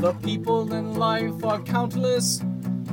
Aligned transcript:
The 0.00 0.14
people 0.22 0.72
in 0.72 0.94
life 0.94 1.44
are 1.44 1.60
countless. 1.60 2.40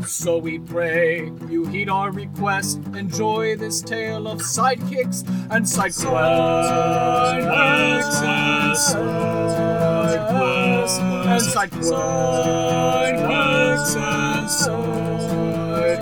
So 0.06 0.38
we 0.38 0.60
pray 0.60 1.32
you 1.48 1.66
heed 1.66 1.88
our 1.90 2.12
request. 2.12 2.82
Enjoy 2.94 3.56
this 3.56 3.82
tale 3.82 4.28
of 4.28 4.40
sidekicks 4.42 5.24
and 5.50 5.68
side 5.68 5.94
quests. 5.94 6.04
Side 6.04 7.44
and 7.44 8.04
side 8.06 9.08
quests 13.16 13.96
and 13.96 14.50
side 14.50 16.02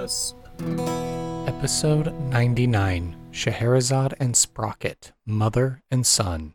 quests. 0.00 0.34
Episode 1.46 2.14
99 2.30 3.16
Scherazade 3.32 4.14
and 4.18 4.34
Sprocket, 4.34 5.12
Mother 5.26 5.82
and 5.90 6.06
Son. 6.06 6.54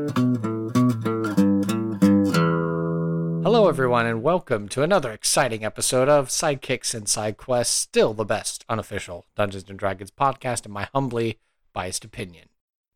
Hello, 3.53 3.67
everyone, 3.67 4.05
and 4.05 4.23
welcome 4.23 4.69
to 4.69 4.81
another 4.81 5.11
exciting 5.11 5.65
episode 5.65 6.07
of 6.07 6.29
Sidekicks 6.29 6.95
and 6.95 7.05
Side 7.05 7.35
Quests, 7.35 7.75
still 7.75 8.13
the 8.13 8.23
best 8.23 8.63
unofficial 8.69 9.25
Dungeons 9.35 9.69
and 9.69 9.77
Dragons 9.77 10.09
podcast, 10.09 10.65
in 10.65 10.71
my 10.71 10.87
humbly 10.93 11.37
biased 11.73 12.05
opinion. 12.05 12.47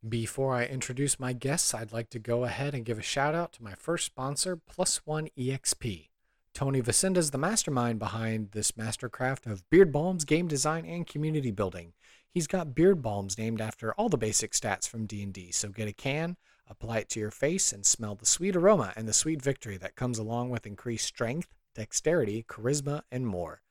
Before 0.08 0.54
I 0.54 0.64
introduce 0.64 1.20
my 1.20 1.34
guests, 1.34 1.74
I'd 1.74 1.92
like 1.92 2.08
to 2.08 2.18
go 2.18 2.44
ahead 2.44 2.74
and 2.74 2.86
give 2.86 2.98
a 2.98 3.02
shout 3.02 3.34
out 3.34 3.52
to 3.52 3.62
my 3.62 3.74
first 3.74 4.06
sponsor, 4.06 4.56
Plus 4.56 5.04
One 5.04 5.28
EXP. 5.38 6.08
Tony 6.54 6.80
Vacinda 6.80 7.18
is 7.18 7.32
the 7.32 7.36
mastermind 7.36 7.98
behind 7.98 8.52
this 8.52 8.72
mastercraft 8.72 9.44
of 9.44 9.68
beard 9.68 9.92
balms, 9.92 10.24
game 10.24 10.48
design, 10.48 10.86
and 10.86 11.06
community 11.06 11.50
building. 11.50 11.92
He's 12.30 12.46
got 12.46 12.74
beard 12.74 13.02
balms 13.02 13.36
named 13.36 13.60
after 13.60 13.92
all 13.92 14.08
the 14.08 14.16
basic 14.16 14.52
stats 14.52 14.88
from 14.88 15.04
D&D, 15.04 15.52
so 15.52 15.68
get 15.68 15.86
a 15.86 15.92
can, 15.92 16.38
apply 16.68 16.98
it 16.98 17.08
to 17.10 17.20
your 17.20 17.30
face, 17.30 17.72
and 17.72 17.84
smell 17.84 18.14
the 18.14 18.26
sweet 18.26 18.56
aroma 18.56 18.92
and 18.96 19.08
the 19.08 19.12
sweet 19.12 19.42
victory 19.42 19.76
that 19.78 19.96
comes 19.96 20.18
along 20.18 20.50
with 20.50 20.66
increased 20.66 21.06
strength, 21.06 21.54
dexterity, 21.74 22.44
charisma, 22.48 23.02
and 23.10 23.26
more. 23.26 23.62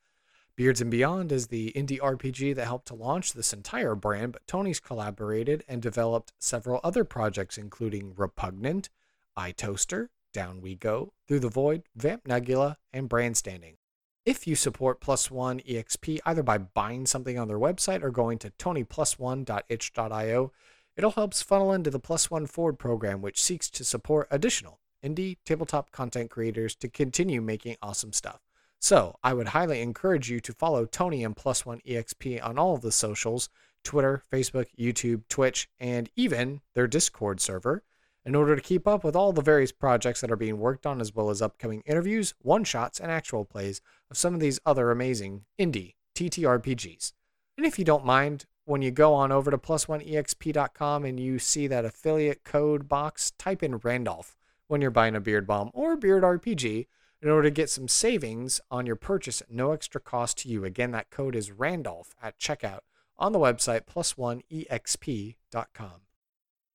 Beards 0.56 0.80
and 0.80 0.90
Beyond 0.90 1.32
is 1.32 1.48
the 1.48 1.70
indie 1.76 2.00
RPG 2.00 2.54
that 2.54 2.64
helped 2.64 2.88
to 2.88 2.94
launch 2.94 3.34
this 3.34 3.52
entire 3.52 3.94
brand, 3.94 4.32
but 4.32 4.46
Tony's 4.46 4.80
collaborated 4.80 5.62
and 5.68 5.82
developed 5.82 6.32
several 6.38 6.80
other 6.82 7.04
projects, 7.04 7.58
including 7.58 8.14
Repugnant, 8.16 8.88
Eye 9.36 9.52
Toaster, 9.52 10.08
Down 10.32 10.62
We 10.62 10.74
Go, 10.74 11.12
Through 11.28 11.40
the 11.40 11.50
Void, 11.50 11.82
Vamp 11.94 12.26
Nebula, 12.26 12.78
and 12.90 13.36
Standing. 13.36 13.76
If 14.24 14.46
you 14.46 14.56
support 14.56 15.00
Plus 15.00 15.30
One 15.30 15.60
EXP 15.60 16.20
either 16.24 16.42
by 16.42 16.56
buying 16.56 17.04
something 17.06 17.38
on 17.38 17.48
their 17.48 17.58
website 17.58 18.02
or 18.02 18.10
going 18.10 18.38
to 18.38 18.50
tonyplusone.itch.io, 18.50 20.52
it 20.96 21.04
all 21.04 21.10
helps 21.12 21.42
funnel 21.42 21.72
into 21.72 21.90
the 21.90 21.98
Plus 21.98 22.30
One 22.30 22.46
Forward 22.46 22.78
program, 22.78 23.20
which 23.20 23.42
seeks 23.42 23.68
to 23.70 23.84
support 23.84 24.28
additional 24.30 24.80
indie 25.04 25.36
tabletop 25.44 25.90
content 25.90 26.30
creators 26.30 26.74
to 26.76 26.88
continue 26.88 27.40
making 27.40 27.76
awesome 27.82 28.12
stuff. 28.12 28.40
So, 28.78 29.16
I 29.22 29.34
would 29.34 29.48
highly 29.48 29.80
encourage 29.80 30.30
you 30.30 30.40
to 30.40 30.52
follow 30.52 30.84
Tony 30.84 31.24
and 31.24 31.36
Plus 31.36 31.64
One 31.64 31.80
EXP 31.86 32.44
on 32.44 32.58
all 32.58 32.74
of 32.74 32.82
the 32.82 32.92
socials 32.92 33.48
Twitter, 33.84 34.22
Facebook, 34.32 34.66
YouTube, 34.78 35.22
Twitch, 35.28 35.68
and 35.78 36.10
even 36.16 36.60
their 36.74 36.88
Discord 36.88 37.40
server 37.40 37.84
in 38.24 38.34
order 38.34 38.56
to 38.56 38.62
keep 38.62 38.88
up 38.88 39.04
with 39.04 39.14
all 39.14 39.32
the 39.32 39.40
various 39.40 39.70
projects 39.70 40.20
that 40.20 40.32
are 40.32 40.36
being 40.36 40.58
worked 40.58 40.84
on, 40.84 41.00
as 41.00 41.14
well 41.14 41.30
as 41.30 41.40
upcoming 41.40 41.82
interviews, 41.86 42.34
one 42.42 42.64
shots, 42.64 42.98
and 42.98 43.12
actual 43.12 43.44
plays 43.44 43.80
of 44.10 44.16
some 44.16 44.34
of 44.34 44.40
these 44.40 44.58
other 44.66 44.90
amazing 44.90 45.44
indie 45.58 45.94
TTRPGs. 46.16 47.12
And 47.56 47.64
if 47.64 47.78
you 47.78 47.84
don't 47.84 48.04
mind, 48.04 48.46
when 48.66 48.82
you 48.82 48.90
go 48.90 49.14
on 49.14 49.32
over 49.32 49.50
to 49.50 49.56
plus1exp.com 49.56 51.04
and 51.04 51.18
you 51.18 51.38
see 51.38 51.66
that 51.68 51.84
affiliate 51.84 52.44
code 52.44 52.88
box, 52.88 53.32
type 53.38 53.62
in 53.62 53.76
Randolph 53.76 54.36
when 54.66 54.80
you're 54.80 54.90
buying 54.90 55.14
a 55.14 55.20
beard 55.20 55.46
balm 55.46 55.70
or 55.72 55.96
beard 55.96 56.24
RPG 56.24 56.86
in 57.22 57.28
order 57.28 57.44
to 57.44 57.50
get 57.50 57.70
some 57.70 57.88
savings 57.88 58.60
on 58.70 58.84
your 58.84 58.96
purchase 58.96 59.40
at 59.40 59.50
no 59.50 59.72
extra 59.72 60.00
cost 60.00 60.38
to 60.38 60.48
you. 60.48 60.64
Again, 60.64 60.90
that 60.90 61.10
code 61.10 61.36
is 61.36 61.52
Randolph 61.52 62.14
at 62.20 62.38
checkout 62.38 62.80
on 63.18 63.32
the 63.32 63.38
website 63.38 63.82
plus1exp.com. 63.86 66.00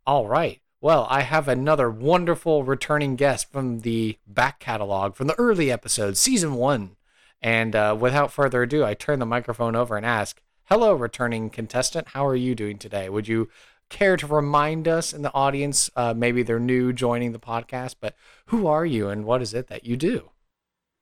All 0.08 0.28
right. 0.28 0.62
Well, 0.80 1.06
I 1.10 1.22
have 1.22 1.48
another 1.48 1.92
wonderful 1.92 2.64
returning 2.64 3.16
guest 3.16 3.52
from 3.52 3.82
the 3.82 4.18
back 4.26 4.60
catalog 4.60 5.16
from 5.16 5.28
the 5.28 5.38
early 5.38 5.72
episodes, 5.72 6.20
season 6.20 6.56
one. 6.56 6.96
And 7.42 7.76
uh, 7.76 7.96
without 8.00 8.32
further 8.32 8.64
ado, 8.64 8.84
I 8.84 8.94
turn 8.94 9.20
the 9.20 9.26
microphone 9.26 9.76
over 9.76 9.98
and 9.98 10.06
ask, 10.06 10.42
Hello, 10.72 10.94
returning 10.94 11.50
contestant. 11.50 12.08
How 12.08 12.26
are 12.26 12.34
you 12.34 12.56
doing 12.56 12.78
today? 12.78 13.10
Would 13.10 13.28
you 13.28 13.50
care 13.90 14.16
to 14.16 14.26
remind 14.26 14.88
us 14.88 15.12
in 15.12 15.22
the 15.22 15.34
audience? 15.34 15.90
Uh, 15.98 16.14
maybe 16.14 16.44
they're 16.44 16.62
new 16.62 16.94
joining 16.94 17.34
the 17.34 17.40
podcast, 17.40 17.96
but 18.00 18.16
who 18.46 18.68
are 18.68 18.86
you 18.86 19.10
and 19.10 19.26
what 19.26 19.42
is 19.42 19.54
it 19.54 19.68
that 19.68 19.86
you 19.86 19.98
do? 19.98 20.30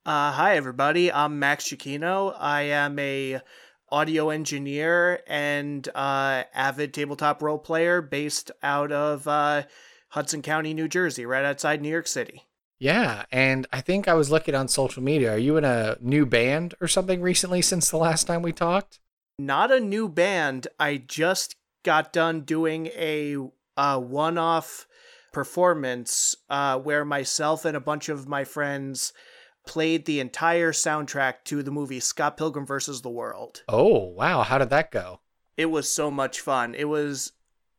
Uh, 0.04 0.32
hi, 0.32 0.56
everybody. 0.56 1.12
I'm 1.12 1.38
Max 1.38 1.68
Cicchino. 1.68 2.34
I 2.36 2.62
am 2.62 2.98
a 2.98 3.42
audio 3.92 4.30
engineer 4.30 5.20
and 5.28 5.88
uh, 5.94 6.42
avid 6.52 6.92
tabletop 6.92 7.40
role 7.40 7.56
player 7.56 8.02
based 8.02 8.50
out 8.64 8.90
of 8.90 9.28
uh, 9.28 9.62
Hudson 10.08 10.42
County, 10.42 10.74
New 10.74 10.88
Jersey, 10.88 11.24
right 11.24 11.44
outside 11.44 11.80
New 11.80 11.90
York 11.90 12.08
City. 12.08 12.42
Yeah, 12.80 13.24
and 13.30 13.68
I 13.72 13.82
think 13.82 14.08
I 14.08 14.14
was 14.14 14.32
looking 14.32 14.56
on 14.56 14.66
social 14.66 15.04
media. 15.04 15.34
Are 15.34 15.38
you 15.38 15.56
in 15.56 15.64
a 15.64 15.96
new 16.00 16.26
band 16.26 16.74
or 16.80 16.88
something 16.88 17.20
recently 17.20 17.62
since 17.62 17.88
the 17.88 17.98
last 17.98 18.26
time 18.26 18.42
we 18.42 18.52
talked? 18.52 18.99
Not 19.46 19.70
a 19.70 19.80
new 19.80 20.08
band. 20.08 20.68
I 20.78 20.98
just 20.98 21.56
got 21.82 22.12
done 22.12 22.42
doing 22.42 22.86
a, 22.88 23.36
a 23.76 23.98
one 23.98 24.38
off 24.38 24.86
performance 25.32 26.36
uh, 26.48 26.78
where 26.78 27.04
myself 27.04 27.64
and 27.64 27.76
a 27.76 27.80
bunch 27.80 28.08
of 28.08 28.28
my 28.28 28.44
friends 28.44 29.12
played 29.66 30.04
the 30.04 30.20
entire 30.20 30.72
soundtrack 30.72 31.44
to 31.44 31.62
the 31.62 31.70
movie 31.70 32.00
Scott 32.00 32.36
Pilgrim 32.36 32.66
versus 32.66 33.02
the 33.02 33.10
World. 33.10 33.62
Oh, 33.68 34.06
wow. 34.06 34.42
How 34.42 34.58
did 34.58 34.70
that 34.70 34.90
go? 34.90 35.20
It 35.56 35.66
was 35.66 35.90
so 35.90 36.10
much 36.10 36.40
fun. 36.40 36.74
It 36.74 36.88
was 36.88 37.32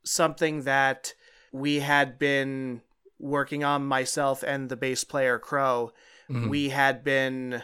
something 0.04 0.64
that 0.64 1.14
we 1.52 1.80
had 1.80 2.18
been 2.18 2.82
working 3.20 3.64
on 3.64 3.86
myself 3.86 4.44
and 4.44 4.70
the 4.70 4.78
bass 4.78 5.04
player 5.04 5.38
Crow. 5.38 5.92
Mm-hmm. 6.30 6.50
We 6.50 6.70
had 6.70 7.04
been 7.04 7.64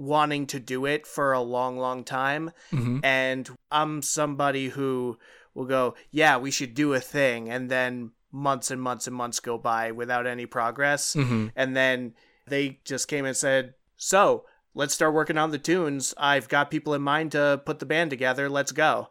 wanting 0.00 0.46
to 0.46 0.58
do 0.58 0.86
it 0.86 1.06
for 1.06 1.32
a 1.32 1.40
long, 1.40 1.78
long 1.78 2.02
time. 2.04 2.50
Mm-hmm. 2.72 3.00
And 3.04 3.48
I'm 3.70 4.00
somebody 4.00 4.70
who 4.70 5.18
will 5.54 5.66
go, 5.66 5.94
yeah, 6.10 6.38
we 6.38 6.50
should 6.50 6.74
do 6.74 6.94
a 6.94 7.00
thing. 7.00 7.50
And 7.50 7.70
then 7.70 8.12
months 8.32 8.70
and 8.70 8.80
months 8.80 9.06
and 9.06 9.14
months 9.14 9.40
go 9.40 9.58
by 9.58 9.92
without 9.92 10.26
any 10.26 10.46
progress. 10.46 11.14
Mm-hmm. 11.14 11.48
And 11.54 11.76
then 11.76 12.14
they 12.46 12.80
just 12.84 13.08
came 13.08 13.26
and 13.26 13.36
said, 13.36 13.74
so 13.96 14.46
let's 14.74 14.94
start 14.94 15.12
working 15.12 15.36
on 15.36 15.50
the 15.50 15.58
tunes. 15.58 16.14
I've 16.16 16.48
got 16.48 16.70
people 16.70 16.94
in 16.94 17.02
mind 17.02 17.32
to 17.32 17.60
put 17.66 17.78
the 17.78 17.86
band 17.86 18.08
together. 18.08 18.48
Let's 18.48 18.72
go. 18.72 19.08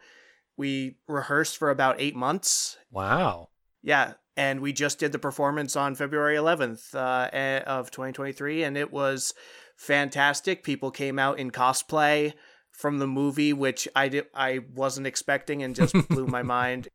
We 0.57 0.97
rehearsed 1.07 1.57
for 1.57 1.69
about 1.69 2.01
eight 2.01 2.15
months. 2.15 2.77
Wow. 2.91 3.49
Yeah. 3.83 4.13
And 4.35 4.61
we 4.61 4.73
just 4.73 4.97
did 4.97 5.11
the 5.11 5.19
performance 5.19 5.75
on 5.75 5.93
February 5.95 6.35
11th 6.35 6.95
uh, 6.95 7.63
of 7.65 7.91
2023, 7.91 8.63
and 8.63 8.77
it 8.77 8.91
was 8.91 9.33
fantastic. 9.79 10.63
People 10.63 10.91
came 10.91 11.17
out 11.17 11.39
in 11.39 11.51
cosplay 11.51 12.33
from 12.71 12.99
the 12.99 13.07
movie, 13.07 13.53
which 13.53 13.87
I 13.95 14.09
did, 14.09 14.25
I 14.35 14.59
wasn't 14.75 15.07
expecting 15.07 15.63
and 15.63 15.75
just 15.75 15.93
blew 16.09 16.27
my 16.27 16.43
mind. 16.57 16.89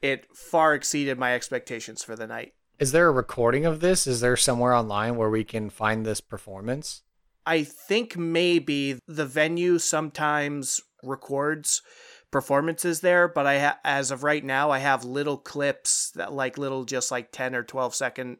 It 0.00 0.26
far 0.34 0.74
exceeded 0.74 1.18
my 1.18 1.34
expectations 1.34 2.04
for 2.04 2.14
the 2.14 2.26
night. 2.26 2.54
Is 2.78 2.92
there 2.92 3.08
a 3.08 3.12
recording 3.12 3.66
of 3.66 3.80
this? 3.80 4.06
Is 4.06 4.20
there 4.20 4.36
somewhere 4.36 4.72
online 4.72 5.16
where 5.16 5.28
we 5.28 5.42
can 5.42 5.68
find 5.68 6.06
this 6.06 6.20
performance? 6.20 7.02
I 7.44 7.64
think 7.64 8.16
maybe 8.16 9.00
the 9.08 9.26
venue 9.26 9.78
sometimes 9.78 10.80
records 11.02 11.82
performances 12.30 13.00
there, 13.00 13.26
but 13.26 13.46
I 13.46 13.58
ha- 13.58 13.78
as 13.84 14.10
of 14.10 14.22
right 14.22 14.44
now 14.44 14.70
I 14.70 14.78
have 14.78 15.04
little 15.04 15.38
clips 15.38 16.12
that 16.14 16.32
like 16.32 16.56
little 16.58 16.84
just 16.84 17.10
like 17.10 17.32
10 17.32 17.56
or 17.56 17.64
12 17.64 17.94
second 17.94 18.36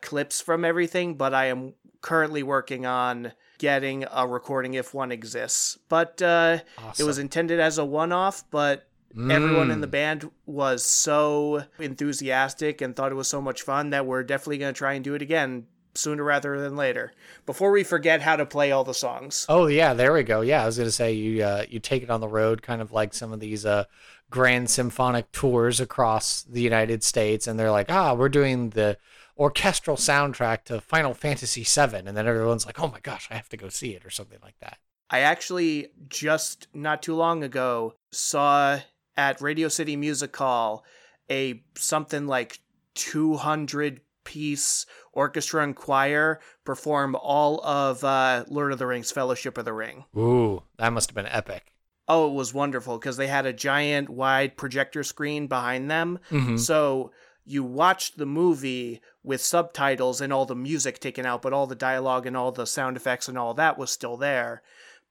clips 0.00 0.40
from 0.40 0.64
everything, 0.64 1.14
but 1.14 1.34
I 1.34 1.46
am 1.46 1.74
currently 2.00 2.42
working 2.42 2.86
on 2.86 3.32
getting 3.58 4.04
a 4.12 4.26
recording 4.26 4.74
if 4.74 4.92
one 4.94 5.10
exists. 5.10 5.78
But 5.88 6.20
uh 6.22 6.58
Awesome. 6.78 7.02
it 7.02 7.06
was 7.06 7.18
intended 7.18 7.58
as 7.60 7.78
a 7.78 7.84
one-off, 7.84 8.44
but 8.50 8.86
everyone 9.30 9.70
in 9.70 9.80
the 9.80 9.86
Mm. 9.86 9.90
band 9.92 10.30
was 10.44 10.84
so 10.84 11.64
enthusiastic 11.78 12.80
and 12.82 12.94
thought 12.94 13.10
it 13.12 13.16
was 13.16 13.28
so 13.28 13.40
much 13.40 13.62
fun 13.62 13.90
that 13.90 14.04
we're 14.06 14.22
definitely 14.22 14.58
going 14.58 14.74
to 14.74 14.78
try 14.78 14.92
and 14.92 15.02
do 15.04 15.14
it 15.14 15.22
again 15.22 15.66
sooner 15.94 16.22
rather 16.22 16.60
than 16.60 16.76
later 16.76 17.10
before 17.46 17.70
we 17.70 17.82
forget 17.82 18.20
how 18.20 18.36
to 18.36 18.44
play 18.44 18.70
all 18.70 18.84
the 18.84 18.92
songs. 18.92 19.46
Oh 19.48 19.66
yeah, 19.66 19.94
there 19.94 20.12
we 20.12 20.22
go. 20.22 20.42
Yeah, 20.42 20.62
I 20.62 20.66
was 20.66 20.76
gonna 20.76 20.90
say 20.90 21.14
you 21.14 21.42
uh, 21.42 21.64
you 21.68 21.80
take 21.80 22.02
it 22.02 22.10
on 22.10 22.20
the 22.20 22.28
road, 22.28 22.60
kind 22.60 22.82
of 22.82 22.92
like 22.92 23.14
some 23.14 23.32
of 23.32 23.40
these 23.40 23.64
uh, 23.64 23.84
grand 24.28 24.68
symphonic 24.68 25.32
tours 25.32 25.80
across 25.80 26.42
the 26.42 26.60
United 26.60 27.02
States, 27.02 27.46
and 27.46 27.58
they're 27.58 27.70
like, 27.70 27.90
ah, 27.90 28.12
we're 28.12 28.28
doing 28.28 28.68
the 28.70 28.98
orchestral 29.38 29.96
soundtrack 29.96 30.64
to 30.64 30.80
Final 30.80 31.14
Fantasy 31.14 31.62
VII, 31.62 31.96
and 32.06 32.16
then 32.16 32.26
everyone's 32.26 32.66
like, 32.66 32.80
oh 32.80 32.88
my 32.88 33.00
gosh, 33.00 33.28
I 33.30 33.34
have 33.34 33.48
to 33.50 33.56
go 33.56 33.68
see 33.68 33.94
it 33.94 34.04
or 34.04 34.10
something 34.10 34.38
like 34.42 34.58
that. 34.60 34.78
I 35.10 35.20
actually 35.20 35.88
just 36.08 36.66
not 36.74 37.02
too 37.02 37.14
long 37.14 37.44
ago 37.44 37.94
saw 38.10 38.80
at 39.16 39.40
Radio 39.40 39.68
City 39.68 39.96
Music 39.96 40.34
Hall 40.36 40.84
a 41.30 41.62
something 41.76 42.26
like 42.26 42.58
200 42.94 44.00
piece 44.24 44.86
orchestra 45.12 45.62
and 45.62 45.76
choir 45.76 46.40
perform 46.64 47.14
all 47.14 47.64
of 47.64 48.02
uh, 48.02 48.44
Lord 48.48 48.72
of 48.72 48.78
the 48.78 48.86
Rings 48.86 49.12
Fellowship 49.12 49.56
of 49.56 49.64
the 49.64 49.72
Ring. 49.72 50.04
Ooh, 50.16 50.62
that 50.78 50.92
must 50.92 51.10
have 51.10 51.14
been 51.14 51.26
epic. 51.26 51.72
Oh, 52.08 52.28
it 52.28 52.34
was 52.34 52.52
wonderful 52.54 52.98
because 52.98 53.16
they 53.16 53.26
had 53.28 53.46
a 53.46 53.52
giant 53.52 54.08
wide 54.08 54.56
projector 54.56 55.02
screen 55.04 55.46
behind 55.46 55.90
them. 55.90 56.18
Mhm. 56.30 56.58
So 56.58 57.12
you 57.46 57.62
watched 57.62 58.18
the 58.18 58.26
movie 58.26 59.00
with 59.22 59.40
subtitles 59.40 60.20
and 60.20 60.32
all 60.32 60.44
the 60.44 60.56
music 60.56 60.98
taken 60.98 61.24
out, 61.24 61.42
but 61.42 61.52
all 61.52 61.66
the 61.66 61.74
dialogue 61.74 62.26
and 62.26 62.36
all 62.36 62.52
the 62.52 62.66
sound 62.66 62.96
effects 62.96 63.28
and 63.28 63.38
all 63.38 63.54
that 63.54 63.78
was 63.78 63.90
still 63.90 64.16
there. 64.16 64.62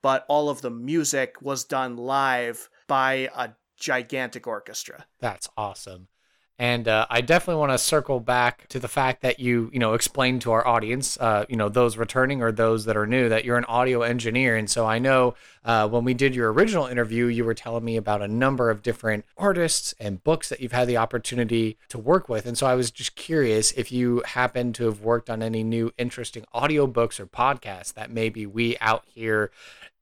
But 0.01 0.25
all 0.27 0.49
of 0.49 0.61
the 0.61 0.69
music 0.69 1.41
was 1.41 1.63
done 1.63 1.95
live 1.95 2.69
by 2.87 3.29
a 3.35 3.51
gigantic 3.77 4.45
orchestra. 4.45 5.05
That's 5.19 5.49
awesome. 5.57 6.09
And 6.57 6.87
uh, 6.87 7.05
I 7.09 7.19
definitely 7.19 7.59
want 7.59 7.73
to 7.73 7.77
circle 7.77 8.21
back 8.21 8.69
to 8.69 8.79
the 8.79 8.87
fact 8.87 9.21
that 9.23 9.41
you, 9.41 9.69
you 9.73 9.79
know, 9.79 9.93
explained 9.93 10.41
to 10.43 10.53
our 10.53 10.65
audience, 10.65 11.17
uh, 11.19 11.43
you 11.49 11.57
know, 11.57 11.67
those 11.67 11.97
returning 11.97 12.41
or 12.41 12.53
those 12.53 12.85
that 12.85 12.95
are 12.95 13.05
new, 13.05 13.27
that 13.27 13.43
you're 13.43 13.57
an 13.57 13.65
audio 13.65 14.03
engineer. 14.03 14.55
And 14.55 14.69
so 14.69 14.85
I 14.85 14.97
know 14.97 15.35
uh, 15.65 15.89
when 15.89 16.05
we 16.05 16.13
did 16.13 16.33
your 16.33 16.53
original 16.53 16.85
interview, 16.85 17.25
you 17.25 17.43
were 17.43 17.53
telling 17.53 17.83
me 17.83 17.97
about 17.97 18.21
a 18.21 18.27
number 18.29 18.69
of 18.69 18.81
different 18.81 19.25
artists 19.37 19.93
and 19.99 20.23
books 20.23 20.47
that 20.47 20.61
you've 20.61 20.71
had 20.71 20.87
the 20.87 20.95
opportunity 20.95 21.77
to 21.89 21.97
work 21.97 22.29
with. 22.29 22.45
And 22.45 22.57
so 22.57 22.65
I 22.67 22.75
was 22.75 22.89
just 22.89 23.17
curious 23.17 23.73
if 23.73 23.91
you 23.91 24.23
happen 24.25 24.71
to 24.73 24.85
have 24.85 25.01
worked 25.01 25.29
on 25.29 25.43
any 25.43 25.61
new 25.61 25.91
interesting 25.97 26.45
audiobooks 26.53 27.19
or 27.19 27.25
podcasts 27.25 27.93
that 27.95 28.09
maybe 28.09 28.45
we 28.45 28.77
out 28.79 29.03
here 29.07 29.51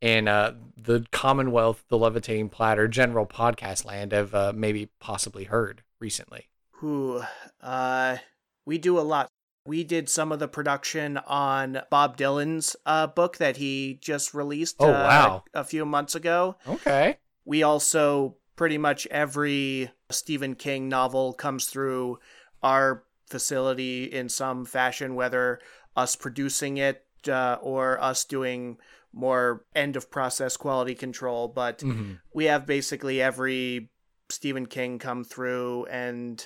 in 0.01 0.27
uh, 0.27 0.53
the 0.77 1.05
Commonwealth, 1.11 1.83
the 1.87 1.97
Levitating 1.97 2.49
Platter, 2.49 2.87
general 2.87 3.25
podcast 3.25 3.85
land 3.85 4.11
have 4.11 4.35
uh, 4.35 4.51
maybe 4.53 4.89
possibly 4.99 5.45
heard 5.45 5.81
recently. 6.07 6.49
Who, 6.81 7.23
uh, 7.61 8.17
we 8.65 8.77
do 8.77 8.99
a 8.99 9.01
lot. 9.01 9.27
We 9.65 9.85
did 9.85 10.09
some 10.09 10.33
of 10.33 10.39
the 10.39 10.49
production 10.49 11.17
on 11.17 11.81
Bob 11.89 12.17
Dylan's 12.17 12.75
uh, 12.85 13.07
book 13.07 13.37
that 13.37 13.55
he 13.55 13.97
just 14.01 14.33
released 14.33 14.75
Oh, 14.79 14.89
uh, 14.91 15.03
wow. 15.07 15.43
a 15.53 15.63
few 15.63 15.85
months 15.85 16.13
ago. 16.13 16.57
Okay. 16.67 17.17
we 17.45 17.63
also 17.63 18.35
pretty 18.57 18.77
much 18.77 19.07
every 19.07 19.89
Stephen 20.09 20.55
King 20.55 20.89
novel 20.89 21.31
comes 21.33 21.67
through 21.67 22.19
our 22.61 23.03
facility 23.29 24.03
in 24.03 24.27
some 24.29 24.65
fashion, 24.65 25.15
whether 25.15 25.59
us 25.95 26.15
producing 26.17 26.77
it 26.77 27.05
uh, 27.29 27.57
or 27.61 28.01
us 28.03 28.25
doing 28.25 28.77
more 29.13 29.65
end 29.75 29.95
of 29.95 30.09
process 30.11 30.57
quality 30.57 30.95
control. 30.95 31.47
But 31.47 31.79
Mhm. 31.79 32.19
we 32.33 32.45
have 32.45 32.65
basically 32.65 33.21
every 33.21 33.89
Stephen 34.33 34.65
King 34.65 34.99
come 34.99 35.23
through. 35.23 35.85
And 35.85 36.45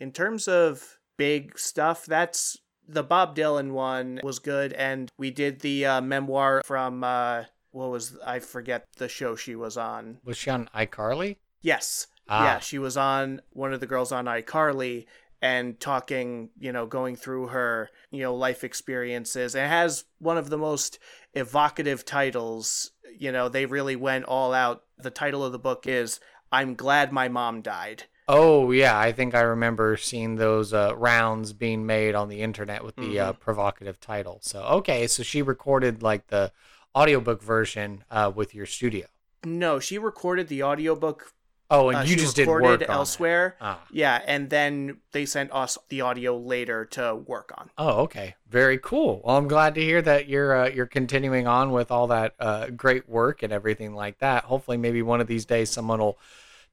in 0.00 0.12
terms 0.12 0.48
of 0.48 0.98
big 1.16 1.58
stuff, 1.58 2.06
that's 2.06 2.58
the 2.88 3.02
Bob 3.02 3.36
Dylan 3.36 3.72
one 3.72 4.20
was 4.22 4.38
good. 4.38 4.72
And 4.72 5.10
we 5.18 5.30
did 5.30 5.60
the 5.60 5.86
uh, 5.86 6.00
memoir 6.00 6.62
from, 6.64 7.04
uh, 7.04 7.44
what 7.70 7.90
was, 7.90 8.16
I 8.24 8.38
forget 8.38 8.86
the 8.96 9.08
show 9.08 9.36
she 9.36 9.54
was 9.54 9.76
on. 9.76 10.18
Was 10.24 10.36
she 10.36 10.50
on 10.50 10.68
iCarly? 10.74 11.36
Yes. 11.60 12.06
Ah. 12.28 12.44
Yeah, 12.44 12.58
she 12.58 12.78
was 12.78 12.96
on 12.96 13.40
one 13.50 13.72
of 13.72 13.80
the 13.80 13.86
girls 13.86 14.12
on 14.12 14.24
iCarly 14.24 15.06
and 15.42 15.78
talking, 15.78 16.48
you 16.58 16.72
know, 16.72 16.86
going 16.86 17.14
through 17.14 17.48
her, 17.48 17.90
you 18.10 18.22
know, 18.22 18.34
life 18.34 18.64
experiences. 18.64 19.54
It 19.54 19.68
has 19.68 20.04
one 20.18 20.38
of 20.38 20.48
the 20.48 20.58
most 20.58 20.98
evocative 21.34 22.04
titles. 22.04 22.92
You 23.18 23.32
know, 23.32 23.48
they 23.48 23.66
really 23.66 23.96
went 23.96 24.24
all 24.24 24.54
out. 24.54 24.84
The 24.98 25.10
title 25.10 25.44
of 25.44 25.52
the 25.52 25.58
book 25.58 25.86
is 25.86 26.20
I'm 26.50 26.74
Glad 26.74 27.12
My 27.12 27.28
Mom 27.28 27.62
Died. 27.62 28.04
Oh 28.28 28.72
yeah, 28.72 28.98
I 28.98 29.12
think 29.12 29.34
I 29.34 29.42
remember 29.42 29.96
seeing 29.96 30.34
those 30.34 30.72
uh, 30.72 30.96
rounds 30.96 31.52
being 31.52 31.86
made 31.86 32.14
on 32.14 32.28
the 32.28 32.40
internet 32.40 32.84
with 32.84 32.96
the 32.96 33.20
uh, 33.20 33.32
provocative 33.34 34.00
title. 34.00 34.38
So 34.42 34.62
okay, 34.64 35.06
so 35.06 35.22
she 35.22 35.42
recorded 35.42 36.02
like 36.02 36.26
the 36.26 36.50
audiobook 36.94 37.42
version 37.42 38.02
uh, 38.10 38.32
with 38.34 38.54
your 38.54 38.66
studio. 38.66 39.06
No, 39.44 39.78
she 39.78 39.96
recorded 39.96 40.48
the 40.48 40.64
audiobook. 40.64 41.32
Oh, 41.70 41.88
and 41.88 41.98
uh, 41.98 42.02
you 42.02 42.16
just 42.16 42.36
did 42.36 42.46
work 42.46 42.88
elsewhere. 42.88 43.56
Ah. 43.60 43.80
Yeah, 43.90 44.22
and 44.26 44.50
then 44.50 44.98
they 45.12 45.26
sent 45.26 45.52
us 45.52 45.76
the 45.88 46.00
audio 46.02 46.36
later 46.36 46.84
to 46.86 47.14
work 47.14 47.52
on. 47.56 47.70
Oh, 47.76 48.02
okay. 48.02 48.36
Very 48.48 48.78
cool. 48.78 49.22
Well, 49.24 49.36
I'm 49.36 49.48
glad 49.48 49.74
to 49.74 49.80
hear 49.80 50.00
that 50.02 50.28
you're 50.28 50.54
uh, 50.54 50.68
you're 50.68 50.86
continuing 50.86 51.46
on 51.46 51.72
with 51.72 51.90
all 51.90 52.06
that 52.08 52.34
uh, 52.38 52.70
great 52.70 53.08
work 53.08 53.42
and 53.42 53.52
everything 53.52 53.94
like 53.94 54.18
that. 54.18 54.44
Hopefully, 54.44 54.76
maybe 54.76 55.02
one 55.02 55.20
of 55.20 55.26
these 55.26 55.44
days 55.44 55.70
someone 55.70 55.98
will 55.98 56.18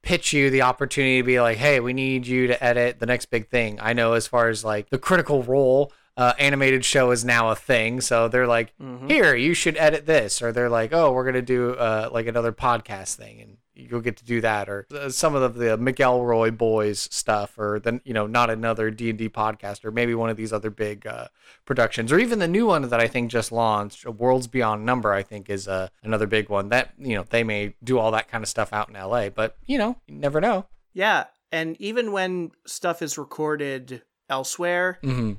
pitch 0.04 0.34
you 0.34 0.50
the 0.50 0.62
opportunity 0.62 1.22
to 1.22 1.26
be 1.26 1.42
like, 1.42 1.58
"Hey, 1.58 1.80
we 1.80 1.94
need 1.94 2.28
you 2.28 2.46
to 2.48 2.64
edit 2.64 3.00
the 3.00 3.08
next 3.08 3.28
big 3.28 3.50
thing." 3.50 3.80
I 3.82 3.94
know 3.94 4.14
as 4.14 4.28
far 4.28 4.50
as 4.50 4.64
like 4.64 4.90
the 4.92 5.00
Critical 5.00 5.42
Role 5.42 5.92
uh, 6.18 6.34
animated 6.38 6.86
show 6.86 7.12
is 7.12 7.26
now 7.26 7.50
a 7.50 7.56
thing, 7.56 8.02
so 8.02 8.28
they're 8.28 8.48
like, 8.48 8.74
"Here, 9.08 9.36
you 9.36 9.54
should 9.54 9.78
edit 9.78 10.06
this," 10.06 10.42
or 10.42 10.52
they're 10.52 10.70
like, 10.70 10.94
"Oh, 10.94 11.12
we're 11.12 11.26
gonna 11.26 11.42
do 11.42 11.72
uh, 11.72 12.10
like 12.12 12.28
another 12.28 12.52
podcast 12.52 13.16
thing," 13.16 13.42
and 13.42 13.58
you'll 13.76 14.02
get 14.02 14.18
to 14.18 14.26
do 14.26 14.42
that. 14.42 14.70
Or 14.70 14.88
uh, 14.94 15.10
some 15.10 15.36
of 15.36 15.56
the 15.56 15.78
McElroy 15.78 16.56
boys 16.58 17.08
stuff 17.12 17.58
or 17.58 17.80
then 17.80 18.02
you 18.06 18.14
know 18.14 18.28
not 18.28 18.50
another 18.50 18.92
D&D 18.92 19.30
podcast 19.30 19.84
or 19.84 19.92
maybe 19.92 20.14
one 20.16 20.30
of 20.30 20.38
these 20.38 20.54
other 20.54 20.70
big 20.70 21.06
uh, 21.08 21.28
productions. 21.66 22.12
Or 22.12 22.20
even 22.20 22.40
the 22.40 22.48
new 22.48 22.66
one 22.66 22.88
that 22.90 23.00
I 23.00 23.08
think 23.08 23.32
just 23.32 23.52
launched 23.52 24.06
Worlds 24.06 24.48
Beyond 24.48 24.86
Number 24.86 25.14
I 25.14 25.24
think 25.24 25.50
is 25.50 25.68
uh, 25.68 25.90
another 26.04 26.28
big 26.28 26.50
one 26.50 26.70
that 26.70 26.94
you 26.98 27.16
know 27.16 27.26
they 27.30 27.44
may 27.44 27.76
do 27.84 28.00
all 28.00 28.12
that 28.12 28.28
kind 28.28 28.44
of 28.44 28.48
stuff 28.48 28.74
out 28.74 28.90
in 28.90 28.96
LA 28.96 29.30
but 29.30 29.58
you 29.66 29.78
know 29.78 29.98
you 30.08 30.16
never 30.16 30.40
know. 30.40 30.66
Yeah, 30.94 31.26
and 31.52 31.76
even 31.82 32.12
when 32.12 32.52
stuff 32.68 33.02
is 33.02 33.18
recorded 33.18 34.04
elsewhere, 34.30 35.00
mm-hmm. 35.04 35.34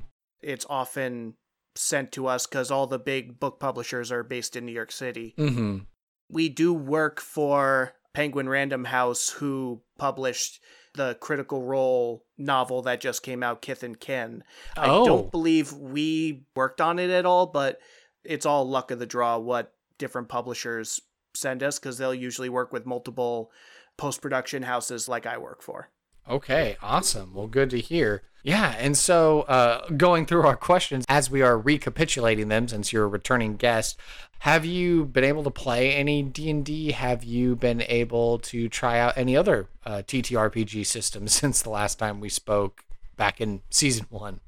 It's 0.45 0.65
often 0.69 1.33
sent 1.75 2.11
to 2.13 2.27
us 2.27 2.45
because 2.47 2.71
all 2.71 2.87
the 2.87 2.99
big 2.99 3.39
book 3.39 3.59
publishers 3.59 4.11
are 4.11 4.23
based 4.23 4.55
in 4.55 4.65
New 4.65 4.71
York 4.71 4.91
City. 4.91 5.33
Mm-hmm. 5.37 5.79
We 6.29 6.49
do 6.49 6.73
work 6.73 7.19
for 7.19 7.93
Penguin 8.13 8.47
Random 8.47 8.85
House, 8.85 9.29
who 9.29 9.81
published 9.97 10.61
the 10.93 11.15
Critical 11.19 11.61
Role 11.63 12.23
novel 12.37 12.81
that 12.83 13.01
just 13.01 13.23
came 13.23 13.43
out, 13.43 13.61
Kith 13.61 13.83
and 13.83 13.99
Kin. 13.99 14.43
I 14.77 14.87
Oh. 14.87 15.05
don't 15.05 15.31
believe 15.31 15.73
we 15.73 16.45
worked 16.55 16.79
on 16.79 16.99
it 16.99 17.09
at 17.09 17.25
all, 17.25 17.47
but 17.47 17.79
it's 18.23 18.45
all 18.45 18.67
luck 18.67 18.91
of 18.91 18.99
the 18.99 19.05
draw 19.05 19.37
what 19.37 19.73
different 19.97 20.29
publishers 20.29 21.01
send 21.35 21.61
us 21.63 21.77
because 21.79 21.97
they'll 21.97 22.13
usually 22.13 22.49
work 22.49 22.71
with 22.71 22.85
multiple 22.85 23.51
post 23.97 24.21
production 24.21 24.63
houses 24.63 25.09
like 25.09 25.25
I 25.25 25.37
work 25.37 25.61
for. 25.61 25.89
Okay, 26.29 26.77
awesome. 26.81 27.33
Well, 27.33 27.47
good 27.47 27.69
to 27.69 27.79
hear. 27.79 28.23
Yeah, 28.43 28.75
and 28.77 28.95
so 28.95 29.41
uh, 29.41 29.87
going 29.89 30.25
through 30.25 30.45
our 30.45 30.55
questions 30.55 31.05
as 31.09 31.31
we 31.31 31.41
are 31.41 31.57
recapitulating 31.57 32.47
them, 32.47 32.67
since 32.67 32.93
you're 32.93 33.05
a 33.05 33.07
returning 33.07 33.55
guest, 33.55 33.99
have 34.39 34.65
you 34.65 35.05
been 35.05 35.23
able 35.23 35.43
to 35.43 35.51
play 35.51 35.95
any 35.95 36.21
D 36.21 36.49
and 36.49 36.63
D? 36.63 36.91
Have 36.91 37.23
you 37.23 37.55
been 37.55 37.81
able 37.81 38.37
to 38.39 38.69
try 38.69 38.99
out 38.99 39.17
any 39.17 39.35
other 39.35 39.69
uh, 39.85 40.03
TTRPG 40.05 40.85
systems 40.85 41.33
since 41.41 41.61
the 41.61 41.71
last 41.71 41.97
time 41.97 42.19
we 42.19 42.29
spoke 42.29 42.85
back 43.17 43.41
in 43.41 43.61
season 43.69 44.05
one? 44.09 44.41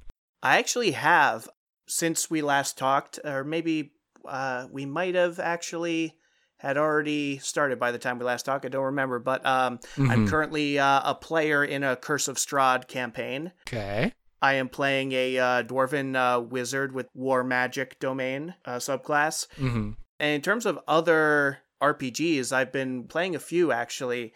I 0.43 0.59
actually 0.59 0.91
have 0.91 1.49
since 1.87 2.29
we 2.29 2.41
last 2.43 2.77
talked, 2.77 3.19
or 3.23 3.43
maybe 3.43 3.93
uh, 4.25 4.67
we 4.71 4.85
might 4.85 5.15
have 5.15 5.39
actually 5.39 6.15
had 6.59 6.77
already 6.77 7.37
started 7.37 7.79
by 7.79 7.91
the 7.91 7.99
time 7.99 8.17
we 8.19 8.25
last 8.25 8.45
talked. 8.45 8.65
I 8.65 8.69
don't 8.69 8.85
remember, 8.85 9.19
but 9.19 9.45
um, 9.45 9.79
I'm 9.97 10.25
Mhm. 10.25 10.29
currently 10.29 10.79
uh, 10.79 11.01
a 11.03 11.15
player 11.15 11.63
in 11.63 11.83
a 11.83 11.95
Curse 11.95 12.27
of 12.27 12.37
Strahd 12.37 12.87
campaign. 12.87 13.51
Okay. 13.67 14.13
I 14.41 14.53
am 14.53 14.69
playing 14.69 15.11
a 15.13 15.37
uh, 15.37 15.63
dwarven 15.63 16.15
uh, 16.15 16.39
wizard 16.41 16.93
with 16.93 17.07
war 17.15 17.43
magic 17.43 17.99
domain 17.99 18.53
uh, 18.65 18.77
subclass. 18.77 19.47
Mm-hmm. 19.57 19.91
And 20.19 20.31
in 20.35 20.41
terms 20.41 20.65
of 20.65 20.79
other 20.87 21.59
RPGs, 21.81 22.51
I've 22.51 22.71
been 22.71 23.03
playing 23.05 23.35
a 23.35 23.39
few 23.39 23.71
actually. 23.71 24.33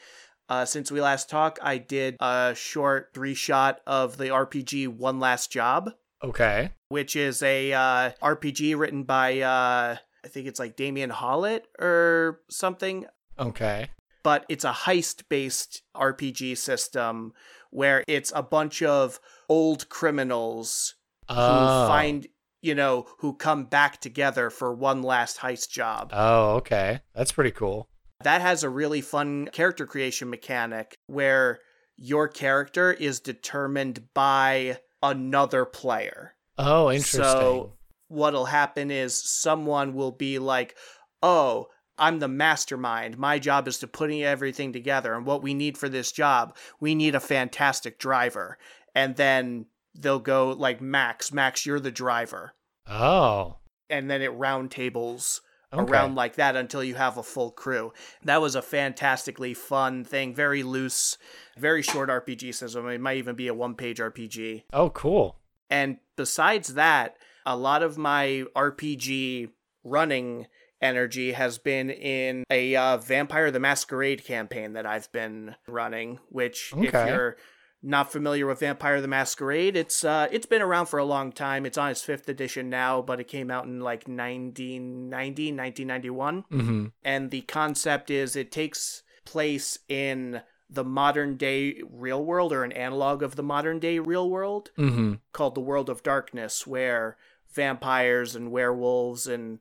Uh, 0.49 0.65
since 0.65 0.91
we 0.91 0.99
last 0.99 1.29
talked, 1.29 1.59
I 1.63 1.77
did 1.77 2.17
a 2.19 2.53
short 2.55 3.11
three 3.13 3.33
shot 3.33 3.79
of 3.87 4.17
the 4.17 4.25
RPG 4.31 4.87
One 4.89 5.19
Last 5.19 5.49
Job, 5.51 5.91
Okay. 6.23 6.71
which 6.89 7.15
is 7.15 7.41
a 7.41 7.71
uh, 7.71 8.11
RPG 8.21 8.75
written 8.77 9.03
by 9.03 9.39
uh, 9.39 9.95
I 10.23 10.27
think 10.27 10.47
it's 10.47 10.59
like 10.59 10.75
Damien 10.75 11.09
Hollett 11.09 11.65
or 11.79 12.41
something. 12.49 13.05
Okay. 13.39 13.89
But 14.23 14.45
it's 14.49 14.63
a 14.65 14.71
heist 14.71 15.23
based 15.29 15.81
RPG 15.95 16.57
system 16.57 17.33
where 17.71 18.03
it's 18.07 18.31
a 18.35 18.43
bunch 18.43 18.83
of 18.83 19.19
old 19.49 19.89
criminals 19.89 20.95
who 21.27 21.35
Oh. 21.37 21.87
find 21.87 22.27
you 22.61 22.75
know 22.75 23.07
who 23.19 23.33
come 23.33 23.65
back 23.65 23.99
together 23.99 24.51
for 24.51 24.71
one 24.73 25.01
last 25.01 25.39
heist 25.39 25.69
job. 25.69 26.11
Oh, 26.13 26.57
okay. 26.57 26.99
That's 27.15 27.31
pretty 27.31 27.49
cool. 27.51 27.87
That 28.23 28.41
has 28.41 28.63
a 28.63 28.69
really 28.69 29.01
fun 29.01 29.47
character 29.51 29.87
creation 29.87 30.29
mechanic 30.29 30.93
where 31.07 31.59
your 31.97 32.27
character 32.27 32.91
is 32.93 33.19
determined 33.19 34.13
by 34.13 34.77
another 35.01 35.65
player. 35.65 36.35
Oh, 36.59 36.91
interesting. 36.91 37.23
So 37.23 37.73
what'll 38.11 38.45
happen 38.45 38.91
is 38.91 39.17
someone 39.17 39.93
will 39.93 40.11
be 40.11 40.37
like, 40.39 40.75
"Oh, 41.23 41.67
I'm 41.97 42.19
the 42.19 42.27
mastermind. 42.27 43.17
My 43.17 43.39
job 43.39 43.67
is 43.67 43.77
to 43.79 43.87
putting 43.87 44.23
everything 44.23 44.73
together 44.73 45.13
and 45.13 45.25
what 45.25 45.41
we 45.43 45.53
need 45.53 45.77
for 45.77 45.89
this 45.89 46.11
job, 46.11 46.55
we 46.79 46.95
need 46.95 47.15
a 47.15 47.19
fantastic 47.19 47.99
driver." 47.99 48.57
And 48.93 49.15
then 49.15 49.67
they'll 49.95 50.19
go 50.19 50.49
like, 50.51 50.81
"Max, 50.81 51.31
Max, 51.31 51.65
you're 51.65 51.79
the 51.79 51.91
driver." 51.91 52.53
oh. 52.87 53.57
And 53.89 54.09
then 54.09 54.21
it 54.21 54.29
round 54.29 54.71
tables 54.71 55.41
Okay. 55.73 55.83
around 55.91 56.15
like 56.15 56.35
that 56.35 56.55
until 56.55 56.81
you 56.83 56.95
have 56.95 57.17
a 57.17 57.23
full 57.23 57.51
crew. 57.51 57.91
That 58.23 58.41
was 58.41 58.55
a 58.55 58.61
fantastically 58.61 59.53
fun 59.53 60.03
thing, 60.05 60.33
very 60.33 60.63
loose, 60.63 61.17
very 61.57 61.81
short 61.81 62.09
RPG 62.09 62.53
system. 62.53 62.87
It 62.89 63.01
might 63.01 63.17
even 63.17 63.35
be 63.35 63.47
a 63.47 63.53
one 63.53 63.75
page 63.75 63.99
RPG. 63.99 64.63
Oh, 64.73 64.89
cool. 64.91 65.37
And 65.69 65.97
besides 66.17 66.73
that, 66.75 67.15
a 67.45 67.55
lot 67.57 67.83
of 67.83 67.97
my 67.97 68.43
RPG 68.55 69.49
running 69.83 70.47
energy 70.81 71.33
has 71.33 71.57
been 71.57 71.89
in 71.89 72.43
a 72.49 72.75
uh, 72.75 72.97
Vampire 72.97 73.51
the 73.51 73.59
Masquerade 73.59 74.23
campaign 74.25 74.73
that 74.73 74.85
I've 74.85 75.11
been 75.11 75.55
running, 75.67 76.19
which 76.29 76.73
if 76.75 76.91
you're 77.09 77.37
not 77.83 78.11
familiar 78.11 78.45
with 78.47 78.59
Vampire 78.59 78.99
the 79.01 79.07
Masquerade, 79.07 79.75
it's 79.75 80.03
uh 80.03 80.27
it's 80.31 80.45
been 80.45 80.61
around 80.61 80.85
for 80.87 80.99
a 80.99 81.05
long 81.05 81.31
time. 81.31 81.65
It's 81.65 81.77
on 81.77 81.89
its 81.91 82.05
5th 82.05 82.27
edition 82.29 82.69
now, 82.69 83.01
but 83.01 83.19
it 83.19 83.27
came 83.27 83.49
out 83.51 83.65
in 83.65 83.79
like 83.79 84.07
1990, 84.07 85.51
1991 85.53 86.43
Mm-hmm. 86.51 86.85
and 87.03 87.31
the 87.31 87.41
concept 87.41 88.09
is 88.09 88.35
it 88.35 88.51
takes 88.51 89.03
place 89.25 89.77
in 89.87 90.41
the 90.69 90.83
modern 90.83 91.35
day 91.37 91.81
real 91.91 92.23
world 92.23 92.53
or 92.53 92.63
an 92.63 92.71
analog 92.71 93.21
of 93.23 93.35
the 93.35 93.43
modern 93.43 93.79
day 93.79 93.99
real 93.99 94.29
world 94.29 94.71
Mm-hmm. 94.77 95.13
called 95.33 95.55
the 95.55 95.61
world 95.61 95.89
of 95.89 96.03
darkness 96.03 96.65
where 96.65 97.17
vampires 97.53 98.35
and 98.35 98.51
werewolves 98.51 99.27
and 99.27 99.59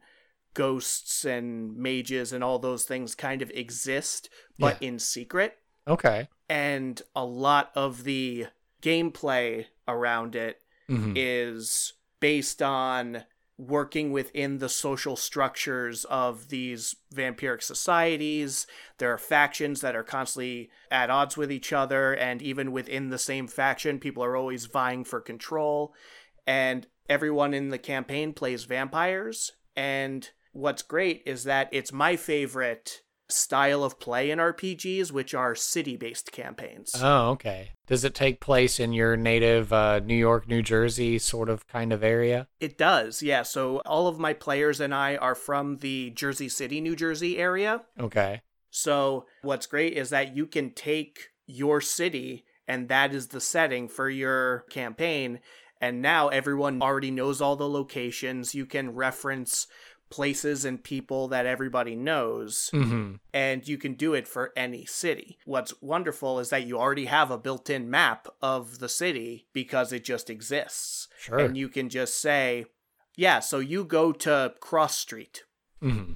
ghosts 0.54 1.25
and 1.25 1.76
mages 1.76 2.32
and 2.32 2.42
all 2.42 2.59
those 2.59 2.85
things 2.85 3.14
kind 3.14 3.40
of 3.42 3.50
exist 3.50 4.28
but 4.59 4.80
in 4.82 4.99
secret 4.99 5.59
Okay. 5.87 6.28
and 6.49 7.02
a 7.14 7.25
lot 7.25 7.70
of 7.75 8.04
the 8.04 8.47
gameplay 8.82 9.66
around 9.87 10.35
it 10.35 10.61
Mm-hmm. 10.88 11.12
is 11.14 11.92
based 12.18 12.61
on 12.61 13.23
working 13.56 14.11
within 14.11 14.59
the 14.59 14.68
social 14.68 15.14
structures 15.14 16.04
of 16.06 16.49
these 16.49 16.97
vampiric 17.14 17.62
societies. 17.62 18.66
There 18.99 19.12
are 19.12 19.18
factions 19.18 19.82
that 19.82 19.94
are 19.94 20.02
constantly 20.02 20.68
at 20.90 21.09
odds 21.09 21.37
with 21.37 21.52
each 21.52 21.73
other, 21.73 22.12
and 22.12 22.42
even 22.42 22.73
within 22.73 23.11
the 23.11 23.18
same 23.18 23.47
faction, 23.47 24.00
people 24.00 24.25
are 24.25 24.35
always 24.35 24.64
vying 24.66 25.04
for 25.04 25.20
control. 25.20 25.94
And 26.44 26.88
everyone 27.11 27.52
in 27.52 27.69
the 27.69 27.79
campaign 27.79 28.33
plays 28.33 28.64
vampires. 28.64 29.52
And 29.76 30.26
what's 30.52 30.83
great 30.83 31.23
is 31.26 31.45
that 31.45 31.69
it's 31.73 31.93
my 31.93 32.17
favorite 32.17 33.02
style 33.29 33.85
of 33.85 34.00
play 34.00 34.31
in 34.31 34.38
RPGs, 34.38 35.12
which 35.12 35.35
are 35.35 35.55
city 35.55 35.97
based 35.97 36.33
campaigns. 36.33 36.93
Oh, 37.00 37.31
okay. 37.31 37.73
Does 37.87 38.05
it 38.05 38.14
take 38.14 38.40
place 38.40 38.81
in 38.81 38.93
your 38.93 39.17
native 39.17 39.73
uh, 39.73 40.00
New 40.00 40.14
York, 40.14 40.49
New 40.49 40.62
Jersey 40.62 41.19
sort 41.19 41.49
of 41.49 41.67
kind 41.67 41.93
of 41.93 42.02
area? 42.02 42.49
It 42.61 42.79
does, 42.79 43.23
yeah. 43.23 43.43
So 43.43 43.79
all 43.87 44.07
of 44.07 44.19
my 44.19 44.33
players 44.33 44.81
and 44.81 44.95
I 44.95 45.17
are 45.17 45.35
from 45.35 45.79
the 45.79 46.11
Jersey 46.11 46.49
City, 46.49 46.81
New 46.81 46.97
Jersey 46.97 47.38
area. 47.38 47.83
Okay. 47.99 48.43
So 48.71 49.26
what's 49.43 49.67
great 49.67 49.95
is 49.95 50.11
that 50.11 50.37
you 50.37 50.47
can 50.47 50.71
take 50.71 51.31
your 51.47 51.81
city 51.81 52.45
and 52.69 52.88
that 52.88 53.12
is 53.12 53.29
the 53.29 53.40
setting 53.40 53.88
for 53.88 54.09
your 54.09 54.61
campaign. 54.71 55.40
And 55.80 56.02
now 56.02 56.28
everyone 56.28 56.82
already 56.82 57.10
knows 57.10 57.40
all 57.40 57.56
the 57.56 57.68
locations. 57.68 58.54
You 58.54 58.66
can 58.66 58.94
reference 58.94 59.66
places 60.10 60.64
and 60.64 60.82
people 60.82 61.28
that 61.28 61.46
everybody 61.46 61.94
knows 61.94 62.68
Mm-hmm. 62.75 63.14
and 63.32 63.66
you 63.66 63.78
can 63.78 63.94
do 63.94 64.12
it 64.12 64.26
for 64.26 64.52
any 64.56 64.84
city. 64.84 65.38
What's 65.44 65.72
wonderful 65.80 66.40
is 66.40 66.50
that 66.50 66.66
you 66.66 66.78
already 66.78 67.06
have 67.06 67.30
a 67.30 67.38
built 67.38 67.70
in 67.70 67.88
map 67.88 68.26
of 68.42 68.80
the 68.80 68.88
city 68.88 69.46
because 69.52 69.92
it 69.92 70.04
just 70.04 70.28
exists. 70.28 71.08
Sure. 71.18 71.38
And 71.38 71.56
you 71.56 71.68
can 71.68 71.88
just 71.88 72.20
say, 72.20 72.66
yeah, 73.16 73.38
so 73.38 73.60
you 73.60 73.84
go 73.84 74.12
to 74.12 74.54
Cross 74.60 74.96
Street 74.96 75.44
mm-hmm. 75.80 76.14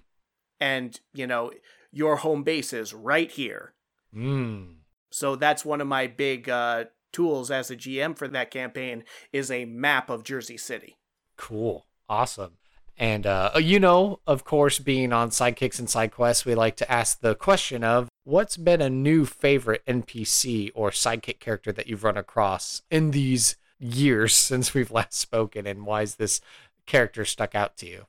and, 0.61 1.01
you 1.13 1.27
know, 1.27 1.53
your 1.93 2.17
home 2.17 2.43
base 2.43 2.73
is 2.73 2.93
right 2.93 3.31
here. 3.31 3.75
Mm. 4.15 4.79
So 5.11 5.37
that's 5.37 5.65
one 5.65 5.81
of 5.81 5.87
my 5.87 6.09
big 6.09 6.49
uh, 6.49 6.87
tools 7.15 7.51
as 7.51 7.71
a 7.71 7.77
GM 7.77 8.17
for 8.19 8.29
that 8.29 8.51
campaign 8.51 9.05
is 9.33 9.51
a 9.51 9.65
map 9.65 10.11
of 10.11 10.23
Jersey 10.23 10.59
City. 10.59 10.99
Cool. 11.37 11.87
Awesome. 12.09 12.59
And 12.97 13.27
uh, 13.27 13.53
you 13.57 13.81
know, 13.81 14.21
of 14.27 14.45
course, 14.45 14.79
being 14.79 15.13
on 15.13 15.31
Sidekicks 15.31 15.79
and 15.79 15.91
Side 15.91 16.13
Quests, 16.13 16.45
we 16.45 16.55
like 16.55 16.77
to 16.77 16.91
ask 16.91 17.21
the 17.21 17.35
question 17.35 17.83
of 17.83 18.09
what's 18.23 18.57
been 18.57 18.81
a 18.81 18.91
new 18.91 19.25
favorite 19.25 19.83
NPC 19.87 20.71
or 20.75 20.91
sidekick 20.91 21.41
character 21.41 21.73
that 21.73 21.89
you've 21.89 22.05
run 22.05 22.17
across 22.17 22.83
in 22.91 23.11
these 23.11 23.57
years 23.79 24.35
since 24.37 24.75
we've 24.75 24.93
last 24.93 25.15
spoken, 25.15 25.67
and 25.67 25.87
why 25.87 26.03
is 26.03 26.17
this 26.17 26.41
character 26.87 27.25
stuck 27.25 27.55
out 27.55 27.77
to 27.79 27.87
you? 27.87 28.07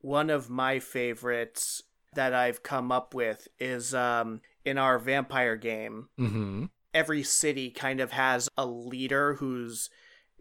One 0.00 0.30
of 0.30 0.50
my 0.50 0.78
favorites 0.78 1.82
that 2.14 2.34
I've 2.34 2.62
come 2.62 2.92
up 2.92 3.14
with 3.14 3.48
is 3.58 3.94
um, 3.94 4.42
in 4.64 4.78
our 4.78 4.98
vampire 4.98 5.56
game. 5.56 6.08
Mm-hmm. 6.20 6.66
Every 6.94 7.22
city 7.22 7.70
kind 7.70 8.00
of 8.00 8.12
has 8.12 8.48
a 8.56 8.64
leader 8.66 9.34
who's 9.34 9.90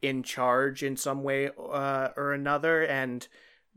in 0.02 0.22
charge 0.24 0.84
in 0.84 0.96
some 0.98 1.24
way 1.24 1.50
uh, 1.58 2.10
or 2.16 2.34
another 2.34 2.84
and 2.86 3.28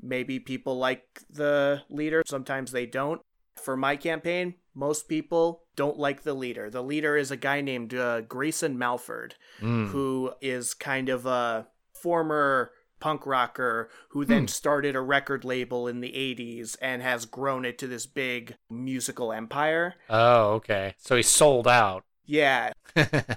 maybe 0.02 0.38
people 0.38 0.76
like 0.76 1.22
the 1.30 1.82
leader 1.88 2.22
sometimes 2.26 2.72
they 2.72 2.84
don't 2.86 3.20
for 3.62 3.76
my 3.76 3.96
campaign 3.96 4.54
most 4.74 5.08
people 5.08 5.62
don't 5.76 5.98
like 5.98 6.22
the 6.22 6.34
leader 6.34 6.68
the 6.68 6.82
leader 6.82 7.16
is 7.16 7.30
a 7.30 7.36
guy 7.36 7.60
named 7.60 7.94
uh, 7.94 8.20
grayson 8.22 8.76
malford 8.76 9.32
Mm. 9.62 9.88
who 9.88 10.32
is 10.42 10.74
kind 10.74 11.08
of 11.08 11.24
a 11.24 11.66
former 11.94 12.72
punk 13.00 13.24
rocker 13.26 13.88
who 14.10 14.24
then 14.24 14.42
Hmm. 14.42 14.46
started 14.48 14.94
a 14.96 15.00
record 15.00 15.44
label 15.44 15.86
in 15.88 16.00
the 16.00 16.12
80s 16.14 16.76
and 16.82 17.00
has 17.02 17.24
grown 17.24 17.64
it 17.64 17.78
to 17.78 17.86
this 17.86 18.04
big 18.06 18.56
musical 18.68 19.32
empire 19.32 19.94
Oh, 20.10 20.54
okay. 20.54 20.94
So 20.98 21.16
he 21.16 21.22
sold 21.22 21.66
out. 21.68 22.04
Yeah 22.26 22.72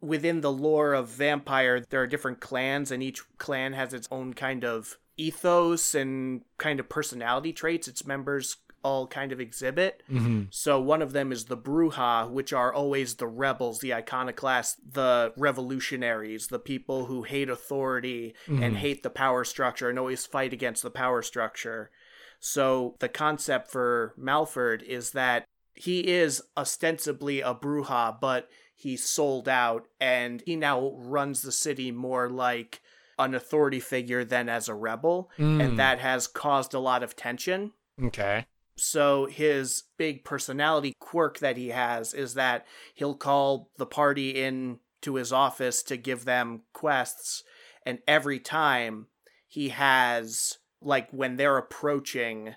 within 0.00 0.40
the 0.40 0.52
lore 0.52 0.94
of 0.94 1.08
vampire 1.08 1.80
there 1.90 2.02
are 2.02 2.06
different 2.06 2.40
clans 2.40 2.90
and 2.90 3.02
each 3.02 3.22
clan 3.38 3.72
has 3.72 3.92
its 3.92 4.08
own 4.10 4.34
kind 4.34 4.64
of 4.64 4.98
ethos 5.16 5.94
and 5.94 6.42
kind 6.58 6.80
of 6.80 6.88
personality 6.88 7.52
traits 7.52 7.88
its 7.88 8.06
members 8.06 8.56
all 8.82 9.06
kind 9.06 9.30
of 9.30 9.40
exhibit 9.40 10.02
mm-hmm. 10.10 10.44
so 10.48 10.80
one 10.80 11.02
of 11.02 11.12
them 11.12 11.32
is 11.32 11.44
the 11.44 11.56
Brujah 11.56 12.30
which 12.30 12.52
are 12.54 12.72
always 12.72 13.16
the 13.16 13.26
rebels 13.26 13.80
the 13.80 13.92
iconoclasts 13.92 14.76
the 14.90 15.34
revolutionaries 15.36 16.46
the 16.46 16.58
people 16.58 17.04
who 17.06 17.22
hate 17.24 17.50
authority 17.50 18.34
and 18.46 18.74
Mhm. 18.74 18.76
hate 18.76 19.02
the 19.02 19.10
power 19.10 19.44
structure 19.44 19.90
and 19.90 19.98
always 19.98 20.24
fight 20.24 20.54
against 20.54 20.82
the 20.82 20.90
power 20.90 21.20
structure 21.20 21.90
so 22.38 22.96
the 23.00 23.08
concept 23.08 23.70
for 23.70 24.14
malford 24.18 24.82
is 24.82 25.10
that 25.10 25.44
he 25.80 26.00
is 26.00 26.42
ostensibly 26.58 27.40
a 27.40 27.54
Brujah, 27.54 28.20
but 28.20 28.50
he 28.74 28.98
sold 28.98 29.48
out 29.48 29.86
and 29.98 30.42
he 30.44 30.54
now 30.54 30.92
runs 30.94 31.40
the 31.40 31.52
city 31.52 31.90
more 31.90 32.28
like 32.28 32.82
an 33.18 33.34
authority 33.34 33.80
figure 33.80 34.22
than 34.22 34.50
as 34.50 34.68
a 34.68 34.74
rebel. 34.74 35.30
Mm. 35.38 35.64
And 35.64 35.78
that 35.78 35.98
has 35.98 36.26
caused 36.26 36.74
a 36.74 36.78
lot 36.78 37.02
of 37.02 37.16
tension. 37.16 37.72
Okay. 38.02 38.44
So 38.76 39.24
his 39.24 39.84
big 39.96 40.22
personality 40.22 40.92
quirk 41.00 41.38
that 41.38 41.56
he 41.56 41.68
has 41.68 42.12
is 42.12 42.34
that 42.34 42.66
he'll 42.94 43.14
call 43.14 43.70
the 43.78 43.86
party 43.86 44.30
in 44.30 44.80
to 45.00 45.14
his 45.14 45.32
office 45.32 45.82
to 45.84 45.96
give 45.96 46.26
them 46.26 46.62
quests. 46.74 47.42
And 47.86 48.00
every 48.06 48.38
time 48.38 49.06
he 49.48 49.70
has, 49.70 50.58
like, 50.82 51.08
when 51.10 51.36
they're 51.36 51.56
approaching, 51.56 52.54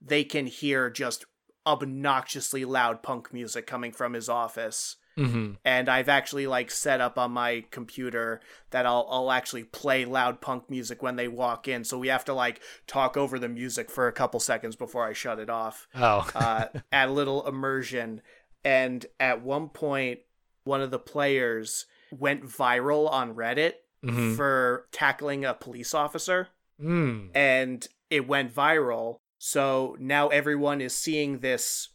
they 0.00 0.24
can 0.24 0.46
hear 0.46 0.90
just 0.90 1.24
obnoxiously 1.66 2.64
loud 2.64 3.02
punk 3.02 3.32
music 3.32 3.66
coming 3.66 3.92
from 3.92 4.12
his 4.14 4.28
office. 4.28 4.96
Mm-hmm. 5.16 5.52
And 5.64 5.88
I've 5.88 6.08
actually 6.08 6.48
like 6.48 6.72
set 6.72 7.00
up 7.00 7.18
on 7.18 7.30
my 7.30 7.64
computer 7.70 8.40
that 8.70 8.84
I'll 8.84 9.06
I'll 9.08 9.30
actually 9.30 9.62
play 9.62 10.04
loud 10.04 10.40
punk 10.40 10.68
music 10.68 11.02
when 11.02 11.14
they 11.14 11.28
walk 11.28 11.68
in. 11.68 11.84
So 11.84 11.98
we 11.98 12.08
have 12.08 12.24
to 12.24 12.34
like 12.34 12.60
talk 12.88 13.16
over 13.16 13.38
the 13.38 13.48
music 13.48 13.90
for 13.92 14.08
a 14.08 14.12
couple 14.12 14.40
seconds 14.40 14.74
before 14.74 15.06
I 15.06 15.12
shut 15.12 15.38
it 15.38 15.48
off. 15.48 15.86
Oh. 15.94 16.28
uh, 16.34 16.66
add 16.92 17.10
a 17.10 17.12
little 17.12 17.46
immersion. 17.46 18.22
And 18.64 19.06
at 19.20 19.40
one 19.42 19.68
point, 19.68 20.20
one 20.64 20.80
of 20.80 20.90
the 20.90 20.98
players 20.98 21.86
went 22.10 22.44
viral 22.44 23.08
on 23.10 23.34
Reddit 23.34 23.74
Mhm. 24.04 24.36
for 24.36 24.86
tackling 24.92 25.44
a 25.44 25.54
police 25.54 25.94
officer 25.94 26.48
Mm. 26.82 27.30
and 27.36 27.86
it 28.10 28.26
went 28.26 28.52
viral. 28.52 29.18
So 29.46 29.94
now 30.00 30.28
everyone 30.28 30.80
is 30.80 30.94
seeing 30.96 31.40
this 31.40 31.90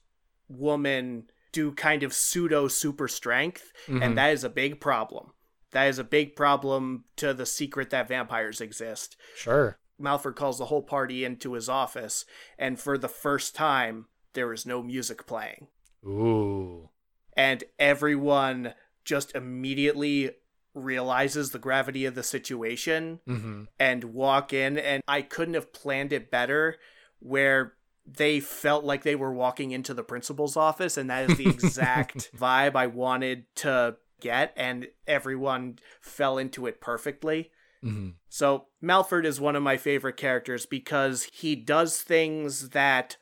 woman 0.47 1.31
do 1.51 1.71
kind 1.71 2.03
of 2.03 2.13
pseudo 2.13 2.67
super 2.67 3.07
strength, 3.07 3.73
Mhm. 3.87 4.03
and 4.03 4.17
that 4.19 4.33
is 4.33 4.43
a 4.43 4.51
big 4.51 4.79
problem. 4.79 5.31
That 5.71 5.85
is 5.87 5.97
a 5.97 6.03
big 6.03 6.35
problem 6.35 7.05
to 7.15 7.33
the 7.33 7.47
secret 7.47 7.89
that 7.89 8.07
vampires 8.07 8.61
exist. 8.61 9.17
Sure. 9.35 9.79
Malford 9.99 10.35
calls 10.35 10.59
the 10.59 10.65
whole 10.67 10.83
party 10.83 11.25
into 11.25 11.53
his 11.53 11.67
office, 11.67 12.23
and 12.59 12.79
for 12.79 12.99
the 12.99 13.09
first 13.09 13.55
time, 13.55 14.05
there 14.33 14.53
is 14.53 14.67
no 14.67 14.83
music 14.83 15.25
playing. 15.25 15.69
Ooh. 16.05 16.89
And 17.33 17.63
everyone 17.79 18.75
just 19.03 19.33
immediately 19.33 20.35
realizes 20.75 21.49
the 21.49 21.57
gravity 21.57 22.05
of 22.05 22.13
the 22.13 22.21
situation 22.21 23.21
Mm-hmm. 23.27 23.63
and 23.79 24.03
walk 24.13 24.53
in 24.53 24.77
and 24.77 25.01
I 25.07 25.23
couldn't 25.23 25.55
have 25.55 25.73
planned 25.73 26.13
it 26.13 26.29
better 26.29 26.77
where 27.19 27.73
they 28.05 28.39
felt 28.39 28.83
like 28.83 29.03
they 29.03 29.15
were 29.15 29.33
walking 29.33 29.71
into 29.71 29.93
the 29.93 30.03
principal's 30.03 30.57
office 30.57 30.97
and 30.97 31.09
that 31.09 31.29
is 31.29 31.37
the 31.37 31.47
exact 31.55 32.31
vibe 32.35 32.75
I 32.75 32.87
wanted 32.87 33.45
to 33.57 33.97
get 34.19 34.51
and 34.57 34.87
everyone 35.07 35.79
fell 36.01 36.37
into 36.37 36.65
it 36.65 36.81
perfectly. 36.81 37.51
Mm-hmm. 37.83 38.09
So 38.27 38.65
Malford 38.83 39.25
is 39.25 39.39
one 39.39 39.55
of 39.55 39.63
my 39.63 39.77
favorite 39.77 40.17
characters 40.17 40.65
because 40.65 41.23
he 41.31 41.55
does 41.55 42.01
things 42.01 42.69
that 42.69 43.15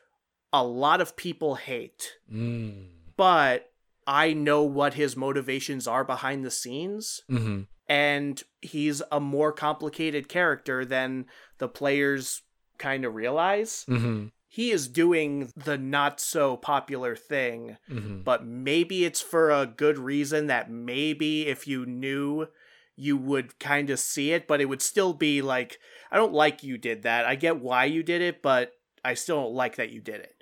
a 0.53 0.63
lot 0.63 1.01
of 1.01 1.15
people 1.17 1.55
hate, 1.55 2.13
Mm. 2.33 2.87
but 3.17 3.69
I 4.07 4.31
know 4.33 4.63
what 4.63 4.93
his 4.93 5.17
motivations 5.17 5.85
are 5.87 6.05
behind 6.05 6.45
the 6.45 6.49
scenes 6.51 7.21
Mm-hmm. 7.29 7.63
and 7.89 8.41
he's 8.61 9.01
a 9.11 9.19
more 9.19 9.51
complicated 9.51 10.29
character 10.29 10.85
than 10.85 11.25
the 11.57 11.67
players 11.67 12.41
kind 12.77 13.05
of 13.05 13.15
realize. 13.15 13.85
Mm-hmm. 13.89 14.27
He 14.49 14.71
is 14.71 14.87
doing 14.87 15.51
the 15.55 15.77
not 15.77 16.19
so 16.19 16.57
popular 16.57 17.15
thing, 17.15 17.77
Mm-hmm. 17.89 18.21
but 18.21 18.45
maybe 18.45 19.05
it's 19.05 19.21
for 19.21 19.51
a 19.51 19.65
good 19.65 19.97
reason 19.97 20.47
that 20.47 20.71
maybe 20.71 21.47
if 21.47 21.67
you 21.67 21.85
knew 21.85 22.47
you 22.95 23.15
would 23.17 23.59
kind 23.59 23.89
of 23.91 23.99
see 23.99 24.31
it, 24.31 24.47
but 24.47 24.59
it 24.59 24.65
would 24.65 24.81
still 24.81 25.13
be 25.13 25.41
like, 25.41 25.77
I 26.11 26.15
don't 26.17 26.33
like 26.33 26.63
you 26.63 26.77
did 26.77 27.03
that. 27.03 27.25
I 27.25 27.35
get 27.35 27.59
why 27.59 27.85
you 27.85 28.01
did 28.01 28.21
it, 28.21 28.41
but 28.41 28.71
I 29.05 29.13
still 29.13 29.43
don't 29.43 29.53
like 29.53 29.75
that 29.75 29.91
you 29.91 30.01
did 30.01 30.21
it. 30.21 30.33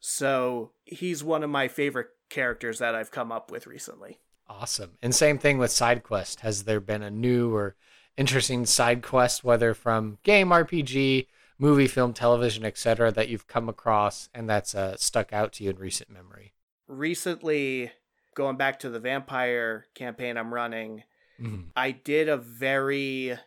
So 0.00 0.70
he's 0.84 1.22
one 1.24 1.42
of 1.42 1.50
my 1.50 1.68
favorite 1.68 2.08
characters 2.30 2.78
that 2.78 2.94
I've 2.94 3.10
come 3.10 3.32
up 3.32 3.50
with 3.50 3.66
recently. 3.66 4.18
Awesome. 4.48 4.92
And 5.02 5.14
same 5.14 5.36
thing 5.38 5.58
with 5.58 5.70
side 5.70 6.02
quest. 6.02 6.40
Has 6.40 6.64
there 6.64 6.80
been 6.80 7.02
a 7.02 7.10
new 7.10 7.54
or 7.54 7.76
interesting 8.16 8.64
side 8.64 9.02
quest, 9.02 9.44
whether 9.44 9.74
from 9.74 10.18
game, 10.22 10.48
RPG, 10.48 11.26
movie, 11.58 11.86
film, 11.86 12.12
television, 12.12 12.64
etc., 12.64 13.10
that 13.12 13.28
you've 13.28 13.46
come 13.46 13.68
across 13.68 14.28
and 14.34 14.48
that's 14.48 14.74
uh, 14.74 14.96
stuck 14.96 15.32
out 15.32 15.52
to 15.54 15.64
you 15.64 15.70
in 15.70 15.76
recent 15.76 16.10
memory? 16.10 16.52
recently 16.86 17.92
going 18.34 18.56
back 18.56 18.78
to 18.80 18.88
the 18.88 18.98
vampire 19.00 19.86
campaign 19.94 20.36
I'm 20.36 20.54
running, 20.54 21.02
Mm-hmm. 21.40 21.68
I 21.76 21.92
did 21.92 22.28
a 22.28 22.36
very 22.36 23.38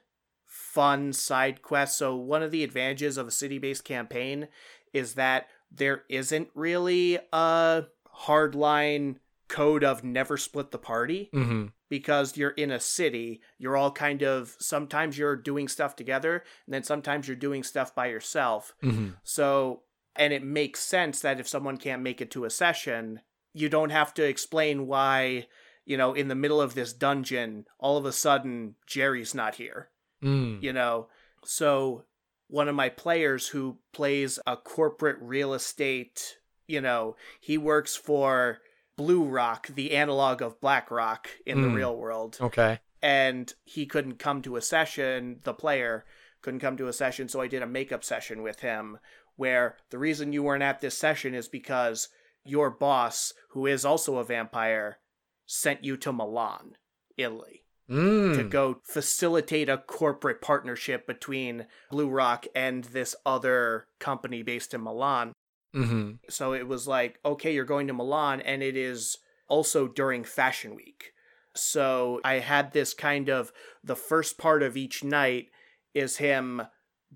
fun 0.45 1.11
side 1.11 1.61
quest. 1.61 1.97
So 1.97 2.15
one 2.15 2.41
of 2.41 2.51
the 2.51 2.63
advantages 2.63 3.17
of 3.17 3.27
a 3.27 3.31
city-based 3.31 3.83
campaign 3.83 4.47
is 4.93 5.15
that 5.15 5.47
there 5.69 6.03
isn't 6.07 6.47
really 6.55 7.19
a 7.33 7.83
hardline 8.25 9.17
code 9.49 9.83
of 9.83 10.03
never 10.05 10.37
split 10.37 10.71
the 10.71 10.77
party 10.77 11.29
Mm-hmm. 11.33 11.65
Because 11.91 12.37
you're 12.37 12.51
in 12.51 12.71
a 12.71 12.79
city. 12.79 13.41
You're 13.59 13.75
all 13.75 13.91
kind 13.91 14.23
of 14.23 14.55
sometimes 14.59 15.17
you're 15.17 15.35
doing 15.35 15.67
stuff 15.67 15.97
together 15.97 16.45
and 16.65 16.73
then 16.73 16.83
sometimes 16.83 17.27
you're 17.27 17.35
doing 17.35 17.63
stuff 17.63 17.93
by 17.93 18.07
yourself. 18.07 18.73
Mm-hmm. 18.81 19.09
So, 19.23 19.81
and 20.15 20.31
it 20.31 20.41
makes 20.41 20.79
sense 20.79 21.19
that 21.19 21.41
if 21.41 21.49
someone 21.49 21.75
can't 21.75 22.01
make 22.01 22.21
it 22.21 22.31
to 22.31 22.45
a 22.45 22.49
session, 22.49 23.19
you 23.53 23.67
don't 23.67 23.89
have 23.89 24.13
to 24.13 24.23
explain 24.23 24.87
why, 24.87 25.47
you 25.83 25.97
know, 25.97 26.13
in 26.13 26.29
the 26.29 26.33
middle 26.35 26.61
of 26.61 26.75
this 26.75 26.93
dungeon, 26.93 27.65
all 27.77 27.97
of 27.97 28.05
a 28.05 28.13
sudden 28.13 28.75
Jerry's 28.87 29.35
not 29.35 29.55
here, 29.55 29.89
Mm. 30.23 30.63
you 30.63 30.71
know? 30.71 31.09
So, 31.43 32.05
one 32.47 32.69
of 32.69 32.75
my 32.75 32.87
players 32.87 33.49
who 33.49 33.79
plays 33.91 34.39
a 34.47 34.55
corporate 34.55 35.17
real 35.19 35.53
estate, 35.53 36.37
you 36.67 36.79
know, 36.79 37.17
he 37.41 37.57
works 37.57 37.97
for 37.97 38.59
Blue 39.01 39.23
Rock, 39.23 39.65
the 39.73 39.95
analog 39.95 40.43
of 40.43 40.61
Black 40.61 40.91
Rock 40.91 41.27
in 41.45 41.61
the 41.63 41.67
Mm. 41.69 41.73
real 41.75 41.97
world 41.97 42.37
Okay. 42.39 42.79
and 43.01 43.51
he 43.63 43.87
couldn't 43.87 44.19
come 44.19 44.43
to 44.43 44.57
a 44.57 44.61
session 44.61 45.39
the 45.43 45.55
player 45.55 46.05
couldn't 46.43 46.59
come 46.59 46.77
to 46.77 46.87
a 46.87 46.93
session 46.93 47.27
so 47.27 47.41
i 47.41 47.47
did 47.47 47.63
a 47.63 47.67
makeup 47.67 48.03
session 48.03 48.43
with 48.43 48.59
him 48.59 48.99
where 49.37 49.75
the 49.89 49.97
reason 49.97 50.31
you 50.33 50.43
weren't 50.43 50.61
at 50.61 50.81
this 50.81 50.95
session 50.95 51.33
is 51.33 51.47
because 51.47 52.09
your 52.43 52.69
boss 52.69 53.33
who 53.53 53.65
is 53.65 53.83
also 53.83 54.17
a 54.17 54.23
vampire 54.23 54.99
sent 55.47 55.83
you 55.83 55.97
to 55.97 56.11
milan 56.13 56.75
italy 57.17 57.57
Mm. 57.89 58.35
to 58.35 58.43
go 58.43 58.79
facilitate 58.85 59.67
a 59.67 59.77
corporate 59.79 60.41
partnership 60.41 61.05
between 61.07 61.65
blue 61.89 62.07
rock 62.07 62.45
and 62.55 62.83
this 62.85 63.15
other 63.25 63.87
company 63.99 64.43
based 64.43 64.73
in 64.75 64.81
milan 64.83 65.33
Mm-hmm. 65.73 66.11
so 66.29 66.53
it 66.53 66.67
was 66.67 66.87
like, 66.87 67.19
okay, 67.23 67.53
you're 67.53 67.65
going 67.65 67.87
to 67.87 67.93
Milan, 67.93 68.41
and 68.41 68.61
it 68.61 68.75
is 68.75 69.17
also 69.47 69.87
during 69.87 70.23
Fashion 70.23 70.75
Week. 70.75 71.13
So 71.55 72.19
I 72.23 72.35
had 72.35 72.71
this 72.71 72.93
kind 72.93 73.29
of 73.29 73.51
the 73.83 73.95
first 73.95 74.37
part 74.37 74.63
of 74.63 74.77
each 74.77 75.03
night 75.03 75.47
is 75.93 76.17
him 76.17 76.61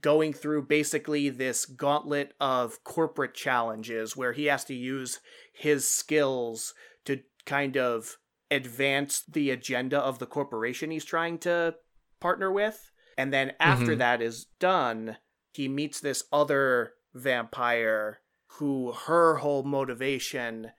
going 0.02 0.34
through 0.34 0.64
basically 0.68 1.30
this 1.30 1.66
gauntlet 1.66 2.34
of 2.42 2.84
corporate 2.84 3.34
challenges 3.34 4.18
where 4.18 4.34
he 4.34 4.46
has 4.46 4.66
to 4.66 4.74
use 4.74 5.20
his 5.54 5.88
skills 5.88 6.74
to 7.06 7.22
kind 7.46 7.78
of 7.78 8.18
advance 8.52 9.24
the 9.28 9.52
agenda 9.52 9.98
of 9.98 10.20
the 10.20 10.26
corporation 10.26 10.92
he's 10.92 11.06
trying 11.06 11.38
to 11.40 11.76
partner 12.20 12.52
with. 12.52 12.92
And 13.18 13.32
then 13.32 13.54
after 13.60 13.96
Mhm. 13.96 14.00
that 14.00 14.22
is 14.22 14.46
done, 14.60 15.18
he 15.54 15.70
meets 15.70 16.02
this 16.02 16.26
other 16.34 16.96
vampire 17.14 18.20
who 18.58 18.92
her 18.92 19.38
whole 19.38 19.64
motivation 19.64 20.72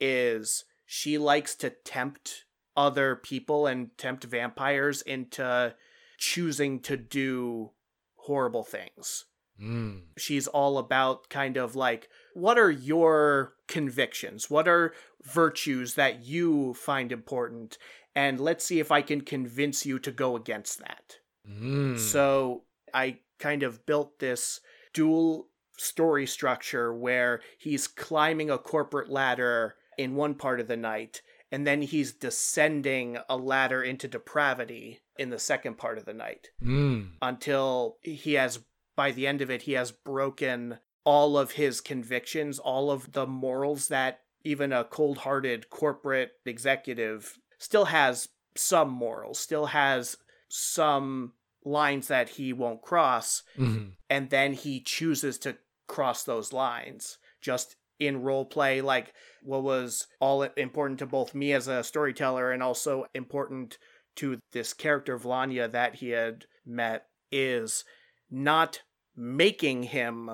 is 0.00 0.64
she 0.86 1.18
likes 1.18 1.54
to 1.54 1.70
tempt 1.70 2.44
other 2.76 3.16
people 3.16 3.66
and 3.66 3.96
tempt 3.96 4.24
vampires 4.24 5.02
into 5.02 5.74
choosing 6.18 6.80
to 6.80 6.96
do 6.96 7.70
horrible 8.16 8.64
things. 8.64 9.26
Mm. 9.60 10.02
She's 10.16 10.46
all 10.46 10.78
about 10.78 11.28
kind 11.28 11.56
of 11.56 11.76
like, 11.76 12.08
what 12.34 12.58
are 12.58 12.70
your 12.70 13.54
convictions? 13.68 14.50
What 14.50 14.66
are 14.66 14.94
virtues 15.22 15.94
that 15.94 16.24
you 16.24 16.74
find 16.74 17.12
important? 17.12 17.78
And 18.14 18.40
let's 18.40 18.64
see 18.64 18.80
if 18.80 18.90
I 18.90 19.02
can 19.02 19.20
convince 19.20 19.86
you 19.86 19.98
to 20.00 20.10
go 20.10 20.36
against 20.36 20.78
that. 20.80 21.18
Mm. 21.48 21.98
So 21.98 22.64
I 22.92 23.18
kind 23.38 23.62
of 23.62 23.86
built 23.86 24.18
this 24.18 24.60
dual 24.92 25.48
story 25.76 26.26
structure 26.26 26.92
where 26.94 27.40
he's 27.58 27.86
climbing 27.88 28.50
a 28.50 28.58
corporate 28.58 29.10
ladder 29.10 29.74
in 29.98 30.14
one 30.14 30.34
part 30.34 30.60
of 30.60 30.68
the 30.68 30.76
night, 30.76 31.22
and 31.50 31.66
then 31.66 31.82
he's 31.82 32.12
descending 32.12 33.18
a 33.28 33.36
ladder 33.36 33.82
into 33.82 34.08
depravity 34.08 35.00
in 35.18 35.30
the 35.30 35.38
second 35.38 35.76
part 35.76 35.98
of 35.98 36.04
the 36.04 36.14
night 36.14 36.50
Mm. 36.62 37.10
until 37.20 37.98
he 38.02 38.34
has, 38.34 38.60
by 38.96 39.12
the 39.12 39.26
end 39.26 39.42
of 39.42 39.50
it, 39.50 39.62
he 39.62 39.72
has 39.72 39.92
broken 39.92 40.78
all 41.04 41.36
of 41.36 41.52
his 41.52 41.80
convictions, 41.80 42.58
all 42.58 42.90
of 42.90 43.12
the 43.12 43.26
morals 43.26 43.88
that 43.88 44.20
even 44.44 44.72
a 44.72 44.84
cold 44.84 45.18
hearted 45.18 45.68
corporate 45.70 46.32
executive 46.46 47.38
still 47.58 47.86
has 47.86 48.28
some 48.56 48.90
morals, 48.90 49.38
still 49.38 49.66
has 49.66 50.16
some 50.48 51.32
lines 51.64 52.08
that 52.08 52.30
he 52.30 52.52
won't 52.52 52.82
cross 52.82 53.42
Mm-hmm. 53.58 53.90
and 54.10 54.30
then 54.30 54.52
he 54.52 54.80
chooses 54.80 55.38
to 55.38 55.56
cross 55.86 56.24
those 56.24 56.52
lines 56.52 57.18
just 57.40 57.76
in 57.98 58.22
role 58.22 58.44
play 58.44 58.80
like 58.80 59.12
what 59.42 59.62
was 59.62 60.06
all 60.20 60.42
important 60.42 60.98
to 60.98 61.06
both 61.06 61.34
me 61.34 61.52
as 61.52 61.68
a 61.68 61.84
storyteller 61.84 62.50
and 62.50 62.62
also 62.62 63.06
important 63.14 63.78
to 64.16 64.38
this 64.52 64.72
character 64.72 65.18
Vlanya 65.18 65.70
that 65.70 65.96
he 65.96 66.10
had 66.10 66.46
met 66.66 67.06
is 67.30 67.84
not 68.30 68.82
making 69.16 69.84
him 69.84 70.30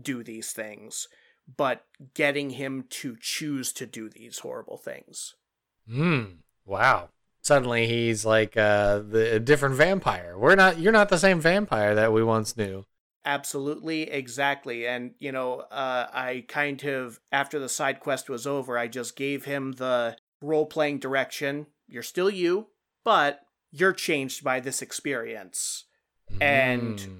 do 0.00 0.22
these 0.22 0.52
things, 0.52 1.08
but 1.56 1.84
getting 2.14 2.50
him 2.50 2.84
to 2.88 3.16
choose 3.20 3.72
to 3.72 3.86
do 3.86 4.08
these 4.08 4.40
horrible 4.40 4.76
things. 4.76 5.34
Hmm. 5.90 6.24
Wow. 6.64 7.08
Suddenly 7.48 7.86
he's 7.86 8.26
like 8.26 8.58
uh, 8.58 8.98
the 8.98 9.36
a 9.36 9.40
different 9.40 9.76
vampire. 9.76 10.36
We're 10.36 10.54
not. 10.54 10.78
You're 10.78 10.92
not 10.92 11.08
the 11.08 11.16
same 11.16 11.40
vampire 11.40 11.94
that 11.94 12.12
we 12.12 12.22
once 12.22 12.58
knew. 12.58 12.84
Absolutely, 13.24 14.02
exactly. 14.02 14.86
And, 14.86 15.12
you 15.18 15.32
know, 15.32 15.60
uh, 15.60 16.08
I 16.12 16.44
kind 16.46 16.82
of, 16.84 17.20
after 17.32 17.58
the 17.58 17.70
side 17.70 18.00
quest 18.00 18.28
was 18.28 18.46
over, 18.46 18.76
I 18.76 18.86
just 18.86 19.16
gave 19.16 19.46
him 19.46 19.72
the 19.72 20.16
role 20.42 20.66
playing 20.66 20.98
direction. 20.98 21.68
You're 21.86 22.02
still 22.02 22.28
you, 22.28 22.66
but 23.02 23.40
you're 23.70 23.94
changed 23.94 24.44
by 24.44 24.60
this 24.60 24.82
experience. 24.82 25.84
Mm. 26.34 26.42
And 26.42 27.00
hmm. 27.00 27.12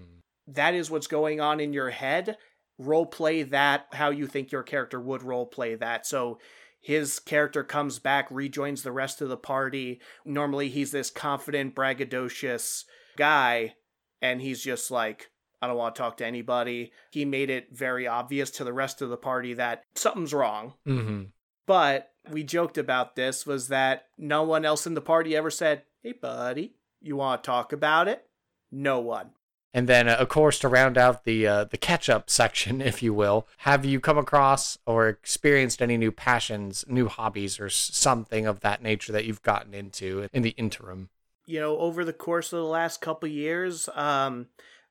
that 0.47 0.75
is 0.75 0.91
what's 0.91 1.07
going 1.07 1.41
on 1.41 1.59
in 1.59 1.73
your 1.73 1.91
head. 1.91 2.37
Role 2.79 3.07
play 3.07 3.45
that 3.45 3.87
how 3.93 4.11
you 4.11 4.27
think 4.27 4.53
your 4.53 4.63
character 4.63 5.01
would 5.01 5.23
role 5.23 5.47
play 5.47 5.75
that. 5.75 6.07
So 6.07 6.39
his 6.81 7.19
character 7.19 7.65
comes 7.65 7.99
back, 7.99 8.29
rejoins 8.31 8.83
the 8.83 8.93
rest 8.93 9.21
of 9.21 9.29
the 9.29 9.37
party. 9.37 10.01
Normally, 10.25 10.69
he's 10.69 10.93
this 10.93 11.11
confident, 11.11 11.75
braggadocious 11.75 12.85
guy, 13.17 13.75
and 14.23 14.41
he's 14.41 14.63
just 14.63 14.91
like, 14.91 15.31
I 15.61 15.67
don't 15.67 15.77
want 15.77 15.95
to 15.97 16.03
talk 16.03 16.17
to 16.19 16.27
anybody. 16.27 16.93
He 17.11 17.25
made 17.25 17.51
it 17.51 17.69
very 17.73 18.07
obvious 18.07 18.51
to 18.53 18.65
the 18.65 18.73
rest 18.73 19.03
of 19.03 19.11
the 19.11 19.17
party 19.17 19.55
that 19.55 19.83
something's 19.95 20.33
wrong. 20.33 20.75
Mm-hmm. 20.87 21.25
But 21.67 22.13
we 22.31 22.45
joked 22.45 22.79
about 22.79 23.17
this 23.17 23.45
was 23.45 23.69
that 23.69 24.07
no 24.17 24.43
one 24.45 24.65
else 24.65 24.87
in 24.87 24.95
the 24.95 25.01
party 25.01 25.37
ever 25.37 25.51
said, 25.51 25.83
Hey, 26.03 26.13
buddy, 26.13 26.77
you 27.01 27.17
want 27.17 27.43
to 27.43 27.47
talk 27.47 27.73
about 27.73 28.09
it? 28.09 28.25
No 28.71 29.01
one. 29.01 29.31
And 29.75 29.87
then, 29.87 30.09
uh, 30.09 30.15
of 30.15 30.29
course, 30.29 30.59
to 30.61 30.69
round 30.69 30.97
out 30.97 31.25
the 31.25 31.47
uh, 31.47 31.65
the 31.65 31.77
catch 31.77 32.09
up 32.09 32.31
section, 32.31 32.81
if 32.93 33.03
you 33.03 33.13
will, 33.13 33.47
have 33.59 33.85
you 33.85 34.01
come 34.01 34.19
across 34.19 34.79
or 34.87 35.09
experienced 35.09 35.83
any 35.83 35.97
new 35.97 36.13
passions, 36.13 36.85
new 36.89 37.09
hobbies, 37.09 37.61
or 37.61 37.69
something 37.69 38.47
of 38.47 38.61
that 38.61 38.83
nature 38.83 39.13
that 39.13 39.25
you've 39.25 39.43
gotten 39.43 39.75
into 39.75 40.29
in 40.33 40.43
the 40.43 40.51
interim? 40.51 41.11
You 41.47 41.61
know, 41.61 41.79
over 41.79 42.05
the 42.05 42.13
course 42.13 42.53
of 42.53 42.59
the 42.59 42.65
last 42.65 43.01
couple 43.01 43.29
years, 43.29 43.89
um, 43.95 44.49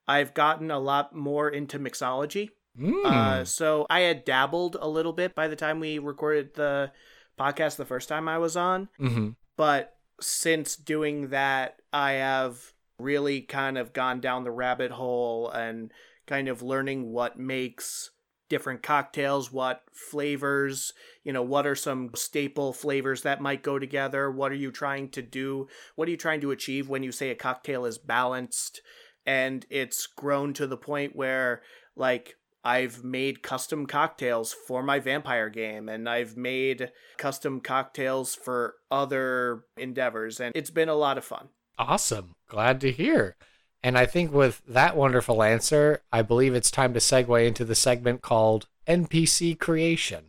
I've 0.07 0.33
gotten 0.33 0.71
a 0.71 0.79
lot 0.79 1.15
more 1.15 1.49
into 1.49 1.79
mixology. 1.79 2.51
Mm. 2.79 3.05
Uh, 3.05 3.45
so 3.45 3.85
I 3.89 4.01
had 4.01 4.25
dabbled 4.25 4.77
a 4.79 4.87
little 4.87 5.13
bit 5.13 5.35
by 5.35 5.47
the 5.47 5.55
time 5.55 5.79
we 5.79 5.99
recorded 5.99 6.53
the 6.53 6.91
podcast 7.39 7.75
the 7.75 7.85
first 7.85 8.09
time 8.09 8.27
I 8.27 8.37
was 8.37 8.55
on. 8.55 8.89
Mm-hmm. 8.99 9.29
But 9.55 9.97
since 10.21 10.75
doing 10.75 11.29
that, 11.29 11.79
I 11.91 12.13
have 12.13 12.73
really 12.99 13.41
kind 13.41 13.77
of 13.77 13.93
gone 13.93 14.19
down 14.19 14.43
the 14.43 14.51
rabbit 14.51 14.91
hole 14.91 15.49
and 15.49 15.91
kind 16.25 16.47
of 16.47 16.61
learning 16.61 17.11
what 17.11 17.39
makes 17.39 18.11
different 18.49 18.81
cocktails, 18.81 19.51
what 19.51 19.81
flavors, 19.91 20.93
you 21.23 21.33
know, 21.33 21.41
what 21.41 21.67
are 21.67 21.75
some 21.75 22.09
staple 22.15 22.71
flavors 22.71 23.23
that 23.23 23.41
might 23.41 23.61
go 23.61 23.77
together? 23.77 24.31
What 24.31 24.51
are 24.51 24.55
you 24.55 24.71
trying 24.71 25.09
to 25.09 25.21
do? 25.21 25.67
What 25.95 26.07
are 26.07 26.11
you 26.11 26.17
trying 26.17 26.41
to 26.41 26.51
achieve 26.51 26.87
when 26.87 27.03
you 27.03 27.11
say 27.11 27.29
a 27.29 27.35
cocktail 27.35 27.85
is 27.85 27.97
balanced? 27.97 28.81
and 29.27 29.65
it's 29.69 30.07
grown 30.07 30.53
to 30.53 30.65
the 30.65 30.77
point 30.77 31.15
where 31.15 31.61
like 31.95 32.35
I've 32.63 33.03
made 33.03 33.43
custom 33.43 33.85
cocktails 33.85 34.53
for 34.53 34.81
my 34.81 34.99
vampire 34.99 35.49
game 35.49 35.89
and 35.89 36.09
I've 36.09 36.35
made 36.35 36.91
custom 37.17 37.59
cocktails 37.59 38.33
for 38.33 38.75
other 38.89 39.65
endeavors 39.77 40.39
and 40.39 40.55
it's 40.55 40.71
been 40.71 40.89
a 40.89 40.95
lot 40.95 41.17
of 41.17 41.25
fun. 41.25 41.49
Awesome. 41.79 42.35
Glad 42.47 42.81
to 42.81 42.91
hear. 42.91 43.35
And 43.83 43.97
I 43.97 44.07
think 44.07 44.33
with 44.33 44.63
that 44.67 44.97
wonderful 44.97 45.43
answer, 45.43 46.01
I 46.11 46.23
believe 46.23 46.55
it's 46.55 46.71
time 46.71 46.93
to 46.93 46.99
segue 46.99 47.45
into 47.45 47.63
the 47.63 47.75
segment 47.75 48.23
called 48.23 48.67
NPC 48.87 49.59
creation. 49.59 50.25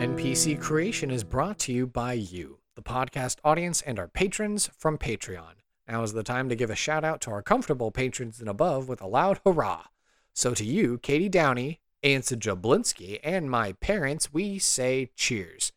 NPC 0.00 0.58
Creation 0.58 1.10
is 1.10 1.24
brought 1.24 1.58
to 1.60 1.72
you 1.72 1.86
by 1.86 2.14
you, 2.14 2.58
the 2.74 2.82
podcast 2.82 3.36
audience, 3.44 3.82
and 3.82 3.98
our 3.98 4.08
patrons 4.08 4.70
from 4.78 4.96
Patreon. 4.96 5.56
Now 5.86 6.02
is 6.02 6.14
the 6.14 6.22
time 6.22 6.48
to 6.48 6.56
give 6.56 6.70
a 6.70 6.74
shout 6.74 7.04
out 7.04 7.20
to 7.22 7.30
our 7.30 7.42
comfortable 7.42 7.90
patrons 7.90 8.40
and 8.40 8.48
above 8.48 8.88
with 8.88 9.02
a 9.02 9.06
loud 9.06 9.40
hurrah. 9.44 9.84
So 10.32 10.54
to 10.54 10.64
you, 10.64 10.98
Katie 10.98 11.28
Downey, 11.28 11.80
Ansa 12.06 12.36
Jablinski, 12.36 13.18
and 13.24 13.50
my 13.50 13.72
parents, 13.72 14.32
we 14.32 14.60
say 14.60 15.10
cheers. 15.16 15.72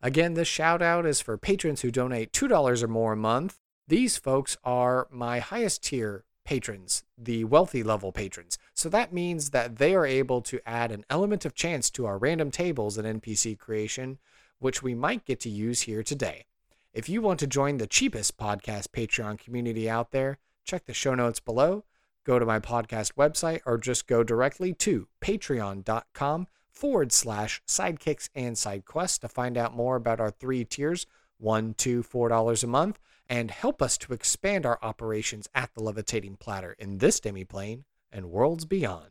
Again, 0.00 0.34
this 0.34 0.46
shout 0.46 0.80
out 0.80 1.04
is 1.04 1.20
for 1.20 1.36
patrons 1.36 1.80
who 1.80 1.90
donate 1.90 2.32
$2 2.32 2.80
or 2.80 2.86
more 2.86 3.14
a 3.14 3.16
month. 3.16 3.58
These 3.88 4.16
folks 4.16 4.56
are 4.62 5.08
my 5.10 5.40
highest 5.40 5.82
tier 5.82 6.22
patrons, 6.44 7.02
the 7.18 7.42
wealthy 7.42 7.82
level 7.82 8.12
patrons. 8.12 8.56
So 8.72 8.88
that 8.90 9.12
means 9.12 9.50
that 9.50 9.78
they 9.78 9.96
are 9.96 10.06
able 10.06 10.42
to 10.42 10.60
add 10.64 10.92
an 10.92 11.04
element 11.10 11.44
of 11.44 11.56
chance 11.56 11.90
to 11.90 12.06
our 12.06 12.18
random 12.18 12.52
tables 12.52 12.96
and 12.96 13.20
NPC 13.20 13.58
creation, 13.58 14.18
which 14.60 14.80
we 14.80 14.94
might 14.94 15.24
get 15.24 15.40
to 15.40 15.50
use 15.50 15.82
here 15.82 16.04
today. 16.04 16.44
If 16.92 17.08
you 17.08 17.20
want 17.20 17.40
to 17.40 17.48
join 17.48 17.78
the 17.78 17.88
cheapest 17.88 18.36
podcast 18.38 18.90
Patreon 18.92 19.40
community 19.40 19.90
out 19.90 20.12
there, 20.12 20.38
check 20.64 20.86
the 20.86 20.94
show 20.94 21.16
notes 21.16 21.40
below, 21.40 21.82
go 22.24 22.38
to 22.38 22.46
my 22.46 22.58
podcast 22.58 23.12
website, 23.14 23.60
or 23.66 23.78
just 23.78 24.06
go 24.06 24.22
directly 24.22 24.72
to 24.74 25.08
patreon.com 25.20 26.46
forward 26.70 27.12
slash 27.12 27.62
sidekicks 27.68 28.28
and 28.34 28.58
sidequests 28.58 29.18
to 29.18 29.28
find 29.28 29.56
out 29.56 29.76
more 29.76 29.96
about 29.96 30.20
our 30.20 30.30
three 30.30 30.64
tiers 30.64 31.06
one, 31.38 31.74
two, 31.74 32.02
four 32.02 32.28
dollars 32.28 32.64
a 32.64 32.66
month 32.66 32.98
and 33.28 33.50
help 33.50 33.80
us 33.80 33.96
to 33.98 34.12
expand 34.12 34.66
our 34.66 34.78
operations 34.82 35.48
at 35.54 35.72
the 35.74 35.82
levitating 35.82 36.36
platter 36.36 36.76
in 36.78 36.98
this 36.98 37.20
demiplane 37.20 37.84
and 38.12 38.30
worlds 38.30 38.64
beyond. 38.64 39.10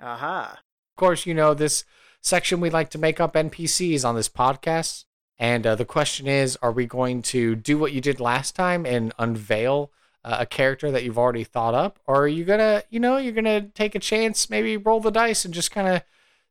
Aha. 0.00 0.58
Of 0.92 0.96
course, 0.96 1.26
you 1.26 1.34
know 1.34 1.54
this 1.54 1.84
section 2.20 2.60
we 2.60 2.70
like 2.70 2.90
to 2.90 2.98
make 2.98 3.20
up 3.20 3.34
NPCs 3.34 4.04
on 4.04 4.14
this 4.14 4.28
podcast. 4.28 5.04
And 5.38 5.66
uh, 5.66 5.74
the 5.76 5.84
question 5.84 6.26
is 6.26 6.56
are 6.62 6.72
we 6.72 6.86
going 6.86 7.22
to 7.22 7.54
do 7.54 7.78
what 7.78 7.92
you 7.92 8.00
did 8.00 8.20
last 8.20 8.54
time 8.54 8.84
and 8.84 9.12
unveil 9.18 9.90
a 10.24 10.46
character 10.46 10.90
that 10.90 11.04
you've 11.04 11.18
already 11.18 11.44
thought 11.44 11.74
up? 11.74 11.98
Or 12.06 12.22
are 12.22 12.28
you 12.28 12.44
going 12.44 12.58
to, 12.58 12.84
you 12.90 13.00
know, 13.00 13.16
you're 13.16 13.32
going 13.32 13.44
to 13.44 13.62
take 13.74 13.94
a 13.94 14.00
chance, 14.00 14.50
maybe 14.50 14.76
roll 14.76 15.00
the 15.00 15.10
dice 15.10 15.44
and 15.44 15.54
just 15.54 15.70
kind 15.70 15.88
of 15.88 16.02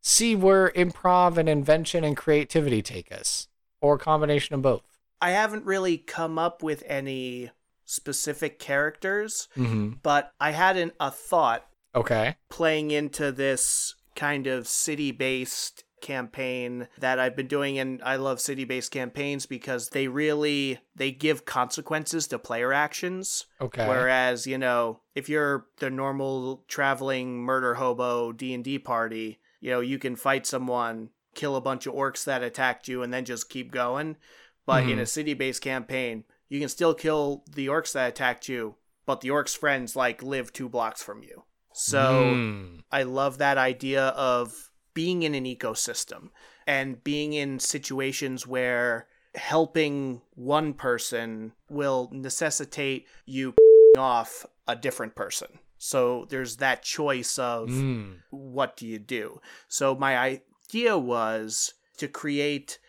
see 0.01 0.35
where 0.35 0.69
improv 0.69 1.37
and 1.37 1.49
invention 1.49 2.03
and 2.03 2.15
creativity 2.17 2.81
take 2.81 3.11
us? 3.11 3.47
Or 3.81 3.95
a 3.95 3.99
combination 3.99 4.55
of 4.55 4.61
both? 4.61 4.83
I 5.21 5.31
haven't 5.31 5.65
really 5.65 5.97
come 5.97 6.39
up 6.39 6.63
with 6.63 6.83
any 6.87 7.51
specific 7.85 8.59
characters, 8.59 9.47
mm-hmm. 9.55 9.93
but 10.03 10.31
I 10.39 10.51
had 10.51 10.77
an, 10.77 10.91
a 10.99 11.11
thought. 11.11 11.65
Okay. 11.95 12.35
Playing 12.49 12.91
into 12.91 13.31
this 13.31 13.95
kind 14.15 14.47
of 14.47 14.67
city 14.67 15.11
based 15.11 15.83
campaign 16.01 16.87
that 16.99 17.19
I've 17.19 17.35
been 17.35 17.47
doing 17.47 17.79
and 17.79 18.01
I 18.03 18.17
love 18.17 18.39
city-based 18.39 18.91
campaigns 18.91 19.45
because 19.45 19.89
they 19.89 20.07
really 20.07 20.79
they 20.95 21.11
give 21.11 21.45
consequences 21.45 22.27
to 22.27 22.39
player 22.39 22.73
actions. 22.73 23.45
Okay. 23.59 23.87
Whereas, 23.87 24.47
you 24.47 24.57
know, 24.57 25.01
if 25.15 25.29
you're 25.29 25.67
the 25.77 25.89
normal 25.89 26.63
traveling 26.67 27.39
murder 27.39 27.75
hobo 27.75 28.31
D&D 28.31 28.79
party, 28.79 29.39
you 29.59 29.71
know, 29.71 29.79
you 29.79 29.99
can 29.99 30.15
fight 30.15 30.45
someone, 30.45 31.09
kill 31.35 31.55
a 31.55 31.61
bunch 31.61 31.87
of 31.87 31.93
orcs 31.93 32.23
that 32.25 32.43
attacked 32.43 32.87
you 32.87 33.03
and 33.03 33.13
then 33.13 33.25
just 33.25 33.49
keep 33.49 33.71
going. 33.71 34.17
But 34.65 34.83
mm-hmm. 34.83 34.93
in 34.93 34.99
a 34.99 35.05
city 35.05 35.33
based 35.33 35.61
campaign, 35.61 36.25
you 36.49 36.59
can 36.59 36.69
still 36.69 36.93
kill 36.93 37.43
the 37.51 37.67
orcs 37.67 37.93
that 37.93 38.09
attacked 38.09 38.47
you, 38.47 38.75
but 39.05 39.21
the 39.21 39.29
orcs' 39.29 39.57
friends 39.57 39.95
like 39.95 40.21
live 40.23 40.53
two 40.53 40.69
blocks 40.69 41.01
from 41.01 41.23
you. 41.23 41.43
So 41.73 42.33
mm. 42.33 42.79
I 42.91 43.03
love 43.03 43.37
that 43.37 43.57
idea 43.59 44.07
of 44.07 44.71
being 44.97 45.21
in 45.21 45.35
an 45.35 45.43
ecosystem 45.43 46.29
and 46.65 47.03
being 47.03 47.31
in 47.31 47.59
situations 47.59 48.47
where 48.47 49.05
helping 49.35 50.19
one 50.33 50.73
person 50.73 51.51
will 51.69 52.09
necessitate 52.11 53.05
you 53.27 53.53
off 53.95 54.43
a 54.67 54.75
different 54.75 55.13
person. 55.13 55.59
So 55.77 56.25
there's 56.29 56.57
that 56.57 56.81
choice 56.81 57.37
of 57.37 57.69
mm. 57.69 58.15
what 58.31 58.75
do 58.75 58.87
you 58.87 58.97
do. 58.97 59.39
So 59.67 59.93
my 59.93 60.17
idea 60.17 60.97
was 60.97 61.75
to 61.97 62.07
create 62.07 62.79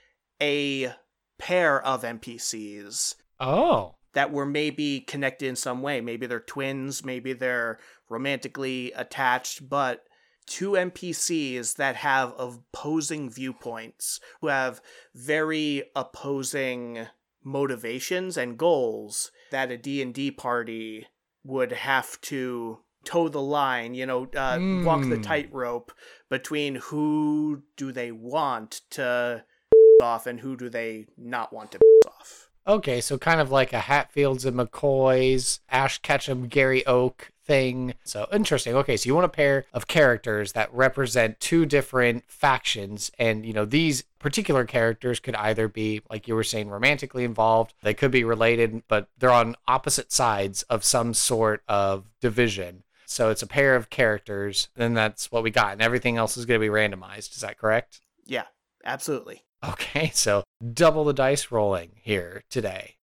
a 0.40 0.94
pair 1.36 1.84
of 1.84 2.04
NPCs. 2.04 3.16
Oh. 3.38 3.96
That 4.14 4.32
were 4.32 4.46
maybe 4.46 5.00
connected 5.00 5.46
in 5.46 5.56
some 5.56 5.82
way. 5.82 6.00
Maybe 6.00 6.24
they're 6.24 6.40
twins, 6.40 7.04
maybe 7.04 7.34
they're 7.34 7.78
romantically 8.08 8.92
attached, 8.92 9.68
but 9.68 10.07
two 10.48 10.72
NPCs 10.72 11.76
that 11.76 11.96
have 11.96 12.34
opposing 12.38 13.30
viewpoints, 13.30 14.18
who 14.40 14.48
have 14.48 14.80
very 15.14 15.84
opposing 15.94 17.06
motivations 17.44 18.36
and 18.36 18.58
goals 18.58 19.30
that 19.50 19.70
a 19.70 19.76
D&D 19.76 20.30
party 20.32 21.06
would 21.44 21.72
have 21.72 22.20
to 22.22 22.78
toe 23.04 23.28
the 23.28 23.40
line, 23.40 23.94
you 23.94 24.04
know, 24.04 24.24
uh, 24.36 24.58
walk 24.84 25.02
the 25.08 25.16
Mm. 25.16 25.22
tightrope 25.22 25.92
between 26.28 26.74
who 26.76 27.62
do 27.76 27.92
they 27.92 28.10
want 28.12 28.80
to 28.90 29.44
off 30.02 30.26
and 30.26 30.40
who 30.40 30.56
do 30.56 30.68
they 30.68 31.06
not 31.16 31.52
want 31.52 31.72
to 31.72 31.78
off. 32.08 32.47
Okay, 32.68 33.00
so 33.00 33.16
kind 33.16 33.40
of 33.40 33.50
like 33.50 33.72
a 33.72 33.80
Hatfields 33.80 34.44
and 34.44 34.54
McCoys, 34.54 35.60
Ash 35.70 35.96
Ketchum, 35.98 36.48
Gary 36.48 36.84
Oak 36.84 37.32
thing. 37.42 37.94
So 38.04 38.28
interesting. 38.30 38.74
Okay, 38.74 38.98
so 38.98 39.06
you 39.06 39.14
want 39.14 39.24
a 39.24 39.30
pair 39.30 39.64
of 39.72 39.86
characters 39.86 40.52
that 40.52 40.72
represent 40.74 41.40
two 41.40 41.64
different 41.64 42.24
factions, 42.28 43.10
and 43.18 43.46
you 43.46 43.54
know 43.54 43.64
these 43.64 44.02
particular 44.18 44.66
characters 44.66 45.18
could 45.18 45.34
either 45.36 45.66
be, 45.66 46.02
like 46.10 46.28
you 46.28 46.34
were 46.34 46.44
saying, 46.44 46.68
romantically 46.68 47.24
involved. 47.24 47.72
They 47.82 47.94
could 47.94 48.10
be 48.10 48.22
related, 48.22 48.82
but 48.86 49.08
they're 49.18 49.30
on 49.30 49.56
opposite 49.66 50.12
sides 50.12 50.62
of 50.64 50.84
some 50.84 51.14
sort 51.14 51.62
of 51.68 52.04
division. 52.20 52.82
So 53.06 53.30
it's 53.30 53.42
a 53.42 53.46
pair 53.46 53.76
of 53.76 53.88
characters, 53.88 54.68
and 54.76 54.94
that's 54.94 55.32
what 55.32 55.42
we 55.42 55.50
got, 55.50 55.72
and 55.72 55.80
everything 55.80 56.18
else 56.18 56.36
is 56.36 56.44
going 56.44 56.60
to 56.60 56.66
be 56.66 56.70
randomized. 56.70 57.34
Is 57.34 57.40
that 57.40 57.56
correct? 57.56 58.02
Yeah, 58.26 58.44
absolutely. 58.84 59.44
Okay, 59.66 60.10
so 60.14 60.44
double 60.72 61.04
the 61.04 61.12
dice 61.12 61.50
rolling 61.50 61.92
here 62.02 62.42
today. 62.50 62.96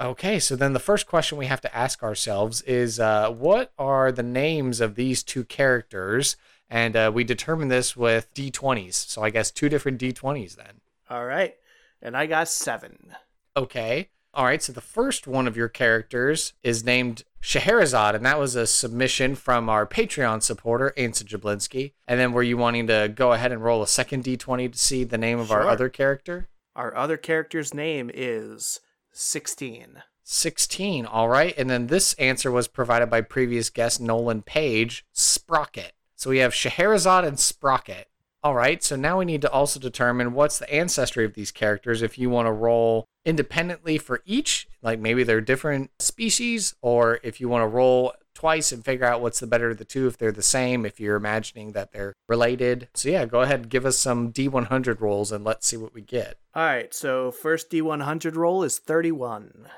Okay, 0.00 0.40
so 0.40 0.56
then 0.56 0.72
the 0.72 0.80
first 0.80 1.06
question 1.06 1.38
we 1.38 1.46
have 1.46 1.60
to 1.60 1.76
ask 1.76 2.02
ourselves 2.02 2.60
is 2.62 2.98
uh, 2.98 3.30
what 3.30 3.72
are 3.78 4.10
the 4.10 4.24
names 4.24 4.80
of 4.80 4.96
these 4.96 5.22
two 5.22 5.44
characters? 5.44 6.36
And 6.68 6.96
uh, 6.96 7.12
we 7.14 7.22
determine 7.22 7.68
this 7.68 7.96
with 7.96 8.34
d20s. 8.34 8.94
So 8.94 9.22
I 9.22 9.30
guess 9.30 9.50
two 9.50 9.68
different 9.68 10.00
d20s 10.00 10.56
then. 10.56 10.80
All 11.08 11.24
right. 11.24 11.54
And 12.00 12.16
I 12.16 12.26
got 12.26 12.48
seven. 12.48 13.12
Okay. 13.56 14.08
All 14.34 14.46
right, 14.46 14.62
so 14.62 14.72
the 14.72 14.80
first 14.80 15.26
one 15.26 15.46
of 15.46 15.58
your 15.58 15.68
characters 15.68 16.54
is 16.62 16.84
named 16.84 17.24
Scherazade, 17.42 18.14
and 18.14 18.24
that 18.24 18.38
was 18.38 18.56
a 18.56 18.66
submission 18.66 19.34
from 19.34 19.68
our 19.68 19.86
Patreon 19.86 20.42
supporter, 20.42 20.94
Anson 20.96 21.26
Jablinski. 21.26 21.92
And 22.08 22.18
then 22.18 22.32
were 22.32 22.42
you 22.42 22.56
wanting 22.56 22.86
to 22.86 23.12
go 23.14 23.32
ahead 23.32 23.52
and 23.52 23.62
roll 23.62 23.82
a 23.82 23.86
second 23.86 24.24
d20 24.24 24.72
to 24.72 24.78
see 24.78 25.04
the 25.04 25.18
name 25.18 25.38
of 25.38 25.52
our 25.52 25.68
other 25.68 25.90
character? 25.90 26.48
Our 26.74 26.96
other 26.96 27.18
character's 27.18 27.74
name 27.74 28.10
is 28.14 28.80
16. 29.12 30.02
16. 30.24 31.04
All 31.04 31.28
right. 31.28 31.52
And 31.58 31.68
then 31.68 31.88
this 31.88 32.14
answer 32.14 32.50
was 32.50 32.68
provided 32.68 33.10
by 33.10 33.20
previous 33.20 33.68
guest 33.68 34.00
Nolan 34.00 34.40
Page, 34.40 35.04
Sprocket. 35.12 35.92
So 36.16 36.30
we 36.30 36.38
have 36.38 36.54
Scherazade 36.54 37.26
and 37.26 37.38
Sprocket. 37.38 38.08
All 38.42 38.54
right. 38.54 38.82
So 38.82 38.96
now 38.96 39.18
we 39.18 39.26
need 39.26 39.42
to 39.42 39.50
also 39.50 39.78
determine 39.78 40.32
what's 40.32 40.58
the 40.58 40.72
ancestry 40.72 41.26
of 41.26 41.34
these 41.34 41.50
characters 41.50 42.00
if 42.00 42.16
you 42.16 42.30
want 42.30 42.46
to 42.46 42.52
roll 42.52 43.08
independently 43.24 43.98
for 43.98 44.22
each, 44.24 44.68
like 44.82 44.98
maybe 44.98 45.22
they're 45.22 45.40
different 45.40 45.90
species, 45.98 46.74
or 46.82 47.20
if 47.22 47.40
you 47.40 47.48
want 47.48 47.62
to 47.62 47.68
roll 47.68 48.12
twice 48.34 48.72
and 48.72 48.84
figure 48.84 49.04
out 49.06 49.20
what's 49.20 49.40
the 49.40 49.46
better 49.46 49.70
of 49.70 49.78
the 49.78 49.84
two 49.84 50.06
if 50.06 50.16
they're 50.18 50.32
the 50.32 50.42
same, 50.42 50.84
if 50.86 50.98
you're 50.98 51.16
imagining 51.16 51.72
that 51.72 51.92
they're 51.92 52.14
related. 52.28 52.88
So 52.94 53.08
yeah, 53.08 53.24
go 53.24 53.42
ahead 53.42 53.60
and 53.60 53.70
give 53.70 53.86
us 53.86 53.98
some 53.98 54.32
D100 54.32 55.00
rolls 55.00 55.32
and 55.32 55.44
let's 55.44 55.66
see 55.66 55.76
what 55.76 55.94
we 55.94 56.00
get. 56.00 56.38
All 56.54 56.64
right. 56.64 56.92
So 56.92 57.30
first 57.30 57.70
D100 57.70 58.36
roll 58.36 58.62
is 58.62 58.78
31. 58.78 59.68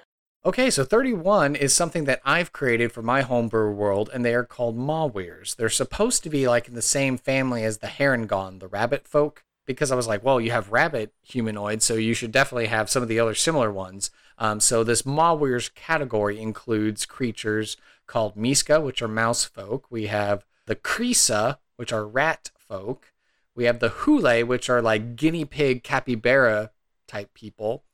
Okay, 0.47 0.69
so 0.69 0.85
31 0.85 1.57
is 1.57 1.73
something 1.73 2.05
that 2.05 2.21
I've 2.23 2.53
created 2.53 2.93
for 2.93 3.01
my 3.01 3.23
homebrew 3.23 3.71
world, 3.71 4.11
and 4.13 4.23
they 4.23 4.35
are 4.35 4.45
called 4.45 4.77
Mawirs. 4.77 5.57
They're 5.57 5.71
supposed 5.71 6.23
to 6.23 6.29
be 6.29 6.47
like 6.47 6.69
in 6.69 6.75
the 6.75 6.83
same 6.83 7.17
family 7.17 7.65
as 7.65 7.79
the 7.79 7.87
Harengon, 7.87 8.61
the 8.61 8.69
rabbit 8.69 9.09
folk, 9.09 9.43
because 9.67 9.91
I 9.91 9.97
was 9.97 10.07
like, 10.07 10.23
well, 10.23 10.41
you 10.41 10.51
have 10.51 10.73
rabbit 10.73 11.13
humanoids, 11.23 11.85
so 11.85 11.95
you 11.95 12.15
should 12.15 12.33
definitely 12.33 12.67
have 12.67 12.91
some 12.91 13.03
of 13.03 13.09
the 13.09 13.21
other 13.21 13.35
similar 13.35 13.71
ones. 13.73 14.11
Um, 14.39 14.61
so 14.61 14.85
this 14.85 15.03
Mawirs 15.03 15.73
category 15.75 16.41
includes 16.41 17.07
creatures 17.07 17.77
called 18.07 18.37
Miska, 18.37 18.81
which 18.81 19.01
are 19.03 19.09
mouse 19.09 19.45
folk. 19.45 19.87
We 19.91 20.07
have 20.07 20.45
the 20.67 20.77
Krisa, 20.77 21.59
which 21.77 21.93
are 21.93 22.07
rat 22.07 22.51
folk. 22.57 23.13
We 23.55 23.65
have 23.65 23.79
the 23.79 23.91
Hule, 23.91 24.45
which 24.47 24.69
are 24.69 24.83
like 24.83 25.17
guinea 25.17 25.45
pig 25.45 25.85
capybara 25.85 26.71
type 27.07 27.35
people. 27.35 27.85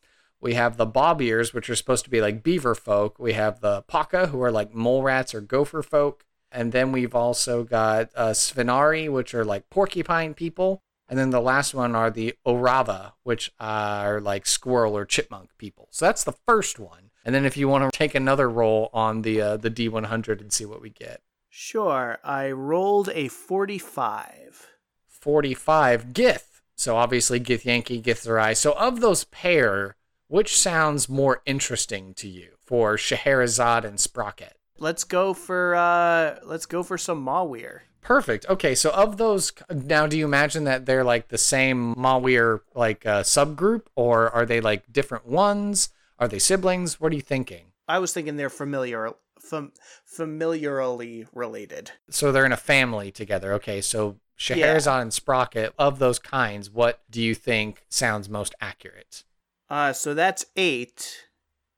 We 0.40 0.54
have 0.54 0.78
the 0.78 0.86
bob 0.86 1.20
ears, 1.20 1.52
which 1.52 1.68
are 1.68 1.76
supposed 1.76 2.04
to 2.04 2.10
be 2.10 2.22
like 2.22 2.42
beaver 2.42 2.74
folk. 2.74 3.18
We 3.18 3.34
have 3.34 3.60
the 3.60 3.82
paka, 3.82 4.28
who 4.28 4.42
are 4.42 4.50
like 4.50 4.74
mole 4.74 5.02
rats 5.02 5.34
or 5.34 5.42
gopher 5.42 5.82
folk. 5.82 6.24
And 6.50 6.72
then 6.72 6.92
we've 6.92 7.14
also 7.14 7.62
got 7.62 8.10
uh, 8.16 8.30
sphinari, 8.30 9.10
which 9.10 9.34
are 9.34 9.44
like 9.44 9.68
porcupine 9.70 10.34
people. 10.34 10.82
And 11.10 11.18
then 11.18 11.30
the 11.30 11.40
last 11.40 11.74
one 11.74 11.94
are 11.94 12.10
the 12.10 12.34
orava, 12.46 13.12
which 13.24 13.52
are 13.60 14.20
like 14.20 14.46
squirrel 14.46 14.96
or 14.96 15.04
chipmunk 15.04 15.50
people. 15.58 15.88
So 15.90 16.06
that's 16.06 16.24
the 16.24 16.36
first 16.46 16.78
one. 16.78 17.10
And 17.24 17.34
then 17.34 17.44
if 17.44 17.56
you 17.56 17.68
want 17.68 17.92
to 17.92 17.98
take 17.98 18.14
another 18.14 18.48
roll 18.48 18.88
on 18.94 19.22
the 19.22 19.42
uh, 19.42 19.56
the 19.58 19.70
D100 19.70 20.40
and 20.40 20.52
see 20.52 20.64
what 20.64 20.80
we 20.80 20.90
get, 20.90 21.20
Sure. 21.50 22.18
I 22.22 22.52
rolled 22.52 23.10
a 23.12 23.26
45. 23.28 24.68
45 25.08 26.06
Gith. 26.12 26.62
So 26.76 26.96
obviously 26.96 27.40
Githyanki, 27.40 28.00
Gith 28.00 28.24
Zerai. 28.24 28.56
So 28.56 28.72
of 28.72 29.00
those 29.00 29.24
pair, 29.24 29.96
which 30.28 30.56
sounds 30.56 31.08
more 31.08 31.42
interesting 31.44 32.14
to 32.14 32.28
you 32.28 32.52
for 32.64 32.96
Scherazade 32.96 33.84
and 33.84 33.98
Sprocket? 33.98 34.56
Let's 34.78 35.04
go 35.04 35.34
for 35.34 35.74
uh 35.74 36.38
let's 36.44 36.66
go 36.66 36.82
for 36.82 36.96
some 36.96 37.22
Mawir. 37.22 37.80
Perfect. 38.02 38.46
Okay, 38.48 38.74
so 38.74 38.90
of 38.90 39.16
those, 39.18 39.52
now 39.70 40.06
do 40.06 40.16
you 40.16 40.24
imagine 40.24 40.64
that 40.64 40.86
they're 40.86 41.04
like 41.04 41.28
the 41.28 41.38
same 41.38 41.94
Mawir 41.94 42.60
like 42.74 43.04
uh, 43.06 43.22
subgroup, 43.22 43.82
or 43.94 44.30
are 44.30 44.46
they 44.46 44.60
like 44.60 44.92
different 44.92 45.26
ones? 45.26 45.90
Are 46.18 46.28
they 46.28 46.38
siblings? 46.38 47.00
What 47.00 47.12
are 47.12 47.16
you 47.16 47.22
thinking? 47.22 47.66
I 47.88 47.98
was 47.98 48.12
thinking 48.12 48.36
they're 48.36 48.50
familiar 48.50 49.12
fam- 49.40 49.72
familiarly 50.04 51.26
related. 51.34 51.92
So 52.08 52.32
they're 52.32 52.46
in 52.46 52.52
a 52.52 52.56
family 52.56 53.10
together. 53.10 53.52
Okay, 53.54 53.80
so 53.80 54.16
Scherazade 54.38 55.02
and 55.02 55.12
Sprocket, 55.12 55.74
of 55.78 55.98
those 55.98 56.18
kinds, 56.18 56.70
what 56.70 57.02
do 57.10 57.22
you 57.22 57.34
think 57.34 57.84
sounds 57.88 58.28
most 58.28 58.54
accurate? 58.60 59.24
Uh 59.68 59.92
so 59.92 60.14
that's 60.14 60.46
8. 60.56 61.26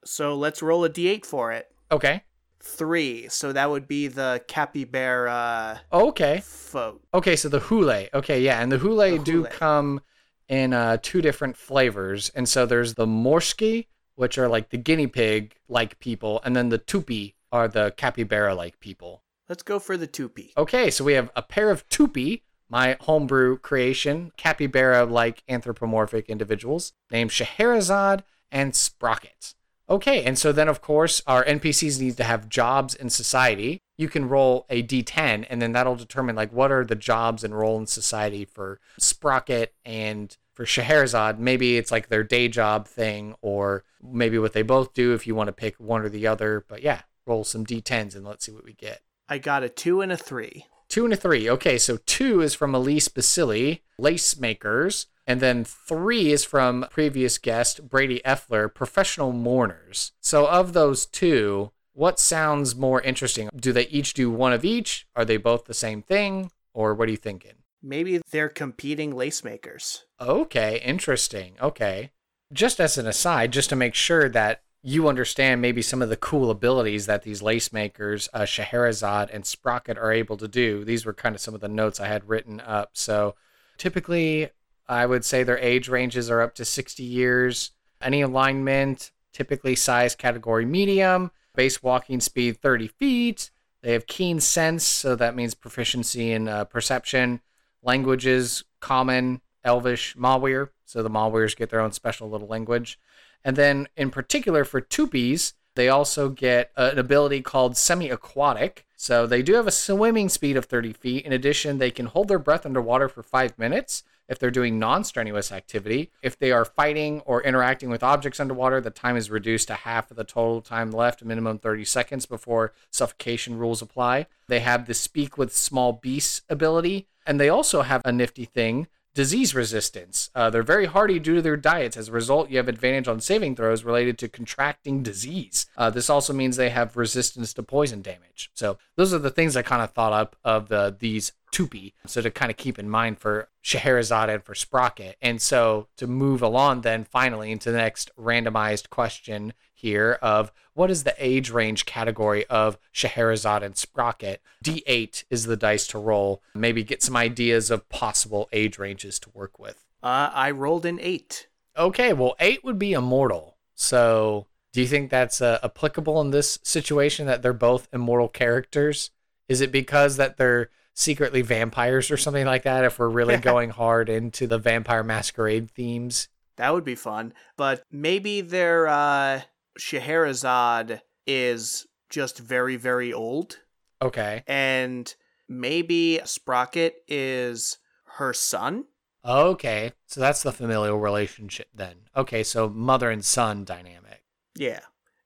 So 0.05 0.35
let's 0.35 0.63
roll 0.63 0.85
a 0.85 0.91
d8 0.91 1.25
for 1.25 1.53
it. 1.53 1.71
Okay. 1.91 2.25
3. 2.63 3.29
So 3.29 3.53
that 3.53 3.71
would 3.71 3.87
be 3.89 4.09
the 4.09 4.43
capybara 4.49 5.81
Okay. 5.93 6.41
folk. 6.45 7.03
Okay, 7.13 7.37
so 7.37 7.49
the 7.49 7.61
hule. 7.61 8.09
Okay, 8.15 8.41
yeah, 8.41 8.61
and 8.61 8.71
the 8.71 8.79
hule 8.79 9.19
The 9.19 9.25
do 9.25 9.45
come 9.45 10.01
in 10.49 10.73
uh, 10.73 10.99
two 11.03 11.23
different 11.23 11.57
flavors, 11.57 12.31
and 12.35 12.49
so 12.49 12.67
there's 12.67 12.95
the 12.95 13.07
morski, 13.07 13.87
which 14.15 14.39
are 14.39 14.49
like 14.49 14.71
the 14.71 14.77
guinea 14.77 15.07
pig 15.07 15.55
like 15.69 15.99
people, 15.99 16.41
and 16.45 16.55
then 16.55 16.69
the 16.69 16.79
tupi 16.79 17.35
are 17.51 17.69
the 17.69 17.93
capybara 17.97 18.55
like 18.55 18.79
people. 18.81 19.23
Let's 19.49 19.63
go 19.63 19.79
for 19.79 19.97
the 19.97 20.09
tupi. 20.09 20.51
Okay, 20.57 20.91
so 20.91 21.05
we 21.05 21.15
have 21.15 21.31
a 21.37 21.43
pair 21.43 21.71
of 21.71 21.87
tupi, 21.89 22.43
my 22.69 22.97
homebrew 23.01 23.59
creation, 23.59 24.33
capybara 24.37 25.05
like 25.05 25.43
anthropomorphic 25.49 26.29
individuals 26.29 26.93
named 27.11 27.31
Scherazade 27.31 28.23
and 28.51 28.75
Sprocket. 28.75 29.55
Okay, 29.93 30.25
and 30.25 30.39
so 30.39 30.53
then 30.53 30.69
of 30.69 30.81
course 30.81 31.21
our 31.27 31.45
NPCs 31.45 32.01
need 32.01 32.17
to 32.17 32.25
have 32.25 32.49
jobs 32.49 32.95
in 32.95 33.11
society. 33.11 33.83
You 33.99 34.09
can 34.09 34.27
roll 34.27 34.65
a 34.71 34.83
d10 34.83 35.47
and 35.51 35.61
then 35.61 35.73
that'll 35.73 35.97
determine 35.97 36.35
like 36.35 36.51
what 36.51 36.73
are 36.73 36.83
the 36.83 36.95
jobs 36.95 37.45
and 37.45 37.55
role 37.55 37.79
in 37.79 37.87
society 37.87 38.47
for 38.47 38.81
Sprocket 38.99 39.75
and 39.85 40.35
for 40.55 40.65
Scherazade. 40.65 41.39
Maybe 41.39 41.77
it's 41.77 41.91
like 41.91 42.09
their 42.09 42.25
day 42.25 42.49
job 42.49 42.89
thing 42.89 43.35
or 43.43 43.85
maybe 44.03 44.39
what 44.39 44.55
they 44.55 44.63
both 44.63 44.95
do 44.95 45.13
if 45.13 45.27
you 45.27 45.35
want 45.35 45.49
to 45.49 45.53
pick 45.53 45.79
one 45.79 46.01
or 46.01 46.09
the 46.09 46.27
other. 46.27 46.65
But 46.67 46.83
yeah, 46.83 47.03
roll 47.27 47.45
some 47.45 47.67
d10s 47.67 48.17
and 48.17 48.25
let's 48.25 48.47
see 48.47 48.53
what 48.53 48.65
we 48.65 48.73
get. 48.73 49.03
I 49.29 49.37
got 49.37 49.63
a 49.63 49.69
2 49.69 50.01
and 50.01 50.11
a 50.11 50.17
3. 50.17 50.65
Two 50.89 51.05
and 51.05 51.15
a 51.15 51.17
three. 51.17 51.49
Okay, 51.49 51.79
so 51.79 51.97
two 52.05 52.43
is 52.43 52.53
from 52.53 52.75
Elise 52.75 53.09
Basili, 53.09 53.83
Lace 53.97 54.39
Makers. 54.39 55.07
And 55.27 55.41
then 55.41 55.65
three 55.65 56.33
is 56.33 56.45
from 56.45 56.87
previous 56.91 57.39
guest 57.39 57.89
Brady 57.89 58.21
Effler, 58.25 58.73
Professional 58.73 59.33
Mourners. 59.33 60.13
So 60.21 60.47
of 60.49 60.73
those 60.73 61.07
two, 61.07 61.73
what 61.93 62.19
sounds 62.19 62.75
more 62.75 63.01
interesting? 63.03 63.49
Do 63.55 63.73
they 63.73 63.87
each 63.89 64.15
do 64.15 64.31
one 64.31 64.53
of 64.53 64.65
each? 64.65 65.07
Are 65.15 65.25
they 65.25 65.37
both 65.37 65.67
the 65.67 65.75
same 65.75 66.03
thing? 66.03 66.51
Or 66.75 66.95
what 66.95 67.09
are 67.09 67.13
you 67.13 67.17
thinking? 67.17 67.53
Maybe 67.83 68.21
they're 68.31 68.49
competing 68.49 69.15
lace 69.15 69.45
makers. 69.45 70.05
Okay, 70.21 70.81
interesting. 70.85 71.57
Okay. 71.61 72.13
Just 72.53 72.81
as 72.81 72.97
an 72.97 73.07
aside, 73.07 73.53
just 73.53 73.71
to 73.71 73.77
make 73.77 73.95
sure 73.95 74.29
that 74.29 74.63
you 74.83 75.09
understand 75.09 75.61
maybe 75.61 75.83
some 75.83 76.03
of 76.03 76.09
the 76.09 76.17
cool 76.17 76.51
abilities 76.51 77.07
that 77.07 77.23
these 77.23 77.43
lace 77.43 77.73
makers, 77.73 78.29
uh, 78.33 78.41
Scherazade 78.41 79.31
and 79.33 79.47
Sprocket, 79.47 79.97
are 79.97 80.13
able 80.13 80.37
to 80.37 80.49
do. 80.49 80.85
These 80.85 81.07
were 81.07 81.15
kind 81.15 81.35
of 81.35 81.41
some 81.41 81.55
of 81.55 81.61
the 81.61 81.69
notes 81.69 82.01
I 82.01 82.09
had 82.09 82.29
written 82.29 82.61
up. 82.61 82.91
So 82.93 83.35
typically, 83.79 84.51
I 84.93 85.07
would 85.07 85.25
say 85.25 85.43
their 85.43 85.59
age 85.59 85.89
ranges 85.89 86.31
are 86.31 86.43
up 86.43 86.55
to 86.57 86.67
60 86.67 87.03
years. 87.03 87.71
Any 88.03 88.21
alignment, 88.21 89.11
typically 89.33 89.75
size 89.75 90.15
category 90.15 90.67
medium, 90.67 91.31
base 91.55 91.83
walking 91.83 92.21
speed 92.21 92.61
30 92.61 92.89
feet. 92.89 93.51
They 93.81 93.95
have 93.95 94.07
keen 94.07 94.39
sense, 94.39 94.85
so 94.85 95.17
that 95.17 95.35
means 95.35 95.55
proficiency 95.55 96.31
in 96.31 96.47
uh, 96.47 96.65
perception. 96.65 97.41
Languages, 97.83 98.65
common, 98.81 99.41
elvish, 99.65 100.15
Mawir. 100.15 100.69
So 100.85 101.03
the 101.03 101.09
Mawirs 101.11 101.57
get 101.57 101.71
their 101.71 101.81
own 101.81 101.93
special 101.93 102.29
little 102.29 102.47
language. 102.47 103.01
And 103.43 103.57
then 103.57 103.89
in 103.97 104.11
particular 104.11 104.65
for 104.65 104.83
Tupis, 104.83 105.55
They 105.75 105.89
also 105.89 106.29
get 106.29 106.71
an 106.77 106.99
ability 106.99 107.41
called 107.41 107.79
semi 107.79 108.11
aquatic. 108.11 108.85
So 108.95 109.27
they 109.27 109.41
do 109.41 109.55
have 109.55 109.67
a 109.67 109.71
swimming 109.71 110.29
speed 110.29 110.59
of 110.59 110.67
30 110.67 110.93
feet. 110.93 111.25
In 111.25 111.33
addition, 111.33 111.79
they 111.79 111.91
can 111.91 112.07
hold 112.07 112.29
their 112.29 112.39
breath 112.39 112.67
underwater 112.67 113.09
for 113.09 113.23
five 113.23 113.59
minutes 113.59 114.05
if 114.29 114.39
they're 114.39 114.51
doing 114.51 114.79
non 114.79 115.05
strenuous 115.05 115.53
activity. 115.53 116.11
If 116.23 116.39
they 116.39 116.53
are 116.53 116.65
fighting 116.65 117.21
or 117.21 117.43
interacting 117.43 117.91
with 117.91 118.03
objects 118.03 118.41
underwater, 118.41 118.81
the 118.81 118.91
time 118.91 119.17
is 119.17 119.31
reduced 119.31 119.69
to 119.69 119.75
half 119.75 120.11
of 120.11 120.17
the 120.17 120.25
total 120.25 120.61
time 120.61 120.91
left, 120.91 121.25
minimum 121.25 121.59
30 121.59 121.85
seconds 121.85 122.27
before 122.27 122.73
suffocation 122.91 123.59
rules 123.59 123.83
apply. 123.83 124.27
They 124.49 124.61
have 124.61 124.87
the 124.87 124.95
speak 124.95 125.37
with 125.37 125.55
small 125.55 125.93
beasts 125.93 126.43
ability, 126.49 127.07
and 127.27 127.41
they 127.41 127.49
also 127.49 127.83
have 127.83 128.03
a 128.05 128.13
nifty 128.13 128.45
thing 128.45 128.87
disease 129.15 129.55
resistance. 129.55 130.31
Uh, 130.35 130.51
they're 130.51 130.63
very 130.63 130.87
hardy 130.87 131.19
due 131.19 131.37
to 131.37 131.43
their 131.43 131.57
diets. 131.57 131.97
As 131.97 132.09
a 132.09 132.13
result, 132.13 132.51
you 132.51 132.57
have 132.57 132.69
advantage 132.69 133.09
on 133.09 133.21
saving 133.21 133.57
throws 133.57 133.85
related 133.85 134.19
to 134.19 134.29
contracting 134.29 135.03
disease. 135.03 135.67
Uh, 135.77 135.91
this 135.91 136.09
also 136.09 136.33
means 136.33 136.57
they 136.57 136.71
have 136.71 136.97
resistance 136.97 137.53
to 137.55 137.63
poison 137.63 138.03
damage. 138.03 138.51
So 138.55 138.79
those 138.97 139.13
are 139.13 139.19
the 139.19 139.31
things 139.31 139.57
I 139.57 139.63
kind 139.63 139.83
of 139.83 139.93
thought 139.93 140.13
up 140.13 140.37
of 140.45 140.69
the 140.69 140.95
these 140.99 141.33
Tupi. 141.53 141.93
So 142.07 142.23
to 142.23 142.31
kind 142.31 142.51
of 142.51 142.57
keep 142.57 142.79
in 142.79 142.89
mind 142.89 143.19
for 143.19 143.49
Scherazade 143.63 144.31
and 144.31 144.43
for 144.43 144.55
Sprocket. 144.55 145.17
And 145.21 145.41
so 145.41 145.89
to 145.99 146.07
move 146.07 146.43
along 146.43 146.81
then 146.81 147.05
finally 147.05 147.53
into 147.53 147.71
the 147.71 147.77
next 147.77 148.11
randomized 148.19 148.89
question 148.89 149.53
here 149.83 150.19
of 150.23 150.53
what 150.75 150.91
is 150.91 151.03
the 151.03 151.15
age 151.19 151.51
range 151.51 151.85
category 151.85 152.47
of 152.47 152.79
Scherazade 152.95 153.63
and 153.63 153.77
Sprocket? 153.77 154.41
D8 154.65 155.25
is 155.29 155.45
the 155.45 155.57
dice 155.57 155.87
to 155.89 155.99
roll. 155.99 156.43
Maybe 156.55 156.83
get 156.83 157.03
some 157.03 157.17
ideas 157.17 157.71
of 157.71 157.89
possible 157.89 158.49
age 158.53 158.79
ranges 158.79 159.19
to 159.21 159.31
work 159.35 159.59
with. 159.59 159.85
Uh, 160.03 160.31
I 160.33 160.51
rolled 160.53 160.87
an 160.87 160.99
eight. 161.01 161.49
Okay, 161.77 162.13
well, 162.13 162.37
eight 162.41 162.65
would 162.65 162.79
be 162.79 162.93
immortal. 162.93 163.57
So 163.75 164.47
do 164.73 164.81
you 164.81 164.87
think 164.87 165.11
that's 165.11 165.41
uh, 165.43 165.59
applicable 165.63 166.21
in 166.21 166.31
this 166.31 166.59
situation 166.63 167.27
that 167.27 167.43
they're 167.43 167.53
both 167.53 167.89
immortal 167.93 168.29
characters? 168.29 169.11
Is 169.49 169.61
it 169.61 169.73
because 169.73 170.17
that 170.17 170.37
they're 170.37 170.71
secretly 170.95 171.43
vampires 171.43 172.11
or 172.11 172.17
something 172.17 172.47
like 172.47 172.63
that 172.63 172.85
if 172.85 172.99
we're 172.99 173.09
really 173.09 173.37
going 173.53 173.71
hard 173.71 174.09
into 174.09 174.47
the 174.47 174.59
vampire 174.59 175.03
masquerade 175.03 175.71
themes? 175.71 176.29
That 176.57 176.73
would 176.73 176.85
be 176.85 176.95
fun. 176.95 177.35
But 177.57 177.85
maybe 177.91 178.41
their 178.41 178.87
uh 178.87 179.43
Scherazade 179.79 181.01
is 181.27 181.87
just 182.11 182.39
very, 182.39 182.77
very 182.77 183.13
old. 183.13 183.59
Okay. 184.01 184.45
And 184.47 185.15
maybe 185.49 186.21
Sprocket 186.25 186.97
is 187.09 187.79
her 188.17 188.33
son. 188.33 188.85
Okay. 189.25 189.93
So 190.07 190.21
that's 190.21 190.43
the 190.43 190.53
familial 190.53 190.99
relationship 190.99 191.69
then. 191.75 191.97
Okay, 192.17 192.43
so 192.43 192.69
mother 192.69 193.11
and 193.11 193.25
son 193.25 193.65
dynamic. 193.65 194.25
Yeah. 194.57 194.81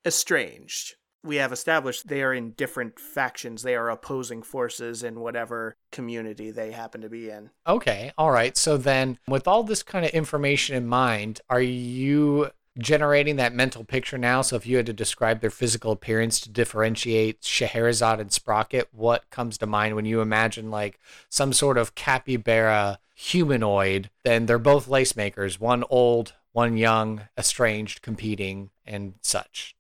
Estranged. 0.05 0.95
We 1.25 1.37
have 1.37 1.53
established 1.53 2.07
they 2.07 2.23
are 2.23 2.33
in 2.33 2.53
different 2.53 3.01
factions. 3.01 3.63
They 3.63 3.75
are 3.75 3.91
opposing 3.91 4.43
forces 4.43 5.03
in 5.03 5.19
whatever 5.19 5.77
community 5.91 6.53
they 6.53 6.71
happen 6.71 7.01
to 7.01 7.09
be 7.09 7.31
in. 7.31 7.51
Okay. 7.67 8.13
All 8.17 8.31
right. 8.31 8.57
So 8.57 8.77
then, 8.77 9.19
with 9.27 9.49
all 9.49 9.65
this 9.65 9.83
kind 9.83 10.05
of 10.05 10.13
information 10.13 10.77
in 10.77 10.87
mind, 10.87 11.41
are 11.51 11.61
you 11.61 12.51
generating 12.79 13.37
that 13.37 13.55
mental 13.55 13.85
picture 13.85 14.19
now. 14.19 14.43
So 14.43 14.57
if 14.57 14.67
you 14.67 14.77
had 14.77 14.87
to 14.87 14.93
describe 14.93 15.41
their 15.41 15.51
physical 15.51 15.93
appearance 15.93 16.41
to 16.41 16.51
differentiate 16.51 17.43
Scherazade 17.43 18.21
and 18.21 18.33
Sprocket, 18.33 18.89
what 18.93 19.29
comes 19.31 19.59
to 19.59 19.67
mind 19.67 19.95
when 19.95 20.05
you 20.05 20.21
imagine 20.21 20.71
like 20.71 20.99
some 21.29 21.53
sort 21.53 21.79
of 21.79 21.95
capybara 21.95 22.99
humanoid? 23.15 24.11
Then 24.25 24.47
they're 24.47 24.59
both 24.59 24.89
lace 24.89 25.17
makers, 25.17 25.59
one 25.59 25.85
old, 25.89 26.35
one 26.53 26.77
young, 26.77 27.29
estranged, 27.39 28.03
competing, 28.03 28.71
and 28.85 29.15
such. 29.23 29.75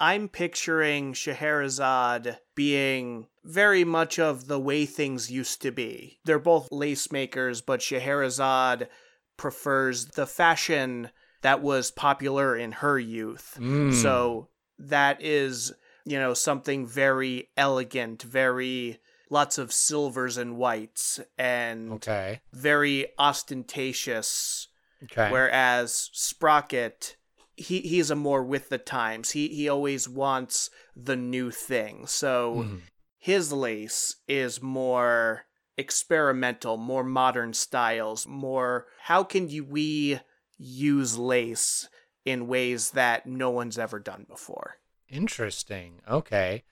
I'm 0.00 0.28
picturing 0.28 1.12
Scherazade 1.12 2.38
being 2.56 3.28
very 3.44 3.84
much 3.84 4.18
of 4.18 4.48
the 4.48 4.58
way 4.58 4.84
things 4.84 5.30
used 5.30 5.62
to 5.62 5.70
be. 5.70 6.18
They're 6.24 6.38
both 6.40 6.72
lace 6.72 7.12
makers, 7.12 7.62
but 7.62 7.80
Scherazade 7.80 8.88
prefers 9.36 10.06
the 10.06 10.26
fashion 10.26 11.10
that 11.42 11.60
was 11.62 11.90
popular 11.90 12.56
in 12.56 12.72
her 12.72 12.98
youth. 12.98 13.56
Mm. 13.60 13.94
So 13.94 14.48
that 14.78 15.22
is, 15.22 15.72
you 16.04 16.18
know, 16.18 16.34
something 16.34 16.86
very 16.86 17.50
elegant, 17.56 18.22
very 18.22 18.98
lots 19.30 19.58
of 19.58 19.72
silvers 19.72 20.36
and 20.36 20.56
whites 20.56 21.20
and 21.38 21.92
okay. 21.92 22.40
very 22.52 23.06
ostentatious. 23.18 24.68
Okay. 25.04 25.30
Whereas 25.30 26.10
Sprocket 26.12 27.16
he 27.56 27.80
he's 27.80 28.10
a 28.10 28.16
more 28.16 28.42
with 28.42 28.68
the 28.70 28.78
times. 28.78 29.32
He 29.32 29.48
he 29.48 29.68
always 29.68 30.08
wants 30.08 30.70
the 30.96 31.16
new 31.16 31.50
thing. 31.50 32.06
So 32.06 32.64
Mhm. 32.64 32.80
his 33.18 33.52
lace 33.52 34.16
is 34.26 34.62
more 34.62 35.46
experimental, 35.76 36.76
more 36.76 37.04
modern 37.04 37.52
styles, 37.52 38.26
more 38.26 38.86
how 39.02 39.22
can 39.24 39.48
you 39.48 39.64
we 39.64 40.20
use 40.58 41.18
lace 41.18 41.88
in 42.24 42.46
ways 42.46 42.90
that 42.92 43.26
no 43.26 43.50
one's 43.50 43.78
ever 43.78 43.98
done 43.98 44.26
before. 44.28 44.76
Interesting. 45.08 46.00
Okay. 46.08 46.62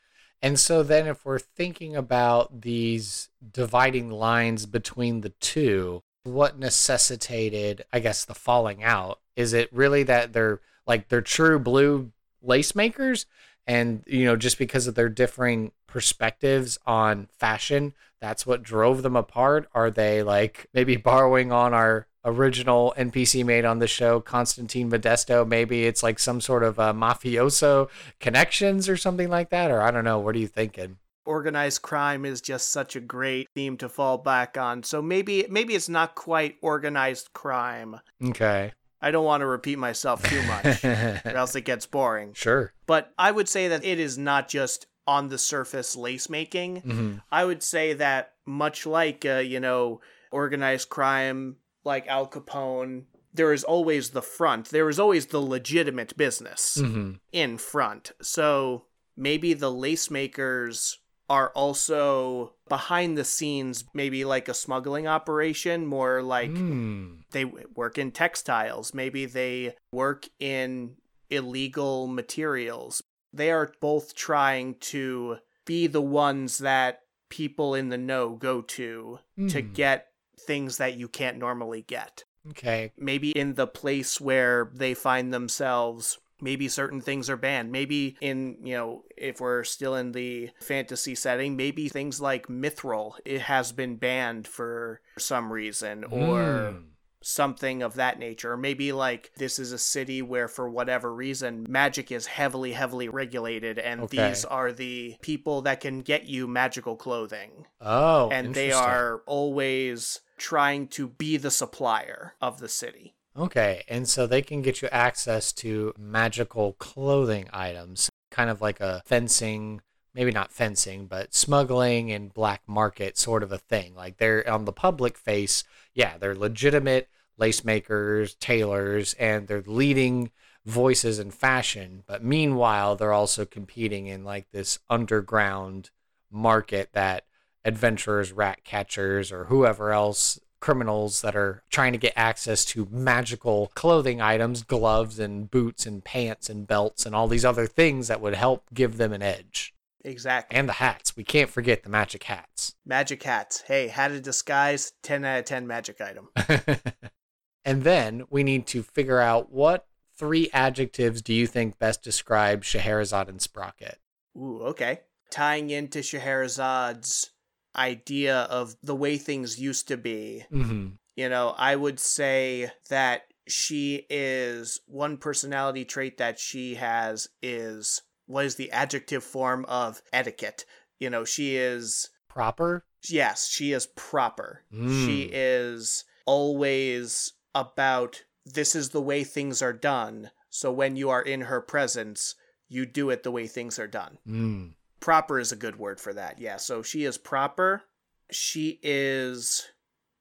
And 0.42 0.58
so 0.58 0.82
then 0.82 1.06
if 1.06 1.24
we're 1.24 1.38
thinking 1.38 1.94
about 1.94 2.62
these 2.62 3.28
dividing 3.52 4.10
lines 4.10 4.64
between 4.66 5.20
the 5.20 5.30
two, 5.30 6.02
what 6.22 6.58
necessitated, 6.58 7.84
I 7.92 8.00
guess, 8.00 8.24
the 8.24 8.34
falling 8.34 8.82
out? 8.82 9.20
Is 9.36 9.52
it 9.52 9.72
really 9.72 10.02
that 10.04 10.32
they're 10.32 10.60
like 10.86 11.08
they're 11.08 11.20
true 11.20 11.58
blue 11.58 12.10
lace 12.42 12.74
makers 12.74 13.26
and 13.66 14.02
you 14.06 14.24
know 14.24 14.36
just 14.36 14.58
because 14.58 14.86
of 14.86 14.94
their 14.94 15.08
differing 15.08 15.72
perspectives 15.86 16.78
on 16.86 17.28
fashion, 17.38 17.94
that's 18.20 18.46
what 18.46 18.62
drove 18.62 19.02
them 19.02 19.16
apart? 19.16 19.68
Are 19.74 19.90
they 19.90 20.22
like 20.22 20.66
maybe 20.72 20.96
borrowing 20.96 21.52
on 21.52 21.74
our 21.74 22.06
original 22.24 22.94
NPC 22.96 23.44
made 23.44 23.64
on 23.64 23.78
the 23.78 23.86
show, 23.86 24.20
Constantine 24.20 24.90
Modesto. 24.90 25.46
Maybe 25.46 25.84
it's 25.84 26.02
like 26.02 26.18
some 26.18 26.40
sort 26.40 26.62
of 26.62 26.78
uh, 26.78 26.92
mafioso 26.92 27.88
connections 28.18 28.88
or 28.88 28.96
something 28.96 29.28
like 29.28 29.50
that. 29.50 29.70
Or 29.70 29.80
I 29.80 29.90
don't 29.90 30.04
know. 30.04 30.18
What 30.18 30.34
are 30.34 30.38
you 30.38 30.46
thinking? 30.48 30.98
Organized 31.26 31.82
crime 31.82 32.24
is 32.24 32.40
just 32.40 32.70
such 32.72 32.96
a 32.96 33.00
great 33.00 33.48
theme 33.54 33.76
to 33.78 33.88
fall 33.88 34.18
back 34.18 34.56
on. 34.58 34.82
So 34.82 35.00
maybe 35.00 35.46
maybe 35.48 35.74
it's 35.74 35.88
not 35.88 36.14
quite 36.14 36.56
organized 36.62 37.32
crime. 37.32 38.00
Okay. 38.24 38.72
I 39.02 39.10
don't 39.10 39.24
want 39.24 39.40
to 39.40 39.46
repeat 39.46 39.78
myself 39.78 40.22
too 40.22 40.42
much, 40.42 40.84
or 40.84 41.22
else 41.24 41.54
it 41.56 41.62
gets 41.62 41.86
boring. 41.86 42.32
Sure. 42.34 42.72
But 42.86 43.12
I 43.18 43.30
would 43.30 43.48
say 43.48 43.68
that 43.68 43.82
it 43.84 43.98
is 43.98 44.18
not 44.18 44.48
just 44.48 44.86
on 45.06 45.28
the 45.28 45.38
surface 45.38 45.96
lace 45.96 46.28
making. 46.28 46.76
hmm 46.76 47.14
I 47.32 47.44
would 47.44 47.62
say 47.62 47.94
that 47.94 48.32
much 48.46 48.84
like 48.84 49.24
uh, 49.24 49.38
you 49.38 49.60
know 49.60 50.00
organized 50.32 50.88
crime 50.88 51.56
like 51.84 52.06
Al 52.06 52.26
Capone, 52.28 53.04
there 53.32 53.52
is 53.52 53.64
always 53.64 54.10
the 54.10 54.22
front. 54.22 54.70
There 54.70 54.88
is 54.88 54.98
always 54.98 55.26
the 55.26 55.40
legitimate 55.40 56.16
business 56.16 56.76
hmm 56.80 57.12
in 57.32 57.58
front. 57.58 58.12
So 58.22 58.86
maybe 59.16 59.54
the 59.54 59.70
lace 59.70 60.10
makers 60.10 60.98
are 61.28 61.50
also 61.54 62.54
behind 62.68 63.16
the 63.16 63.24
scenes, 63.24 63.84
maybe 63.94 64.24
like 64.24 64.48
a 64.48 64.54
smuggling 64.54 65.06
operation, 65.06 65.86
more 65.86 66.22
like 66.22 66.50
Mm. 66.50 67.22
they 67.30 67.44
work 67.44 67.98
in 67.98 68.10
textiles. 68.10 68.92
Maybe 68.92 69.26
they 69.26 69.76
work 69.92 70.28
in 70.40 70.96
illegal 71.30 72.08
materials. 72.08 73.02
They 73.32 73.52
are 73.52 73.72
both 73.80 74.14
trying 74.16 74.74
to 74.80 75.36
be 75.64 75.86
the 75.86 76.02
ones 76.02 76.58
that 76.58 77.02
people 77.28 77.76
in 77.76 77.90
the 77.90 77.98
know 77.98 78.34
go 78.34 78.60
to 78.62 79.20
to 79.48 79.60
Hmm. 79.62 79.72
get 79.72 80.08
things 80.46 80.78
that 80.78 80.96
you 80.96 81.08
can't 81.08 81.38
normally 81.38 81.82
get. 81.82 82.24
Okay. 82.50 82.92
Maybe 82.96 83.30
in 83.30 83.54
the 83.54 83.66
place 83.66 84.20
where 84.20 84.70
they 84.74 84.94
find 84.94 85.32
themselves, 85.32 86.18
maybe 86.40 86.68
certain 86.68 87.00
things 87.02 87.28
are 87.28 87.36
banned. 87.36 87.70
Maybe 87.70 88.16
in, 88.20 88.56
you 88.62 88.74
know, 88.74 89.04
if 89.16 89.40
we're 89.40 89.62
still 89.64 89.94
in 89.94 90.12
the 90.12 90.50
fantasy 90.60 91.14
setting, 91.14 91.54
maybe 91.56 91.88
things 91.88 92.20
like 92.20 92.46
mithril 92.48 93.12
it 93.24 93.42
has 93.42 93.72
been 93.72 93.96
banned 93.96 94.48
for 94.48 95.00
some 95.18 95.52
reason 95.52 96.04
or 96.10 96.40
Mm. 96.40 96.84
something 97.22 97.82
of 97.82 97.94
that 97.96 98.18
nature. 98.18 98.52
Or 98.52 98.56
maybe 98.56 98.92
like 98.92 99.30
this 99.36 99.58
is 99.58 99.72
a 99.72 99.78
city 99.78 100.22
where, 100.22 100.48
for 100.48 100.70
whatever 100.70 101.14
reason, 101.14 101.66
magic 101.68 102.10
is 102.10 102.24
heavily, 102.24 102.72
heavily 102.72 103.10
regulated, 103.10 103.78
and 103.78 104.00
Okay. 104.00 104.28
these 104.28 104.46
are 104.46 104.72
the 104.72 105.16
people 105.20 105.60
that 105.62 105.80
can 105.80 106.00
get 106.00 106.24
you 106.24 106.48
magical 106.48 106.96
clothing. 106.96 107.66
Oh, 107.82 108.30
and 108.30 108.54
they 108.54 108.72
are 108.72 109.22
always 109.26 110.20
trying 110.40 110.88
to 110.88 111.06
be 111.06 111.36
the 111.36 111.50
supplier 111.50 112.34
of 112.40 112.58
the 112.60 112.68
city. 112.68 113.14
Okay, 113.36 113.84
and 113.88 114.08
so 114.08 114.26
they 114.26 114.42
can 114.42 114.62
get 114.62 114.82
you 114.82 114.88
access 114.90 115.52
to 115.52 115.92
magical 115.96 116.72
clothing 116.72 117.48
items, 117.52 118.10
kind 118.30 118.50
of 118.50 118.60
like 118.60 118.80
a 118.80 119.02
fencing, 119.04 119.82
maybe 120.14 120.32
not 120.32 120.50
fencing, 120.50 121.06
but 121.06 121.34
smuggling 121.34 122.10
and 122.10 122.32
black 122.32 122.62
market 122.66 123.18
sort 123.18 123.42
of 123.42 123.52
a 123.52 123.58
thing. 123.58 123.94
Like 123.94 124.16
they're 124.16 124.48
on 124.50 124.64
the 124.64 124.72
public 124.72 125.16
face, 125.16 125.62
yeah, 125.94 126.16
they're 126.18 126.34
legitimate 126.34 127.08
lace 127.36 127.64
makers, 127.64 128.34
tailors, 128.34 129.14
and 129.14 129.46
they're 129.46 129.62
leading 129.66 130.30
voices 130.64 131.18
in 131.18 131.30
fashion. 131.30 132.02
But 132.06 132.24
meanwhile, 132.24 132.96
they're 132.96 133.12
also 133.12 133.44
competing 133.44 134.06
in 134.06 134.24
like 134.24 134.50
this 134.52 134.78
underground 134.88 135.90
market 136.30 136.90
that 136.92 137.24
adventurers, 137.64 138.32
rat 138.32 138.64
catchers, 138.64 139.30
or 139.32 139.44
whoever 139.44 139.92
else 139.92 140.40
criminals 140.60 141.22
that 141.22 141.34
are 141.34 141.62
trying 141.70 141.92
to 141.92 141.98
get 141.98 142.12
access 142.14 142.64
to 142.66 142.86
magical 142.90 143.72
clothing 143.74 144.20
items, 144.20 144.62
gloves 144.62 145.18
and 145.18 145.50
boots 145.50 145.86
and 145.86 146.04
pants 146.04 146.48
and 146.48 146.66
belts 146.66 147.06
and 147.06 147.14
all 147.14 147.26
these 147.26 147.44
other 147.44 147.66
things 147.66 148.08
that 148.08 148.20
would 148.20 148.34
help 148.34 148.64
give 148.72 148.98
them 148.98 149.12
an 149.12 149.22
edge. 149.22 149.74
Exactly. 150.04 150.56
And 150.56 150.68
the 150.68 150.74
hats. 150.74 151.16
We 151.16 151.24
can't 151.24 151.50
forget 151.50 151.82
the 151.82 151.90
magic 151.90 152.24
hats. 152.24 152.74
Magic 152.86 153.22
hats. 153.22 153.62
Hey, 153.66 153.88
hat 153.88 154.12
of 154.12 154.22
disguise, 154.22 154.92
10 155.02 155.24
out 155.24 155.40
of 155.40 155.44
10 155.44 155.66
magic 155.66 156.00
item. 156.00 156.28
and 157.64 157.82
then 157.82 158.24
we 158.30 158.42
need 158.42 158.66
to 158.68 158.82
figure 158.82 159.20
out 159.20 159.52
what 159.52 159.86
three 160.16 160.48
adjectives 160.54 161.20
do 161.20 161.34
you 161.34 161.46
think 161.46 161.78
best 161.78 162.02
describe 162.02 162.62
Scherazade 162.62 163.28
and 163.28 163.42
Sprocket? 163.42 163.98
Ooh, 164.36 164.60
okay. 164.62 165.00
Tying 165.30 165.70
into 165.70 166.00
Scherazade's 166.00 167.30
idea 167.76 168.40
of 168.42 168.76
the 168.82 168.94
way 168.96 169.16
things 169.18 169.58
used 169.60 169.88
to 169.88 169.96
be, 169.96 170.44
Mm-hmm. 170.52 170.88
you 171.16 171.28
know, 171.28 171.54
I 171.56 171.76
would 171.76 172.00
say 172.00 172.70
that 172.88 173.22
she 173.48 174.06
is 174.10 174.80
one 174.86 175.16
personality 175.16 175.84
trait 175.84 176.18
that 176.18 176.38
she 176.38 176.74
has 176.76 177.28
is 177.42 178.02
what 178.26 178.44
is 178.44 178.54
the 178.56 178.70
adjective 178.70 179.24
form 179.24 179.64
of 179.66 180.02
etiquette? 180.12 180.64
You 181.00 181.10
know, 181.10 181.24
she 181.24 181.56
is 181.56 182.10
Proper? 182.28 182.84
yes, 183.08 183.48
she 183.48 183.72
is 183.72 183.86
proper. 183.96 184.62
Mm. 184.72 185.04
She 185.06 185.30
is 185.32 186.04
always 186.26 187.32
about 187.54 188.22
this 188.46 188.74
is 188.76 188.90
the 188.90 189.00
way 189.02 189.24
things 189.24 189.62
are 189.62 189.72
done. 189.72 190.30
So 190.48 190.70
when 190.72 190.94
you 190.96 191.10
are 191.10 191.22
in 191.22 191.42
her 191.42 191.60
presence, 191.60 192.34
you 192.68 192.86
do 192.86 193.10
it 193.10 193.22
the 193.24 193.30
way 193.32 193.46
things 193.48 193.78
are 193.78 193.86
done. 193.88 194.18
Mm. 194.28 194.74
Proper 195.00 195.38
is 195.38 195.50
a 195.52 195.56
good 195.56 195.78
word 195.78 196.00
for 196.00 196.12
that. 196.12 196.38
Yeah, 196.38 196.56
so 196.56 196.82
she 196.82 197.04
is 197.04 197.18
proper. 197.18 197.82
She 198.30 198.78
is 198.82 199.66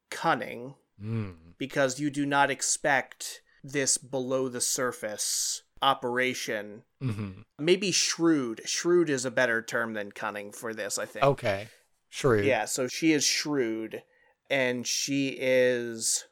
cunning 0.09 0.75
Mm. 1.01 1.35
because 1.57 1.99
you 1.99 2.09
do 2.09 2.25
not 2.25 2.51
expect 2.51 3.41
this 3.63 3.97
below 3.97 4.49
the 4.49 4.59
surface 4.59 5.61
operation. 5.81 6.83
Mm-hmm. 7.01 7.41
Maybe 7.57 7.91
shrewd. 7.91 8.61
Shrewd 8.65 9.09
is 9.09 9.23
a 9.23 9.31
better 9.31 9.61
term 9.61 9.93
than 9.93 10.11
cunning 10.11 10.51
for 10.51 10.73
this, 10.73 10.97
I 10.97 11.05
think. 11.05 11.23
Okay. 11.23 11.67
Shrewd. 12.09 12.43
Yeah, 12.43 12.65
so 12.65 12.87
she 12.87 13.13
is 13.13 13.23
shrewd 13.23 14.03
and 14.49 14.85
she 14.85 15.37
is 15.39 16.25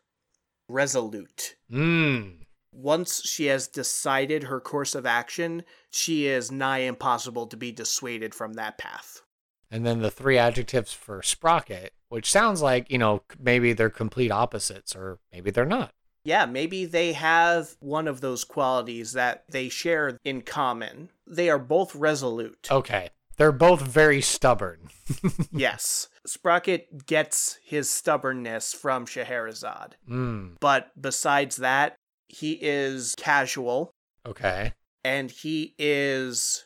resolute. 0.67 1.55
Mm. 1.71 2.39
Once 2.73 3.21
she 3.25 3.45
has 3.45 3.67
decided 3.67 4.43
her 4.43 4.59
course 4.59 4.95
of 4.95 5.05
action, 5.05 5.63
she 5.97 6.27
is 6.27 6.51
nigh 6.51 6.79
impossible 6.79 7.47
to 7.47 7.57
be 7.57 7.71
dissuaded 7.71 8.33
from 8.33 8.53
that 8.53 8.77
path. 8.77 9.21
And 9.69 9.85
then 9.85 10.01
the 10.01 10.11
three 10.11 10.37
adjectives 10.37 10.93
for 10.93 11.21
Sprocket, 11.21 11.93
which 12.09 12.31
sounds 12.31 12.61
like, 12.61 12.89
you 12.89 12.97
know, 12.97 13.23
maybe 13.39 13.73
they're 13.73 13.89
complete 13.89 14.31
opposites 14.31 14.95
or 14.95 15.19
maybe 15.31 15.51
they're 15.51 15.65
not. 15.65 15.91
Yeah, 16.23 16.45
maybe 16.45 16.85
they 16.85 17.13
have 17.13 17.75
one 17.79 18.07
of 18.07 18.21
those 18.21 18.43
qualities 18.43 19.13
that 19.13 19.43
they 19.49 19.69
share 19.69 20.17
in 20.23 20.41
common. 20.41 21.09
They 21.25 21.49
are 21.49 21.59
both 21.59 21.95
resolute. 21.95 22.67
Okay. 22.69 23.09
They're 23.37 23.51
both 23.51 23.81
very 23.81 24.21
stubborn. 24.21 24.89
yes. 25.51 26.09
Sprocket 26.25 27.05
gets 27.05 27.59
his 27.63 27.89
stubbornness 27.89 28.73
from 28.73 29.05
Scherazade. 29.05 29.93
Mm. 30.09 30.55
But 30.59 30.91
besides 30.99 31.57
that, 31.57 31.95
he 32.27 32.53
is 32.61 33.15
casual 33.17 33.91
Okay. 34.27 34.73
And 35.03 35.31
he 35.31 35.75
is 35.77 36.65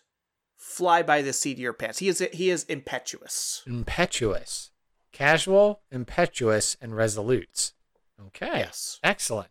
fly 0.58 1.04
by 1.04 1.22
the 1.22 1.34
seat 1.34 1.54
of 1.54 1.60
your 1.60 1.74
pants. 1.74 2.00
He 2.00 2.08
is 2.08 2.20
he 2.34 2.50
is 2.50 2.64
impetuous. 2.66 3.64
Impetuous. 3.66 4.72
Casual, 5.12 5.82
impetuous, 5.92 6.78
and 6.82 6.96
resolute. 6.96 7.74
Okay. 8.28 8.60
Yes. 8.60 9.00
Excellent. 9.04 9.50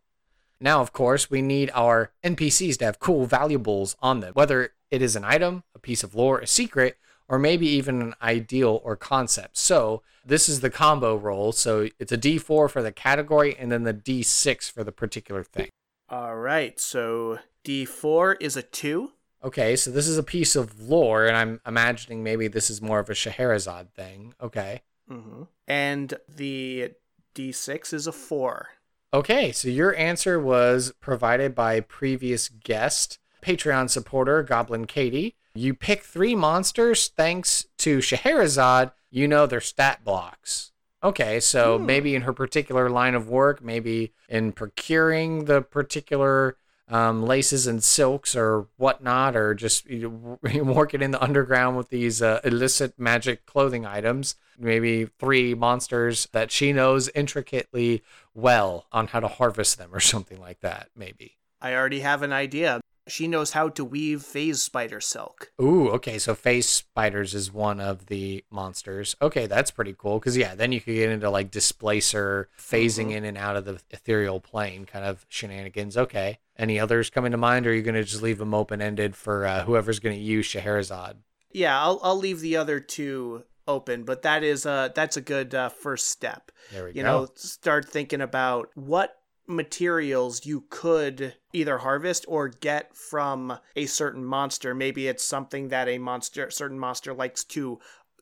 Now, 0.61 0.81
of 0.81 0.93
course, 0.93 1.31
we 1.31 1.43
need 1.43 1.71
our 1.75 2.13
NPCs 2.25 2.79
to 2.79 2.85
have 2.85 2.99
cool 2.99 3.27
valuables 3.27 3.97
on 4.01 4.21
them, 4.21 4.33
whether 4.35 4.71
it 4.91 5.03
is 5.03 5.17
an 5.17 5.25
item, 5.25 5.65
a 5.75 5.79
piece 5.79 6.03
of 6.03 6.15
lore, 6.15 6.39
a 6.39 6.47
secret, 6.47 6.99
or 7.29 7.39
maybe 7.39 7.67
even 7.67 8.03
an 8.03 8.15
ideal 8.23 8.81
or 8.85 8.97
concept. 8.97 9.57
So, 9.57 10.03
this 10.25 10.49
is 10.49 10.61
the 10.61 10.71
combo 10.71 11.17
roll. 11.17 11.53
So, 11.53 11.89
it's 11.99 12.13
a 12.13 12.19
d4 12.19 12.71
for 12.71 12.83
the 12.83 12.93
category 12.93 13.57
and 13.59 13.73
then 13.73 13.85
the 13.85 13.95
d6 13.95 14.71
for 14.71 14.85
the 14.85 14.93
particular 14.93 15.43
thing. 15.43 15.71
All 16.11 16.37
right. 16.37 16.79
So 16.81 17.39
D4 17.65 18.37
is 18.41 18.57
a 18.57 18.63
2. 18.63 19.11
Okay, 19.43 19.75
so 19.75 19.91
this 19.91 20.07
is 20.07 20.19
a 20.19 20.23
piece 20.23 20.55
of 20.55 20.81
lore, 20.81 21.27
and 21.27 21.37
I'm 21.37 21.61
imagining 21.67 22.23
maybe 22.23 22.47
this 22.49 22.69
is 22.69 22.83
more 22.83 22.99
of 23.01 23.09
a 23.09 23.15
Scherazade 23.15 23.91
thing. 23.95 24.35
Okay. 24.41 24.83
Mm-hmm. 25.11 25.45
And 25.67 26.15
the 26.29 26.93
D6 27.35 27.95
is 27.95 28.07
a 28.07 28.13
4. 28.13 28.69
Okay, 29.13 29.51
so 29.51 29.69
your 29.69 29.95
answer 29.97 30.39
was 30.39 30.93
provided 31.01 31.55
by 31.55 31.81
previous 31.81 32.49
guest, 32.49 33.19
Patreon 33.43 33.89
supporter 33.91 34.43
Goblin 34.43 34.87
Katie. 34.87 35.37
You 35.55 35.75
pick 35.75 36.03
three 36.05 36.35
monsters 36.35 37.09
thanks 37.09 37.67
to 37.79 37.99
Scherazade. 37.99 38.93
You 39.11 39.27
know 39.27 39.47
their 39.47 39.61
stat 39.61 40.05
blocks. 40.05 40.71
Okay, 41.03 41.41
so 41.41 41.79
Hmm. 41.79 41.87
maybe 41.87 42.15
in 42.15 42.23
her 42.23 42.33
particular 42.35 42.89
line 42.91 43.15
of 43.15 43.29
work, 43.29 43.63
maybe 43.65 44.13
in 44.29 44.53
procuring 44.53 45.47
the 45.47 45.63
particular 45.63 46.57
um, 46.91 47.23
laces 47.23 47.67
and 47.67 47.83
silks 47.83 48.37
or 48.37 48.67
whatnot, 48.77 49.37
or 49.37 49.55
just 49.55 49.89
you 49.89 50.39
know, 50.43 50.63
working 50.65 51.03
in 51.03 51.13
the 51.13 51.23
underground 51.23 51.77
with 51.77 51.89
these 51.89 52.21
uh, 52.21 52.41
illicit 52.45 52.99
magic 52.99 53.47
clothing 53.47 53.87
items. 53.87 54.35
Maybe 54.59 55.07
three 55.19 55.55
monsters 55.55 56.29
that 56.33 56.51
she 56.51 56.73
knows 56.73 57.09
intricately 57.15 58.03
well 58.35 58.87
on 58.93 59.07
how 59.07 59.21
to 59.21 59.29
harvest 59.29 59.79
them 59.79 59.95
or 59.95 60.01
something 60.01 60.39
like 60.39 60.61
that, 60.61 60.91
maybe. 60.95 61.39
I 61.61 61.75
already 61.75 62.01
have 62.01 62.23
an 62.23 62.33
idea. 62.33 62.81
She 63.09 63.27
knows 63.27 63.53
how 63.53 63.69
to 63.71 63.85
weave 63.85 64.23
phase 64.23 64.63
spider 64.63 65.01
silk. 65.01 65.51
Ooh, 65.61 65.89
okay. 65.91 66.19
So 66.19 66.35
phase 66.35 66.69
spiders 66.69 67.35
is 67.35 67.53
one 67.53 67.81
of 67.81 68.07
the 68.07 68.45
monsters. 68.51 69.17
Okay, 69.21 69.47
that's 69.47 69.71
pretty 69.71 69.95
cool. 69.99 70.19
Because 70.19 70.37
yeah, 70.37 70.55
then 70.55 70.71
you 70.73 70.81
could 70.81 70.95
get 70.95 71.11
into 71.11 71.29
like 71.31 71.51
displacer, 71.51 72.49
phasing 72.59 73.09
Mhm. 73.09 73.13
in 73.17 73.25
and 73.25 73.39
out 73.39 73.57
of 73.57 73.65
the 73.65 73.81
ethereal 73.91 74.41
plane 74.41 74.85
kind 74.87 75.05
of 75.05 75.27
shenanigans. 75.29 75.97
Okay. 75.97 76.39
Any 76.57 76.79
others 76.79 77.11
coming 77.11 77.33
to 77.33 77.39
mind, 77.39 77.67
or 77.67 77.71
are 77.71 77.75
you 77.75 77.83
going 77.83 77.95
to 77.95 78.05
just 78.05 78.23
leave 78.23 78.39
them 78.39 78.53
open 78.55 78.83
ended 78.83 79.17
for 79.17 79.47
uh, 79.47 79.65
whoever's 79.65 79.99
going 79.99 80.17
to 80.17 80.23
use 80.23 80.47
Scherazade? 80.47 81.17
Yeah, 81.53 81.81
I'll 81.83 81.99
I'll 82.03 82.19
leave 82.19 82.41
the 82.41 82.57
other 82.57 82.79
two 82.81 83.45
open, 83.67 84.05
but 84.05 84.23
that 84.23 84.43
is 84.45 84.67
uh 84.67 84.89
that's 84.95 85.17
a 85.17 85.21
good 85.21 85.55
uh, 85.55 85.69
first 85.71 86.09
step. 86.09 86.53
There 86.71 86.85
we 86.85 86.91
you 86.91 87.03
go. 87.03 87.09
know 87.23 87.29
start 87.35 87.89
thinking 87.89 88.21
about 88.21 88.69
what 88.75 89.17
materials 89.51 90.47
you 90.47 90.65
could 90.71 91.35
either 91.53 91.79
harvest 91.79 92.25
or 92.29 92.49
get 92.49 92.95
from 92.97 93.59
a 93.77 93.87
certain 93.87 94.25
monster 94.25 94.75
maybe 94.75 95.09
it's 95.09 95.25
something 95.25 95.69
that 95.69 95.89
a 95.89 95.99
monster 95.99 96.51
certain 96.51 96.79
monster 96.79 97.13
likes 97.13 97.43
to 97.45 97.79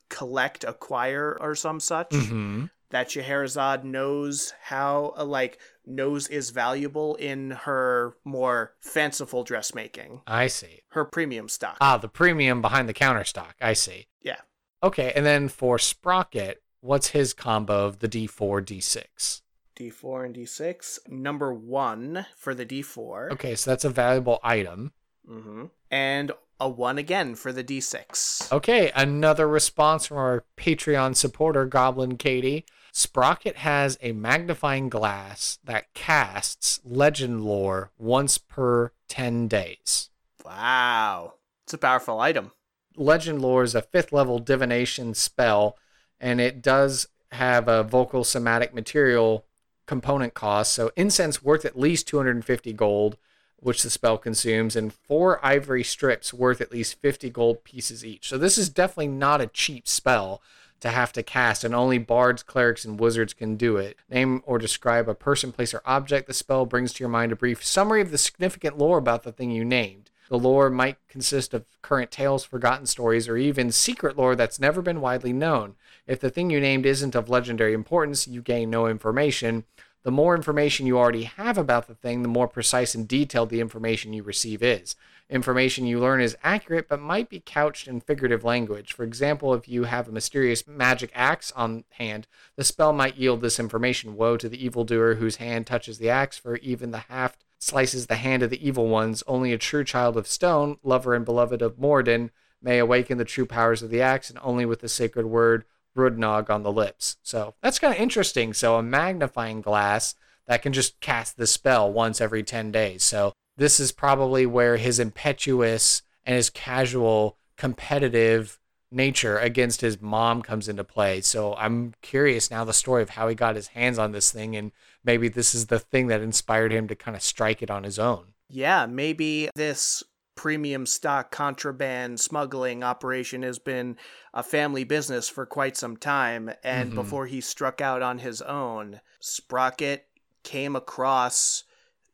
collect 0.08 0.64
acquire 0.64 1.36
or 1.40 1.54
some 1.54 1.78
such 1.80 2.14
hmm 2.14 2.64
that 2.90 3.08
Scherazade 3.10 3.84
knows 3.84 4.54
how 4.62 5.12
uh, 5.18 5.22
like 5.22 5.58
knows 5.84 6.26
is 6.28 6.48
valuable 6.48 7.16
in 7.16 7.50
her 7.50 8.14
more 8.24 8.72
fanciful 8.80 9.44
dressmaking 9.44 10.22
I 10.26 10.46
see. 10.46 10.80
her 10.92 11.04
premium 11.04 11.50
stock 11.50 11.76
Ah, 11.82 11.98
the 11.98 12.08
premium 12.08 12.62
behind 12.62 12.88
the 12.88 12.94
counter 12.94 13.24
stock. 13.24 13.56
I 13.60 13.74
see. 13.74 14.06
Yeah. 14.22 14.40
Okay, 14.82 15.12
and 15.14 15.26
then 15.26 15.48
for 15.48 15.78
Sprocket, 15.78 16.62
what's 16.80 17.08
his 17.08 17.34
combo 17.34 17.84
of 17.86 17.98
the 17.98 18.08
D4, 18.08 18.64
D6? 18.64 19.42
D4 19.78 20.24
and 20.26 20.34
d6 20.34 20.98
number 21.08 21.52
one 21.52 22.26
for 22.36 22.54
the 22.54 22.66
d4 22.66 23.32
Okay, 23.32 23.54
so 23.54 23.70
that's 23.70 23.84
a 23.84 23.90
valuable 23.90 24.38
item. 24.42 24.92
hmm 25.26 25.66
And 25.90 26.32
a 26.60 26.68
one 26.68 26.98
again 26.98 27.34
for 27.36 27.52
the 27.52 27.62
d6. 27.62 28.50
Okay, 28.52 28.90
another 28.96 29.46
response 29.46 30.06
from 30.06 30.16
our 30.16 30.44
Patreon 30.56 31.14
supporter, 31.14 31.64
Goblin 31.64 32.16
Katie. 32.16 32.64
Sprocket 32.92 33.58
has 33.58 33.96
a 34.02 34.10
magnifying 34.10 34.88
glass 34.88 35.58
that 35.62 35.92
casts 35.94 36.80
legend 36.84 37.44
lore 37.44 37.92
once 37.96 38.38
per 38.38 38.90
10 39.08 39.46
days. 39.46 40.10
Wow. 40.44 41.34
It's 41.64 41.74
a 41.74 41.78
powerful 41.78 42.18
item. 42.18 42.50
Legend 42.96 43.40
lore 43.40 43.62
is 43.62 43.76
a 43.76 43.82
fifth 43.82 44.12
level 44.12 44.40
divination 44.40 45.14
spell, 45.14 45.76
and 46.20 46.40
it 46.40 46.60
does 46.60 47.06
have 47.32 47.68
a 47.68 47.84
vocal 47.84 48.24
somatic 48.24 48.74
material 48.74 49.44
component 49.88 50.34
cost. 50.34 50.72
So, 50.72 50.92
incense 50.94 51.42
worth 51.42 51.64
at 51.64 51.76
least 51.76 52.06
250 52.06 52.72
gold, 52.74 53.16
which 53.56 53.82
the 53.82 53.90
spell 53.90 54.18
consumes, 54.18 54.76
and 54.76 54.92
four 54.92 55.44
ivory 55.44 55.82
strips 55.82 56.32
worth 56.32 56.60
at 56.60 56.70
least 56.70 57.00
50 57.00 57.30
gold 57.30 57.64
pieces 57.64 58.04
each. 58.04 58.28
So, 58.28 58.38
this 58.38 58.56
is 58.56 58.68
definitely 58.68 59.08
not 59.08 59.40
a 59.40 59.48
cheap 59.48 59.88
spell. 59.88 60.40
to 60.80 60.90
have 60.90 61.12
to 61.12 61.24
cast, 61.24 61.64
and 61.64 61.74
only 61.74 61.98
bards, 61.98 62.44
clerics, 62.44 62.84
and 62.84 63.00
wizards 63.00 63.34
can 63.34 63.56
do 63.56 63.76
it. 63.76 63.96
Name 64.08 64.44
or 64.46 64.58
describe 64.58 65.08
a 65.08 65.14
person, 65.14 65.50
place, 65.50 65.74
or 65.74 65.82
object 65.84 66.28
the 66.28 66.32
spell 66.32 66.66
brings 66.66 66.92
to 66.92 67.02
your 67.02 67.08
mind 67.08 67.32
a 67.32 67.36
brief 67.36 67.64
summary 67.64 68.00
of 68.00 68.12
the 68.12 68.16
significant 68.16 68.78
lore 68.78 68.98
about 68.98 69.24
the 69.24 69.32
thing 69.32 69.50
you 69.50 69.64
named. 69.64 70.08
The 70.28 70.38
lore 70.38 70.70
might 70.70 70.96
consist 71.08 71.54
of 71.54 71.64
current 71.82 72.10
tales, 72.10 72.44
forgotten 72.44 72.86
stories, 72.86 73.28
or 73.28 73.36
even 73.36 73.72
secret 73.72 74.16
lore 74.16 74.36
that's 74.36 74.60
never 74.60 74.82
been 74.82 75.00
widely 75.00 75.32
known. 75.32 75.76
If 76.06 76.20
the 76.20 76.30
thing 76.30 76.50
you 76.50 76.60
named 76.60 76.86
isn't 76.86 77.14
of 77.14 77.28
legendary 77.28 77.72
importance, 77.72 78.28
you 78.28 78.42
gain 78.42 78.70
no 78.70 78.86
information. 78.86 79.64
The 80.02 80.10
more 80.10 80.34
information 80.34 80.86
you 80.86 80.98
already 80.98 81.24
have 81.24 81.58
about 81.58 81.88
the 81.88 81.94
thing, 81.94 82.22
the 82.22 82.28
more 82.28 82.48
precise 82.48 82.94
and 82.94 83.08
detailed 83.08 83.50
the 83.50 83.60
information 83.60 84.12
you 84.12 84.22
receive 84.22 84.62
is 84.62 84.96
information 85.30 85.86
you 85.86 86.00
learn 86.00 86.20
is 86.20 86.36
accurate 86.42 86.88
but 86.88 87.00
might 87.00 87.28
be 87.28 87.42
couched 87.44 87.86
in 87.86 88.00
figurative 88.00 88.44
language. 88.44 88.92
For 88.92 89.04
example, 89.04 89.54
if 89.54 89.68
you 89.68 89.84
have 89.84 90.08
a 90.08 90.12
mysterious 90.12 90.66
magic 90.66 91.10
axe 91.14 91.52
on 91.52 91.84
hand, 91.92 92.26
the 92.56 92.64
spell 92.64 92.92
might 92.92 93.16
yield 93.16 93.40
this 93.40 93.60
information 93.60 94.16
Woe 94.16 94.36
to 94.36 94.48
the 94.48 94.62
evildoer 94.64 95.16
whose 95.16 95.36
hand 95.36 95.66
touches 95.66 95.98
the 95.98 96.10
axe, 96.10 96.38
for 96.38 96.56
even 96.56 96.90
the 96.90 96.98
haft 96.98 97.44
slices 97.58 98.06
the 98.06 98.16
hand 98.16 98.42
of 98.42 98.50
the 98.50 98.66
evil 98.66 98.88
ones. 98.88 99.22
Only 99.26 99.52
a 99.52 99.58
true 99.58 99.84
child 99.84 100.16
of 100.16 100.26
stone, 100.26 100.78
lover 100.82 101.14
and 101.14 101.24
beloved 101.24 101.62
of 101.62 101.76
Moradin, 101.76 102.30
may 102.62 102.78
awaken 102.78 103.18
the 103.18 103.24
true 103.24 103.46
powers 103.46 103.82
of 103.82 103.90
the 103.90 104.02
axe, 104.02 104.30
and 104.30 104.38
only 104.42 104.64
with 104.64 104.80
the 104.80 104.88
sacred 104.88 105.26
word 105.26 105.64
Rudnogg 105.96 106.50
on 106.50 106.62
the 106.62 106.72
lips. 106.72 107.16
So 107.22 107.54
that's 107.62 107.78
kind 107.78 107.94
of 107.94 108.00
interesting. 108.00 108.54
So 108.54 108.76
a 108.76 108.82
magnifying 108.82 109.60
glass 109.60 110.14
that 110.46 110.62
can 110.62 110.72
just 110.72 111.00
cast 111.00 111.36
the 111.36 111.46
spell 111.46 111.92
once 111.92 112.20
every 112.20 112.42
10 112.42 112.72
days. 112.72 113.04
So 113.04 113.32
this 113.56 113.80
is 113.80 113.92
probably 113.92 114.46
where 114.46 114.76
his 114.76 114.98
impetuous 114.98 116.02
and 116.24 116.36
his 116.36 116.50
casual 116.50 117.36
competitive 117.56 118.58
nature 118.90 119.38
against 119.38 119.80
his 119.80 120.00
mom 120.00 120.42
comes 120.42 120.68
into 120.68 120.84
play. 120.84 121.20
So 121.20 121.54
I'm 121.56 121.94
curious 122.00 122.50
now 122.50 122.64
the 122.64 122.72
story 122.72 123.02
of 123.02 123.10
how 123.10 123.28
he 123.28 123.34
got 123.34 123.56
his 123.56 123.68
hands 123.68 123.98
on 123.98 124.12
this 124.12 124.30
thing 124.30 124.56
and 124.56 124.72
maybe 125.04 125.28
this 125.28 125.54
is 125.54 125.66
the 125.66 125.78
thing 125.78 126.06
that 126.08 126.20
inspired 126.20 126.72
him 126.72 126.88
to 126.88 126.96
kind 126.96 127.16
of 127.16 127.22
strike 127.22 127.62
it 127.62 127.70
on 127.70 127.84
his 127.84 127.98
own. 127.98 128.34
Yeah, 128.48 128.86
maybe 128.86 129.50
this 129.54 130.02
premium 130.34 130.86
stock 130.86 131.30
contraband 131.30 132.20
smuggling 132.20 132.84
operation 132.84 133.42
has 133.42 133.58
been 133.58 133.96
a 134.32 134.42
family 134.42 134.84
business 134.84 135.28
for 135.28 135.44
quite 135.44 135.76
some 135.76 135.96
time 135.96 136.50
and 136.62 136.90
mm-hmm. 136.90 136.94
before 136.94 137.26
he 137.26 137.40
struck 137.40 137.80
out 137.80 138.02
on 138.02 138.18
his 138.18 138.40
own, 138.42 139.00
Sprocket 139.20 140.06
came 140.44 140.76
across 140.76 141.64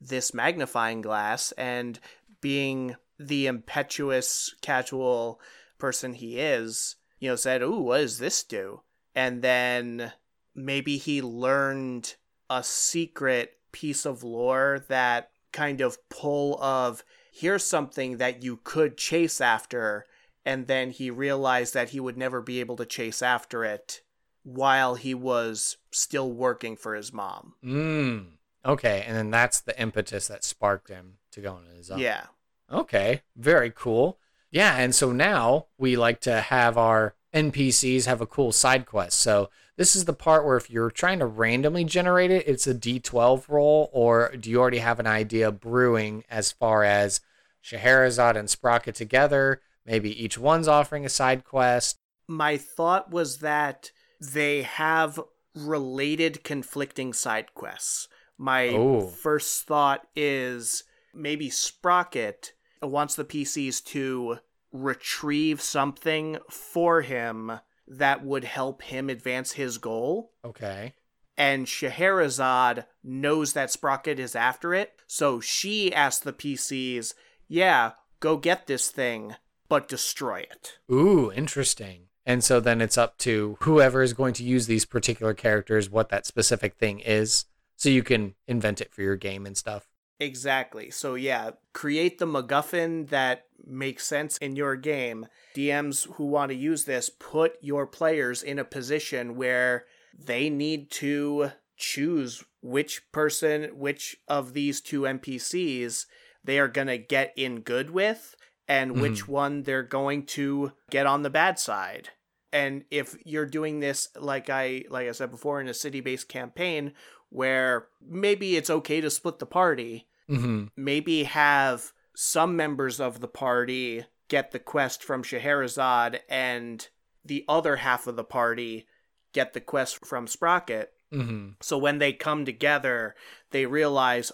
this 0.00 0.34
magnifying 0.34 1.02
glass 1.02 1.52
and 1.52 2.00
being 2.40 2.96
the 3.18 3.46
impetuous 3.46 4.54
casual 4.60 5.40
person 5.84 6.14
he 6.14 6.38
is, 6.38 6.96
you 7.18 7.28
know, 7.28 7.36
said, 7.36 7.60
"Ooh, 7.60 7.80
what 7.80 7.98
does 7.98 8.18
this 8.18 8.42
do?" 8.42 8.80
And 9.14 9.42
then 9.42 10.14
maybe 10.54 10.96
he 10.96 11.20
learned 11.20 12.14
a 12.48 12.62
secret 12.62 13.58
piece 13.70 14.06
of 14.06 14.24
lore 14.24 14.82
that 14.88 15.30
kind 15.52 15.82
of 15.82 15.98
pull 16.08 16.58
of 16.62 17.04
here's 17.30 17.64
something 17.64 18.16
that 18.16 18.42
you 18.42 18.60
could 18.64 18.96
chase 18.96 19.40
after 19.42 20.06
and 20.44 20.66
then 20.66 20.90
he 20.90 21.10
realized 21.10 21.74
that 21.74 21.90
he 21.90 22.00
would 22.00 22.16
never 22.16 22.40
be 22.40 22.60
able 22.60 22.76
to 22.76 22.86
chase 22.86 23.20
after 23.20 23.64
it 23.64 24.02
while 24.42 24.94
he 24.94 25.14
was 25.14 25.76
still 25.90 26.30
working 26.30 26.76
for 26.76 26.94
his 26.94 27.12
mom. 27.12 27.54
Mm. 27.62 28.26
Okay, 28.64 29.04
and 29.06 29.16
then 29.16 29.30
that's 29.30 29.60
the 29.60 29.78
impetus 29.80 30.28
that 30.28 30.44
sparked 30.44 30.88
him 30.88 31.18
to 31.32 31.40
go 31.40 31.52
on 31.52 31.66
his 31.76 31.90
own. 31.90 31.98
Yeah. 31.98 32.26
Okay, 32.70 33.22
very 33.36 33.72
cool. 33.74 34.18
Yeah, 34.54 34.76
and 34.76 34.94
so 34.94 35.10
now 35.10 35.66
we 35.78 35.96
like 35.96 36.20
to 36.20 36.40
have 36.40 36.78
our 36.78 37.16
NPCs 37.34 38.06
have 38.06 38.20
a 38.20 38.26
cool 38.26 38.52
side 38.52 38.86
quest. 38.86 39.18
So 39.18 39.50
this 39.76 39.96
is 39.96 40.04
the 40.04 40.12
part 40.12 40.46
where 40.46 40.56
if 40.56 40.70
you're 40.70 40.92
trying 40.92 41.18
to 41.18 41.26
randomly 41.26 41.82
generate 41.82 42.30
it, 42.30 42.46
it's 42.46 42.68
a 42.68 42.74
D12 42.74 43.48
roll, 43.48 43.90
or 43.92 44.30
do 44.38 44.48
you 44.48 44.60
already 44.60 44.78
have 44.78 45.00
an 45.00 45.08
idea 45.08 45.50
brewing 45.50 46.22
as 46.30 46.52
far 46.52 46.84
as 46.84 47.20
Scherazade 47.64 48.36
and 48.36 48.48
Sprocket 48.48 48.94
together? 48.94 49.60
Maybe 49.84 50.22
each 50.22 50.38
one's 50.38 50.68
offering 50.68 51.04
a 51.04 51.08
side 51.08 51.42
quest. 51.42 51.98
My 52.28 52.56
thought 52.56 53.10
was 53.10 53.38
that 53.38 53.90
they 54.20 54.62
have 54.62 55.18
related 55.56 56.44
conflicting 56.44 57.12
side 57.12 57.54
quests. 57.54 58.06
My 58.38 58.68
Ooh. 58.68 59.08
first 59.08 59.66
thought 59.66 60.06
is 60.14 60.84
maybe 61.12 61.50
Sprocket 61.50 62.52
wants 62.90 63.14
the 63.14 63.24
PCs 63.24 63.84
to 63.86 64.38
retrieve 64.72 65.60
something 65.60 66.38
for 66.50 67.02
him 67.02 67.60
that 67.86 68.24
would 68.24 68.44
help 68.44 68.82
him 68.82 69.08
advance 69.08 69.52
his 69.52 69.78
goal. 69.78 70.32
Okay. 70.44 70.94
And 71.36 71.66
Scherazade 71.66 72.84
knows 73.02 73.52
that 73.52 73.70
Sprocket 73.70 74.18
is 74.18 74.36
after 74.36 74.72
it, 74.72 74.92
so 75.06 75.40
she 75.40 75.92
asks 75.92 76.22
the 76.22 76.32
PCs, 76.32 77.14
yeah, 77.48 77.92
go 78.20 78.36
get 78.36 78.66
this 78.66 78.88
thing, 78.88 79.34
but 79.68 79.88
destroy 79.88 80.40
it. 80.40 80.78
Ooh, 80.90 81.32
interesting. 81.32 82.08
And 82.24 82.42
so 82.42 82.60
then 82.60 82.80
it's 82.80 82.96
up 82.96 83.18
to 83.18 83.56
whoever 83.60 84.02
is 84.02 84.12
going 84.12 84.34
to 84.34 84.44
use 84.44 84.66
these 84.66 84.84
particular 84.84 85.34
characters 85.34 85.90
what 85.90 86.08
that 86.08 86.24
specific 86.24 86.76
thing 86.76 87.00
is 87.00 87.44
so 87.76 87.88
you 87.88 88.02
can 88.02 88.34
invent 88.46 88.80
it 88.80 88.92
for 88.92 89.02
your 89.02 89.16
game 89.16 89.44
and 89.44 89.56
stuff. 89.56 89.88
Exactly. 90.20 90.90
So 90.90 91.14
yeah, 91.14 91.50
create 91.72 92.18
the 92.18 92.26
MacGuffin 92.26 93.08
that 93.08 93.46
makes 93.66 94.06
sense 94.06 94.36
in 94.38 94.56
your 94.56 94.76
game. 94.76 95.26
DMs 95.56 96.06
who 96.14 96.26
want 96.26 96.50
to 96.50 96.56
use 96.56 96.84
this 96.84 97.10
put 97.10 97.56
your 97.60 97.86
players 97.86 98.42
in 98.42 98.58
a 98.58 98.64
position 98.64 99.36
where 99.36 99.84
they 100.16 100.48
need 100.48 100.90
to 100.92 101.50
choose 101.76 102.44
which 102.62 103.10
person, 103.12 103.64
which 103.76 104.16
of 104.28 104.52
these 104.52 104.80
two 104.80 105.02
NPCs 105.02 106.06
they 106.44 106.58
are 106.58 106.68
going 106.68 106.86
to 106.88 106.98
get 106.98 107.32
in 107.36 107.60
good 107.60 107.90
with 107.90 108.36
and 108.68 108.92
mm-hmm. 108.92 109.00
which 109.00 109.26
one 109.26 109.62
they're 109.62 109.82
going 109.82 110.26
to 110.26 110.72
get 110.90 111.06
on 111.06 111.22
the 111.22 111.30
bad 111.30 111.58
side. 111.58 112.10
And 112.52 112.84
if 112.90 113.16
you're 113.24 113.46
doing 113.46 113.80
this 113.80 114.08
like 114.16 114.48
I 114.48 114.84
like 114.88 115.08
I 115.08 115.12
said 115.12 115.30
before 115.30 115.60
in 115.60 115.68
a 115.68 115.74
city-based 115.74 116.28
campaign 116.28 116.92
where 117.34 117.88
maybe 118.00 118.54
it's 118.54 118.70
okay 118.70 119.00
to 119.00 119.10
split 119.10 119.40
the 119.40 119.46
party. 119.46 120.06
Mm-hmm. 120.30 120.66
Smaybe 120.78 121.24
have 121.24 121.92
some 122.14 122.54
members 122.54 123.00
of 123.00 123.18
the 123.20 123.26
party 123.26 124.04
get 124.28 124.52
the 124.52 124.60
quest 124.60 125.02
from 125.02 125.24
Scherazade 125.24 126.20
and 126.28 126.86
the 127.24 127.44
other 127.48 127.76
half 127.76 128.06
of 128.06 128.14
the 128.14 128.22
party 128.22 128.86
get 129.32 129.52
the 129.52 129.60
quest 129.60 130.06
from 130.06 130.28
Sprocket. 130.28 130.92
Mm-hmm. 131.12 131.54
So 131.60 131.76
when 131.76 131.98
they 131.98 132.12
come 132.12 132.44
together, 132.44 133.16
they 133.50 133.66
realize, 133.66 134.30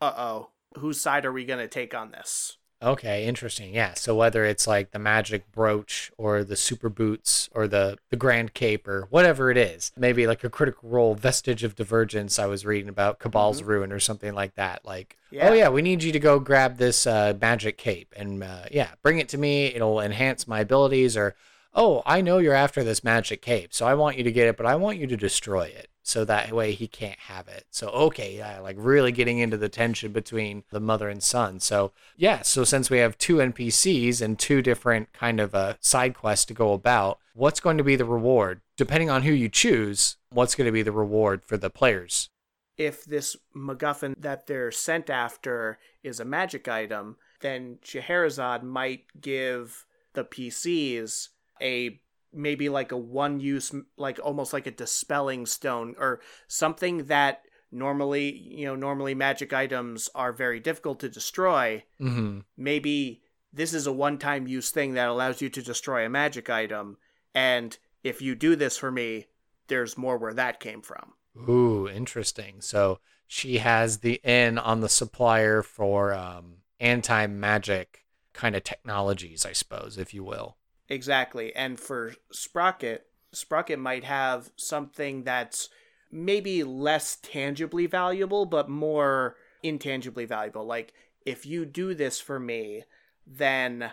uh 0.00 0.14
oh, 0.16 0.50
whose 0.78 1.02
side 1.02 1.26
are 1.26 1.32
we 1.32 1.44
going 1.44 1.60
to 1.60 1.68
take 1.68 1.94
on 1.94 2.12
this? 2.12 2.56
Okay, 2.80 3.26
interesting. 3.26 3.74
Yeah. 3.74 3.94
So 3.94 4.14
whether 4.14 4.44
it's 4.44 4.68
like 4.68 4.92
the 4.92 5.00
magic 5.00 5.50
brooch 5.50 6.12
or 6.16 6.44
the 6.44 6.54
super 6.54 6.88
boots 6.88 7.48
or 7.52 7.66
the 7.66 7.98
the 8.10 8.16
grand 8.16 8.54
cape 8.54 8.86
or 8.86 9.08
whatever 9.10 9.50
it 9.50 9.56
is, 9.56 9.90
maybe 9.96 10.28
like 10.28 10.44
a 10.44 10.50
critical 10.50 10.88
role 10.88 11.14
vestige 11.14 11.64
of 11.64 11.74
divergence 11.74 12.38
I 12.38 12.46
was 12.46 12.64
reading 12.64 12.88
about 12.88 13.18
Cabal's 13.18 13.60
mm-hmm. 13.60 13.70
ruin 13.70 13.92
or 13.92 13.98
something 13.98 14.32
like 14.32 14.54
that. 14.54 14.84
Like, 14.84 15.16
yeah. 15.32 15.48
oh 15.48 15.54
yeah, 15.54 15.68
we 15.70 15.82
need 15.82 16.04
you 16.04 16.12
to 16.12 16.20
go 16.20 16.38
grab 16.38 16.76
this 16.76 17.04
uh, 17.04 17.34
magic 17.40 17.78
cape 17.78 18.14
and 18.16 18.44
uh, 18.44 18.66
yeah, 18.70 18.90
bring 19.02 19.18
it 19.18 19.28
to 19.30 19.38
me. 19.38 19.66
It'll 19.66 20.00
enhance 20.00 20.46
my 20.46 20.60
abilities. 20.60 21.16
Or 21.16 21.34
oh, 21.74 22.02
I 22.06 22.20
know 22.20 22.38
you're 22.38 22.54
after 22.54 22.84
this 22.84 23.02
magic 23.02 23.42
cape, 23.42 23.74
so 23.74 23.88
I 23.88 23.94
want 23.94 24.18
you 24.18 24.24
to 24.24 24.32
get 24.32 24.46
it, 24.46 24.56
but 24.56 24.66
I 24.66 24.76
want 24.76 24.98
you 24.98 25.08
to 25.08 25.16
destroy 25.16 25.64
it 25.64 25.88
so 26.08 26.24
that 26.24 26.52
way 26.52 26.72
he 26.72 26.88
can't 26.88 27.18
have 27.18 27.48
it. 27.48 27.66
So 27.70 27.88
okay, 27.88 28.38
yeah, 28.38 28.60
like 28.60 28.76
really 28.78 29.12
getting 29.12 29.40
into 29.40 29.58
the 29.58 29.68
tension 29.68 30.10
between 30.10 30.64
the 30.70 30.80
mother 30.80 31.10
and 31.10 31.22
son. 31.22 31.60
So 31.60 31.92
yeah, 32.16 32.40
so 32.40 32.64
since 32.64 32.88
we 32.88 32.98
have 32.98 33.18
two 33.18 33.36
NPCs 33.36 34.22
and 34.22 34.38
two 34.38 34.62
different 34.62 35.12
kind 35.12 35.38
of 35.38 35.54
uh, 35.54 35.74
side 35.80 36.14
quests 36.14 36.46
to 36.46 36.54
go 36.54 36.72
about, 36.72 37.18
what's 37.34 37.60
going 37.60 37.76
to 37.76 37.84
be 37.84 37.94
the 37.94 38.06
reward? 38.06 38.62
Depending 38.78 39.10
on 39.10 39.22
who 39.22 39.32
you 39.32 39.50
choose, 39.50 40.16
what's 40.30 40.54
going 40.54 40.64
to 40.64 40.72
be 40.72 40.82
the 40.82 40.92
reward 40.92 41.44
for 41.44 41.58
the 41.58 41.68
players? 41.68 42.30
If 42.78 43.04
this 43.04 43.36
MacGuffin 43.54 44.14
that 44.18 44.46
they're 44.46 44.70
sent 44.70 45.10
after 45.10 45.78
is 46.02 46.20
a 46.20 46.24
magic 46.24 46.68
item, 46.68 47.16
then 47.40 47.78
Scherazade 47.84 48.62
might 48.62 49.04
give 49.20 49.84
the 50.14 50.24
PCs 50.24 51.28
a 51.60 52.00
maybe 52.32 52.68
like 52.68 52.92
a 52.92 52.96
one 52.96 53.40
use 53.40 53.74
like 53.96 54.18
almost 54.22 54.52
like 54.52 54.66
a 54.66 54.70
dispelling 54.70 55.46
stone 55.46 55.94
or 55.98 56.20
something 56.46 57.04
that 57.04 57.42
normally 57.70 58.36
you 58.36 58.66
know 58.66 58.74
normally 58.74 59.14
magic 59.14 59.52
items 59.52 60.08
are 60.14 60.32
very 60.32 60.60
difficult 60.60 61.00
to 61.00 61.08
destroy. 61.08 61.84
Mm-hmm. 62.00 62.40
maybe 62.56 63.22
this 63.52 63.72
is 63.72 63.86
a 63.86 63.92
one 63.92 64.18
time 64.18 64.46
use 64.46 64.70
thing 64.70 64.94
that 64.94 65.08
allows 65.08 65.40
you 65.40 65.48
to 65.50 65.62
destroy 65.62 66.04
a 66.04 66.10
magic 66.10 66.50
item 66.50 66.98
and 67.34 67.78
if 68.04 68.22
you 68.22 68.34
do 68.34 68.56
this 68.56 68.76
for 68.76 68.90
me 68.90 69.26
there's 69.68 69.98
more 69.98 70.16
where 70.16 70.34
that 70.34 70.60
came 70.60 70.80
from. 70.80 71.12
Ooh 71.48 71.88
interesting. 71.88 72.60
So 72.60 73.00
she 73.26 73.58
has 73.58 73.98
the 73.98 74.20
in 74.24 74.58
on 74.58 74.80
the 74.80 74.88
supplier 74.88 75.62
for 75.62 76.14
um, 76.14 76.56
anti 76.80 77.26
magic 77.26 78.04
kind 78.32 78.54
of 78.54 78.62
technologies 78.62 79.44
i 79.44 79.52
suppose 79.52 79.98
if 79.98 80.14
you 80.14 80.22
will 80.22 80.57
Exactly. 80.88 81.54
And 81.54 81.78
for 81.78 82.14
Sprocket, 82.32 83.06
Sprocket 83.32 83.78
might 83.78 84.04
have 84.04 84.50
something 84.56 85.22
that's 85.24 85.68
maybe 86.10 86.64
less 86.64 87.16
tangibly 87.16 87.86
valuable, 87.86 88.46
but 88.46 88.68
more 88.68 89.36
intangibly 89.62 90.24
valuable. 90.24 90.64
Like, 90.64 90.94
if 91.26 91.44
you 91.44 91.66
do 91.66 91.94
this 91.94 92.20
for 92.20 92.40
me, 92.40 92.84
then 93.26 93.90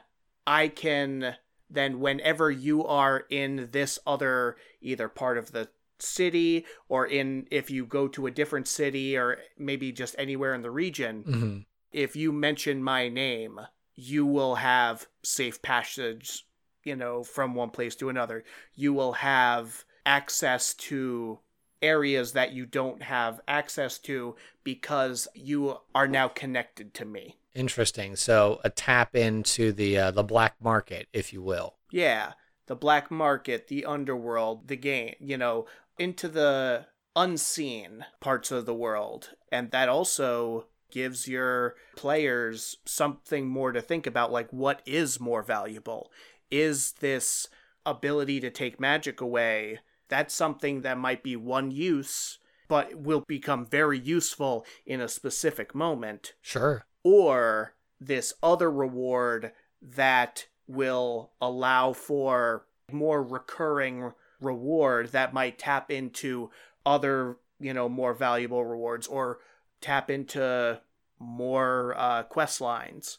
I 0.47 0.69
can, 0.69 1.35
then 1.69 1.99
whenever 1.99 2.49
you 2.49 2.85
are 2.85 3.25
in 3.29 3.69
this 3.71 3.99
other 4.07 4.55
either 4.81 5.09
part 5.09 5.37
of 5.37 5.51
the 5.51 5.67
city 5.99 6.65
or 6.87 7.05
in 7.05 7.47
if 7.51 7.69
you 7.69 7.85
go 7.85 8.07
to 8.07 8.27
a 8.27 8.31
different 8.31 8.67
city 8.67 9.17
or 9.17 9.37
maybe 9.57 9.91
just 9.91 10.15
anywhere 10.17 10.53
in 10.53 10.61
the 10.61 10.71
region, 10.71 11.23
Mm-hmm. 11.27 11.57
if 11.91 12.15
you 12.15 12.31
mention 12.31 12.81
my 12.83 13.09
name, 13.09 13.59
you 13.95 14.25
will 14.25 14.55
have 14.55 15.07
safe 15.23 15.61
passage, 15.61 16.45
you 16.85 16.95
know, 16.95 17.23
from 17.23 17.55
one 17.55 17.71
place 17.71 17.95
to 17.97 18.09
another. 18.09 18.43
You 18.75 18.93
will 18.93 19.13
have 19.13 19.83
access 20.05 20.73
to 20.75 21.39
areas 21.81 22.31
that 22.33 22.53
you 22.53 22.65
don't 22.65 23.03
have 23.03 23.41
access 23.47 23.99
to 23.99 24.35
because 24.63 25.27
you 25.33 25.77
are 25.93 26.07
now 26.07 26.27
connected 26.27 26.93
to 26.93 27.05
me. 27.05 27.37
Interesting. 27.53 28.15
So 28.15 28.59
a 28.63 28.69
tap 28.69 29.15
into 29.15 29.71
the 29.71 29.97
uh, 29.97 30.11
the 30.11 30.23
black 30.23 30.55
market, 30.61 31.07
if 31.13 31.33
you 31.33 31.41
will. 31.41 31.75
Yeah, 31.91 32.33
the 32.67 32.75
black 32.75 33.09
market, 33.09 33.67
the 33.67 33.85
underworld, 33.85 34.67
the 34.67 34.75
game, 34.75 35.15
you 35.19 35.37
know, 35.37 35.65
into 35.97 36.27
the 36.27 36.87
unseen 37.15 38.05
parts 38.19 38.51
of 38.51 38.65
the 38.65 38.73
world. 38.73 39.29
And 39.51 39.71
that 39.71 39.87
also 39.87 40.67
gives 40.91 41.27
your 41.27 41.75
players 41.95 42.77
something 42.85 43.47
more 43.47 43.71
to 43.71 43.81
think 43.81 44.07
about 44.07 44.31
like 44.31 44.51
what 44.51 44.81
is 44.85 45.19
more 45.19 45.43
valuable? 45.43 46.11
Is 46.51 46.93
this 46.93 47.47
ability 47.85 48.39
to 48.41 48.49
take 48.49 48.79
magic 48.79 49.21
away? 49.21 49.79
That's 50.09 50.33
something 50.33 50.81
that 50.81 50.97
might 50.97 51.23
be 51.23 51.35
one 51.35 51.71
use 51.71 52.39
but 52.67 52.95
will 52.95 53.23
become 53.27 53.63
very 53.65 53.99
useful 53.99 54.65
in 54.87 54.99
a 54.99 55.07
specific 55.07 55.75
moment 55.75 56.33
Sure. 56.41 56.83
or 57.03 57.75
this 57.99 58.33
other 58.41 58.71
reward 58.71 59.51
that 59.81 60.47
will 60.67 61.31
allow 61.39 61.93
for 61.93 62.65
more 62.91 63.21
recurring 63.21 64.11
reward 64.41 65.09
that 65.11 65.31
might 65.33 65.59
tap 65.59 65.91
into 65.91 66.49
other 66.85 67.37
you 67.59 67.73
know 67.73 67.87
more 67.87 68.13
valuable 68.15 68.65
rewards 68.65 69.05
or 69.07 69.39
tap 69.79 70.09
into 70.09 70.81
more 71.19 71.93
uh, 71.97 72.23
quest 72.23 72.59
lines 72.61 73.17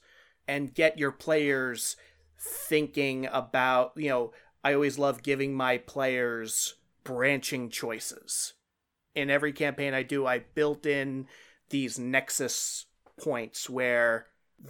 and 0.48 0.74
get 0.74 0.98
your 0.98 1.12
players 1.12 1.96
thinking 2.38 3.26
about 3.32 3.92
you 3.96 4.08
know 4.08 4.32
i 4.62 4.72
always 4.74 4.98
love 4.98 5.22
giving 5.22 5.54
my 5.54 5.78
players 5.78 6.74
branching 7.04 7.70
choices 7.70 8.54
in 9.14 9.30
every 9.30 9.52
campaign 9.52 9.94
i 9.94 10.02
do 10.02 10.26
i 10.26 10.38
built 10.38 10.84
in 10.86 11.26
these 11.70 11.98
nexus 11.98 12.86
points 13.22 13.68
where 13.70 14.26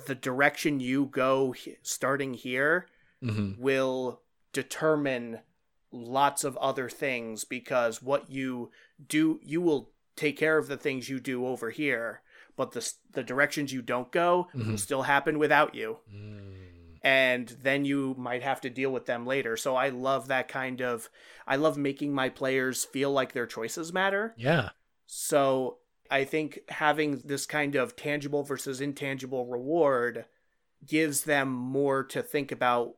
the 0.06 0.14
direction 0.14 0.80
you 0.80 1.06
go 1.06 1.54
starting 1.82 2.34
here 2.34 2.86
Mm-hmm. 3.22 3.60
will 3.60 4.20
determine 4.52 5.40
lots 5.90 6.44
of 6.44 6.54
other 6.58 6.90
things 6.90 7.44
because 7.44 8.02
what 8.02 8.28
you 8.30 8.70
do 9.08 9.40
you 9.42 9.62
will 9.62 9.90
take 10.16 10.36
care 10.36 10.58
of 10.58 10.68
the 10.68 10.76
things 10.76 11.08
you 11.08 11.18
do 11.18 11.46
over 11.46 11.70
here 11.70 12.20
but 12.56 12.72
the 12.72 12.92
the 13.12 13.22
directions 13.22 13.72
you 13.72 13.80
don't 13.80 14.12
go 14.12 14.48
will 14.54 14.64
Mhm. 14.64 14.78
still 14.78 15.02
happen 15.02 15.38
without 15.38 15.74
you 15.74 15.98
Mm. 16.14 16.75
And 17.07 17.48
then 17.62 17.84
you 17.84 18.14
might 18.18 18.42
have 18.42 18.61
to 18.61 18.68
deal 18.68 18.90
with 18.90 19.07
them 19.07 19.24
later 19.24 19.57
so 19.57 19.76
i 19.76 19.88
love 19.88 20.26
that 20.28 20.48
kind 20.48 20.80
of 20.82 21.09
i 21.46 21.54
love 21.57 21.78
making 21.78 22.12
my 22.12 22.28
players 22.28 22.84
feel 22.84 23.12
like 23.12 23.32
their 23.32 23.46
choices 23.46 23.92
matter 23.92 24.34
Yeah. 24.36 24.70
so 25.07 25.78
I 26.09 26.22
think 26.24 26.61
having 26.68 27.22
this 27.24 27.46
kind 27.46 27.74
of 27.74 27.96
tangible 27.96 28.44
versus 28.44 28.80
intangible 28.80 29.44
reward 29.46 30.24
gives 30.86 31.22
them 31.24 31.48
more 31.48 32.04
to 32.04 32.22
think 32.22 32.52
about 32.52 32.94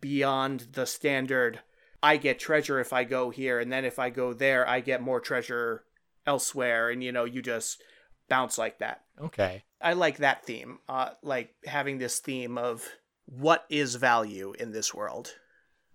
beyond 0.00 0.68
the 0.72 0.86
standard 0.86 1.58
I 2.04 2.18
get 2.18 2.38
treasure 2.38 2.78
if 2.78 2.92
I 2.92 3.02
go 3.02 3.30
here 3.30 3.58
and 3.58 3.72
then 3.72 3.84
if 3.84 3.98
I 3.98 4.10
go 4.10 4.32
there 4.32 4.68
I 4.68 4.78
get 4.78 5.02
more 5.02 5.20
treasure 5.20 5.82
elsewhere 6.24 6.88
and 6.90 7.02
you 7.02 7.10
know 7.10 7.24
you 7.24 7.42
just 7.42 7.82
bounce 8.28 8.58
like 8.58 8.78
that. 8.78 9.02
Okay. 9.20 9.64
I 9.80 9.94
like 9.94 10.18
that 10.18 10.44
theme. 10.44 10.78
Uh 10.88 11.10
like 11.22 11.54
having 11.66 11.98
this 11.98 12.20
theme 12.20 12.58
of 12.58 12.88
what 13.38 13.64
is 13.70 13.94
value 13.94 14.52
in 14.58 14.72
this 14.72 14.92
world. 14.92 15.34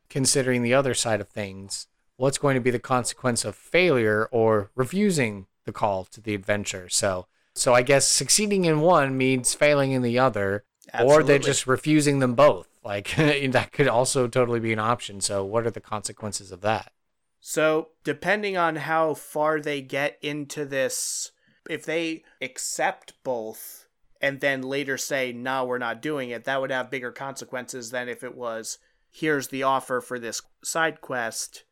Considering 0.09 0.63
the 0.63 0.73
other 0.73 0.93
side 0.93 1.21
of 1.21 1.29
things, 1.29 1.88
what's 2.15 2.38
going 2.38 2.55
to 2.55 2.61
be 2.61 2.71
the 2.71 2.79
consequence 2.79 3.45
of 3.45 3.55
failure 3.55 4.27
or 4.31 4.71
refusing 4.75 5.45
the 5.65 5.71
call 5.71 6.05
to 6.05 6.21
the 6.21 6.33
adventure? 6.33 6.89
So, 6.89 7.27
so 7.53 7.73
I 7.73 7.83
guess 7.83 8.07
succeeding 8.07 8.65
in 8.65 8.81
one 8.81 9.17
means 9.17 9.53
failing 9.53 9.91
in 9.91 10.01
the 10.01 10.17
other, 10.17 10.63
or 10.99 11.21
they're 11.21 11.39
just 11.39 11.67
refusing 11.67 12.19
them 12.19 12.35
both. 12.35 12.67
Like 12.88 13.13
that 13.17 13.73
could 13.73 13.89
also 13.89 14.29
totally 14.29 14.61
be 14.61 14.71
an 14.71 14.79
option. 14.79 15.19
So, 15.19 15.43
what 15.43 15.67
are 15.67 15.71
the 15.71 15.81
consequences 15.81 16.53
of 16.53 16.61
that? 16.61 16.93
So, 17.41 17.89
depending 18.05 18.55
on 18.55 18.77
how 18.77 19.13
far 19.13 19.59
they 19.59 19.81
get 19.81 20.17
into 20.21 20.63
this, 20.63 21.31
if 21.69 21.85
they 21.85 22.23
accept 22.41 23.11
both 23.25 23.86
and 24.22 24.39
then 24.39 24.61
later 24.61 24.97
say, 24.97 25.32
no, 25.32 25.65
we're 25.65 25.78
not 25.78 26.01
doing 26.01 26.30
it, 26.30 26.45
that 26.45 26.61
would 26.61 26.72
have 26.72 26.89
bigger 26.91 27.11
consequences 27.11 27.91
than 27.91 28.09
if 28.09 28.24
it 28.24 28.36
was, 28.36 28.78
here's 29.11 29.47
the 29.49 29.63
offer 29.63 30.01
for 30.01 30.20
this 30.20 30.41
side 30.63 31.01
quest. 31.01 31.63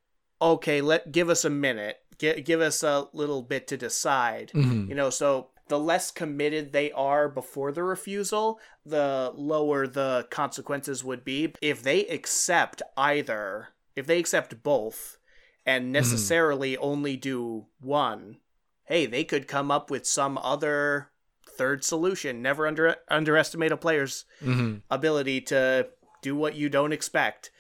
Okay, 0.41 0.81
let 0.81 1.11
give 1.11 1.29
us 1.29 1.45
a 1.45 1.49
minute. 1.49 1.97
G- 2.17 2.41
give 2.41 2.61
us 2.61 2.83
a 2.83 3.07
little 3.13 3.41
bit 3.41 3.67
to 3.67 3.77
decide. 3.77 4.51
Mhm. 4.53 4.87
You 4.89 4.95
know, 4.95 5.09
so 5.09 5.49
the 5.67 5.79
less 5.79 6.11
committed 6.11 6.71
they 6.71 6.91
are 6.91 7.27
before 7.27 7.71
the 7.71 7.83
refusal, 7.83 8.59
the 8.85 9.31
lower 9.35 9.87
the 9.87 10.27
consequences 10.29 11.03
would 11.03 11.23
be. 11.25 11.53
If 11.61 11.81
they 11.81 12.05
accept 12.07 12.81
either, 12.95 13.69
if 13.95 14.05
they 14.05 14.19
accept 14.19 14.61
both, 14.61 15.17
and 15.65 15.91
necessarily 15.91 16.77
only 16.77 17.17
do 17.17 17.65
one, 17.79 18.37
hey, 18.83 19.07
they 19.07 19.23
could 19.23 19.47
come 19.47 19.71
up 19.71 19.89
with 19.89 20.05
some 20.05 20.37
other 20.37 21.09
third 21.57 21.83
solution. 21.83 22.41
Never 22.41 22.67
under 22.67 22.95
underestimate 23.09 23.71
a 23.71 23.77
player's 23.77 24.25
Mhm. 24.41 24.81
ability 24.89 25.41
to 25.41 25.89
do 26.21 26.35
what 26.35 26.55
you 26.55 26.69
don't 26.69 26.93
expect 26.93 27.51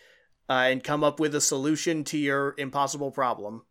uh, 0.49 0.53
and 0.69 0.83
come 0.83 1.03
up 1.03 1.19
with 1.19 1.33
a 1.35 1.41
solution 1.41 2.03
to 2.05 2.17
your 2.17 2.53
impossible 2.57 3.11
problem. 3.11 3.63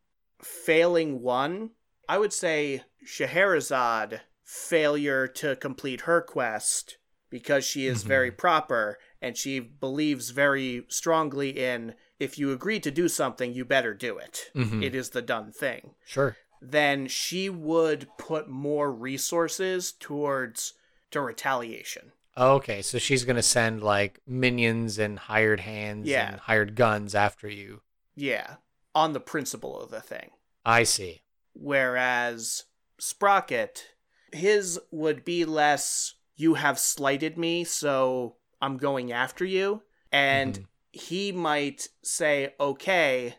Failing 0.43 1.21
one, 1.23 1.71
I 2.09 2.19
would 2.19 2.33
say 2.33 2.83
Scherazade 3.05 4.21
failure 4.43 5.27
to 5.27 5.57
complete 5.57 6.03
her 6.03 6.21
quest 6.21 6.99
because 7.31 7.65
she 7.65 7.87
is 7.87 8.05
Mhm. 8.05 8.09
very 8.09 8.31
proper 8.31 8.99
and 9.21 9.37
she 9.37 9.59
believes 9.59 10.31
very 10.31 10.85
strongly 10.89 11.51
in 11.51 11.95
if 12.21 12.39
you 12.39 12.53
agree 12.53 12.79
to 12.81 12.91
do 12.91 13.09
something 13.09 13.53
you 13.53 13.65
better 13.65 13.95
do 13.95 14.19
it. 14.19 14.51
Mhm. 14.55 14.83
It 14.85 14.95
is 14.95 15.11
the 15.11 15.23
done 15.23 15.51
thing 15.51 15.95
Sure. 16.05 16.37
Then 16.71 17.07
she 17.07 17.49
would 17.51 18.09
put 18.19 18.49
more 18.49 18.91
resources 18.93 19.93
towards 19.93 20.75
to 21.11 21.21
retaliation. 21.21 22.13
Okay, 22.37 22.83
so 22.83 22.99
she's 22.99 23.25
gonna 23.25 23.43
send 23.43 23.83
like 23.83 24.21
minions 24.27 24.99
and 24.99 25.19
hired 25.19 25.61
hands 25.61 26.09
Yeah. 26.09 26.33
and 26.33 26.41
hired 26.41 26.75
guns 26.75 27.15
after 27.15 27.49
you. 27.49 27.83
Yeah, 28.17 28.57
on 28.95 29.13
the 29.13 29.21
principle 29.21 29.81
of 29.81 29.91
the 29.91 30.01
thing. 30.01 30.31
I 30.65 30.83
see. 30.85 31.23
Whereas 31.53 32.65
Sprocket, 32.99 33.89
his 34.33 34.81
would 34.91 35.25
be 35.25 35.45
less 35.45 36.15
you 36.37 36.55
have 36.55 36.79
slighted 36.79 37.39
me, 37.39 37.63
so 37.65 38.37
I'm 38.61 38.77
going 38.77 39.13
after 39.13 39.45
you. 39.45 39.83
And 40.11 40.55
Mhm. 40.59 40.67
he 40.93 41.33
might 41.33 41.89
say, 42.03 42.55
okay, 42.59 43.37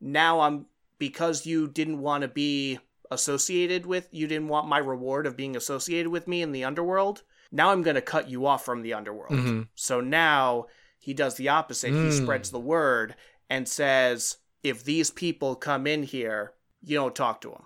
now 0.00 0.40
I'm 0.40 0.66
because 1.02 1.46
you 1.46 1.66
didn't 1.66 1.98
want 1.98 2.22
to 2.22 2.28
be 2.28 2.78
associated 3.10 3.84
with 3.86 4.06
you 4.12 4.28
didn't 4.28 4.46
want 4.46 4.68
my 4.68 4.78
reward 4.78 5.26
of 5.26 5.36
being 5.36 5.56
associated 5.56 6.08
with 6.12 6.28
me 6.28 6.42
in 6.42 6.52
the 6.52 6.62
underworld. 6.62 7.22
Now 7.50 7.70
I'm 7.70 7.82
going 7.82 7.96
to 7.96 8.00
cut 8.00 8.30
you 8.30 8.46
off 8.46 8.64
from 8.64 8.82
the 8.82 8.94
underworld. 8.94 9.32
Mhm. 9.32 9.66
So 9.74 10.00
now 10.00 10.66
he 11.00 11.12
does 11.12 11.34
the 11.34 11.48
opposite. 11.48 11.90
He 11.92 12.08
Mm. 12.08 12.22
spreads 12.22 12.52
the 12.52 12.60
word 12.60 13.16
and 13.50 13.68
says, 13.68 14.36
if 14.62 14.84
these 14.84 15.10
people 15.10 15.56
come 15.56 15.88
in 15.88 16.04
here, 16.04 16.52
you 16.80 16.94
don't 16.96 17.16
talk 17.16 17.40
to 17.40 17.50
them. 17.50 17.64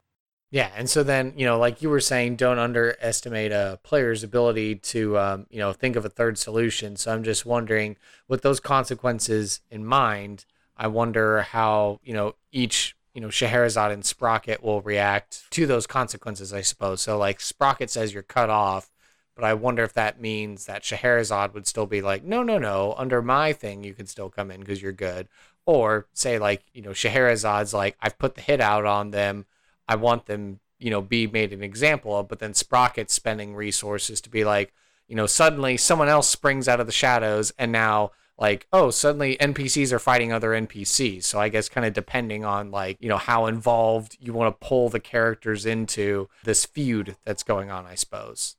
Yeah, 0.50 0.70
and 0.74 0.88
so 0.88 1.02
then 1.02 1.34
you 1.36 1.44
know, 1.44 1.58
like 1.58 1.82
you 1.82 1.90
were 1.90 2.00
saying, 2.00 2.36
don't 2.36 2.58
underestimate 2.58 3.52
a 3.52 3.78
player's 3.82 4.22
ability 4.24 4.76
to, 4.76 5.18
um, 5.18 5.46
you 5.50 5.58
know, 5.58 5.74
think 5.74 5.94
of 5.94 6.06
a 6.06 6.08
third 6.08 6.38
solution. 6.38 6.96
So 6.96 7.12
I'm 7.12 7.22
just 7.22 7.44
wondering, 7.44 7.98
with 8.28 8.40
those 8.40 8.60
consequences 8.60 9.60
in 9.70 9.84
mind, 9.84 10.46
I 10.76 10.86
wonder 10.86 11.42
how 11.42 12.00
you 12.02 12.14
know 12.14 12.34
each, 12.52 12.95
you 13.16 13.22
know, 13.22 13.28
Scherazade 13.28 13.92
and 13.92 14.04
Sprocket 14.04 14.62
will 14.62 14.82
react 14.82 15.50
to 15.52 15.66
those 15.66 15.86
consequences. 15.86 16.52
I 16.52 16.60
suppose. 16.60 17.00
So 17.00 17.16
like 17.16 17.40
Sprocket 17.40 17.88
says 17.90 18.12
you're 18.12 18.22
cut 18.22 18.50
off, 18.50 18.90
But 19.36 19.44
I 19.44 19.52
wonder 19.54 19.84
if 19.84 19.92
that 19.92 20.20
means 20.20 20.64
that 20.64 20.82
Scherazade 20.82 21.52
would 21.52 21.66
still 21.66 21.86
be 21.86 22.00
like, 22.00 22.24
no, 22.24 22.42
no, 22.42 22.58
no, 22.58 22.94
under 22.96 23.20
my 23.20 23.52
thing, 23.52 23.84
you 23.84 23.92
can 23.92 24.06
still 24.06 24.30
come 24.30 24.50
in 24.50 24.60
because 24.60 24.80
you're 24.80 24.92
good. 24.92 25.28
Or 25.66 26.06
say, 26.14 26.38
like, 26.38 26.64
you 26.72 26.80
know, 26.80 26.90
Scherazade's 26.90 27.74
like, 27.74 27.96
I've 28.00 28.18
put 28.18 28.34
the 28.34 28.40
hit 28.40 28.60
out 28.62 28.86
on 28.86 29.10
them. 29.10 29.44
I 29.86 29.96
want 29.96 30.24
them, 30.26 30.60
you 30.78 30.90
know, 30.90 31.02
be 31.02 31.26
made 31.26 31.52
an 31.52 31.62
example 31.62 32.18
of. 32.18 32.28
But 32.28 32.38
then 32.38 32.54
Sprocket's 32.54 33.12
spending 33.12 33.54
resources 33.54 34.22
to 34.22 34.30
be 34.30 34.42
like, 34.44 34.72
you 35.06 35.14
know, 35.14 35.26
suddenly 35.26 35.76
someone 35.76 36.08
else 36.08 36.28
springs 36.28 36.66
out 36.66 36.80
of 36.80 36.86
the 36.86 36.92
shadows 36.92 37.52
and 37.58 37.70
now 37.70 38.12
like 38.38 38.66
oh 38.72 38.90
suddenly 38.90 39.36
npcs 39.38 39.92
are 39.92 39.98
fighting 39.98 40.32
other 40.32 40.50
npcs 40.50 41.24
so 41.24 41.40
i 41.40 41.48
guess 41.48 41.68
kind 41.68 41.86
of 41.86 41.92
depending 41.92 42.44
on 42.44 42.70
like 42.70 42.96
you 43.00 43.08
know 43.08 43.16
how 43.16 43.46
involved 43.46 44.16
you 44.20 44.32
want 44.32 44.48
to 44.48 44.66
pull 44.66 44.88
the 44.88 45.00
characters 45.00 45.66
into 45.66 46.28
this 46.44 46.64
feud 46.64 47.16
that's 47.24 47.42
going 47.42 47.70
on 47.70 47.86
i 47.86 47.94
suppose. 47.94 48.56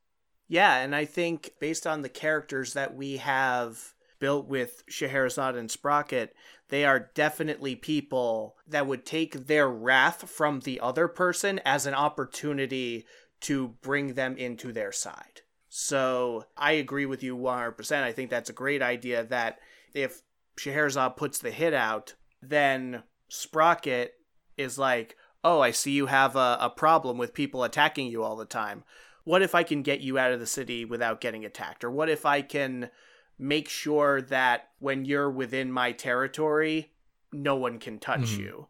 Yeah 0.47 0.77
and 0.77 0.95
i 0.95 1.05
think 1.05 1.51
based 1.59 1.85
on 1.85 2.01
the 2.01 2.09
characters 2.09 2.73
that 2.73 2.95
we 2.95 3.17
have 3.17 3.93
built 4.19 4.47
with 4.47 4.83
scherazade 4.89 5.57
and 5.57 5.69
sprocket 5.69 6.33
they 6.69 6.83
are 6.83 7.11
definitely 7.13 7.75
people 7.75 8.55
that 8.67 8.87
would 8.87 9.05
take 9.05 9.47
their 9.47 9.69
wrath 9.69 10.29
from 10.29 10.61
the 10.61 10.79
other 10.79 11.07
person 11.07 11.59
as 11.63 11.85
an 11.85 11.93
opportunity 11.93 13.05
to 13.39 13.69
bring 13.81 14.13
them 14.13 14.35
into 14.37 14.71
their 14.71 14.91
side 14.91 15.41
so 15.79 16.43
I 16.57 16.71
agree 16.71 17.05
with 17.05 17.21
you 17.21 17.37
100%. 17.37 18.01
I 18.01 18.11
think 18.11 18.31
that's 18.31 18.49
a 18.49 18.53
great 18.53 18.81
idea 18.81 19.23
that 19.25 19.59
if 19.93 20.23
Scherazade 20.57 21.15
puts 21.15 21.37
the 21.37 21.51
hit 21.51 21.71
out, 21.71 22.15
then 22.41 23.03
Sprocket 23.29 24.15
is 24.57 24.79
like, 24.79 25.17
oh, 25.43 25.61
I 25.61 25.69
see 25.69 25.91
you 25.91 26.07
have 26.07 26.35
a, 26.35 26.57
a 26.59 26.71
problem 26.71 27.19
with 27.19 27.35
people 27.35 27.63
attacking 27.63 28.07
you 28.07 28.23
all 28.23 28.35
the 28.35 28.43
time. 28.43 28.85
What 29.23 29.43
if 29.43 29.53
I 29.53 29.61
can 29.61 29.83
get 29.83 30.01
you 30.01 30.17
out 30.17 30.31
of 30.31 30.39
the 30.39 30.47
city 30.47 30.83
without 30.83 31.21
getting 31.21 31.45
attacked? 31.45 31.83
Or 31.83 31.91
what 31.91 32.09
if 32.09 32.25
I 32.25 32.41
can 32.41 32.89
make 33.37 33.69
sure 33.69 34.19
that 34.19 34.69
when 34.79 35.05
you're 35.05 35.29
within 35.29 35.71
my 35.71 35.91
territory, 35.91 36.91
no 37.31 37.55
one 37.55 37.77
can 37.77 37.99
touch 37.99 38.21
mm-hmm. 38.21 38.41
you? 38.41 38.67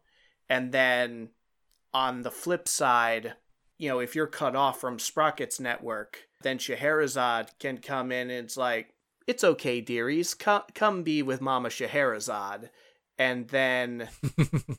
And 0.50 0.72
then 0.72 1.30
on 1.94 2.20
the 2.20 2.30
flip 2.30 2.68
side, 2.68 3.32
you 3.78 3.88
know, 3.88 4.00
if 4.00 4.14
you're 4.14 4.26
cut 4.26 4.56
off 4.56 4.80
from 4.80 4.98
Sprocket's 4.98 5.60
network, 5.60 6.28
then 6.42 6.58
Scherazade 6.58 7.50
can 7.58 7.78
come 7.78 8.12
in 8.12 8.28
and 8.30 8.44
it's 8.44 8.56
like, 8.56 8.94
it's 9.26 9.44
okay, 9.44 9.80
dearies, 9.80 10.34
come, 10.34 10.62
come 10.74 11.02
be 11.02 11.22
with 11.22 11.40
Mama 11.40 11.68
Scherazade. 11.68 12.70
And 13.18 13.48
then, 13.48 14.08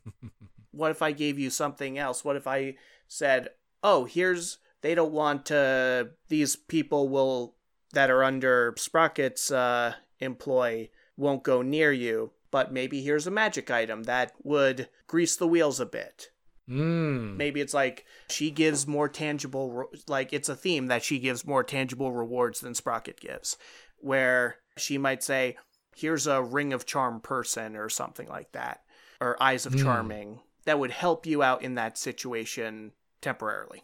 what 0.72 0.92
if 0.92 1.02
I 1.02 1.12
gave 1.12 1.38
you 1.40 1.50
something 1.50 1.98
else? 1.98 2.26
What 2.26 2.36
if 2.36 2.48
I 2.48 2.76
said, 3.08 3.50
oh, 3.84 4.06
here's, 4.06 4.58
they 4.82 4.96
don't 4.96 5.12
want 5.12 5.46
to, 5.48 6.12
these 6.30 6.56
people 6.56 7.10
will, 7.10 7.56
that 7.94 8.10
are 8.10 8.24
under 8.24 8.74
Sprocket's 8.78 9.52
uh, 9.52 9.94
employ, 10.20 10.90
won't 11.16 11.44
go 11.44 11.62
near 11.62 11.92
you. 11.92 12.32
But 12.52 12.74
maybe 12.74 13.02
here's 13.02 13.28
a 13.28 13.32
magic 13.32 13.70
item 13.70 14.04
that 14.04 14.34
would 14.44 14.90
grease 15.08 15.36
the 15.36 15.48
wheels 15.48 15.80
a 15.80 15.86
bit. 15.86 16.32
Mm. 16.70 17.36
Maybe 17.36 17.62
it's 17.62 17.74
like 17.74 18.06
she 18.30 18.52
gives 18.52 18.86
more 18.86 19.10
tangible, 19.10 19.90
like 20.08 20.34
it's 20.34 20.50
a 20.50 20.56
theme 20.56 20.88
that 20.88 21.04
she 21.04 21.20
gives 21.20 21.46
more 21.46 21.64
tangible 21.64 22.12
rewards 22.12 22.60
than 22.60 22.76
Sprocket 22.76 23.20
gives, 23.20 23.58
where 23.98 24.58
she 24.78 24.98
might 24.98 25.24
say, 25.24 25.58
"Here's 25.96 26.28
a 26.28 26.44
ring 26.44 26.72
of 26.74 26.86
charm 26.86 27.22
person" 27.22 27.76
or 27.76 27.90
something 27.90 28.28
like 28.28 28.52
that, 28.52 28.82
or 29.20 29.42
eyes 29.42 29.66
of 29.66 29.74
mm. 29.74 29.84
charming 29.84 30.42
that 30.66 30.80
would 30.80 30.92
help 30.92 31.26
you 31.26 31.42
out 31.42 31.64
in 31.64 31.76
that 31.76 31.98
situation 31.98 32.92
temporarily. 33.22 33.84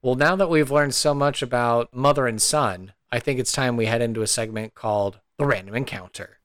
Well, 0.00 0.14
now 0.14 0.36
that 0.36 0.50
we've 0.50 0.70
learned 0.70 0.94
so 0.94 1.14
much 1.14 1.42
about 1.42 1.94
mother 1.94 2.26
and 2.26 2.40
son, 2.40 2.92
I 3.10 3.18
think 3.18 3.38
it's 3.38 3.52
time 3.52 3.76
we 3.76 3.86
head 3.86 4.02
into 4.02 4.22
a 4.22 4.26
segment 4.26 4.74
called 4.74 5.20
the 5.38 5.46
random 5.46 5.74
encounter. 5.74 6.38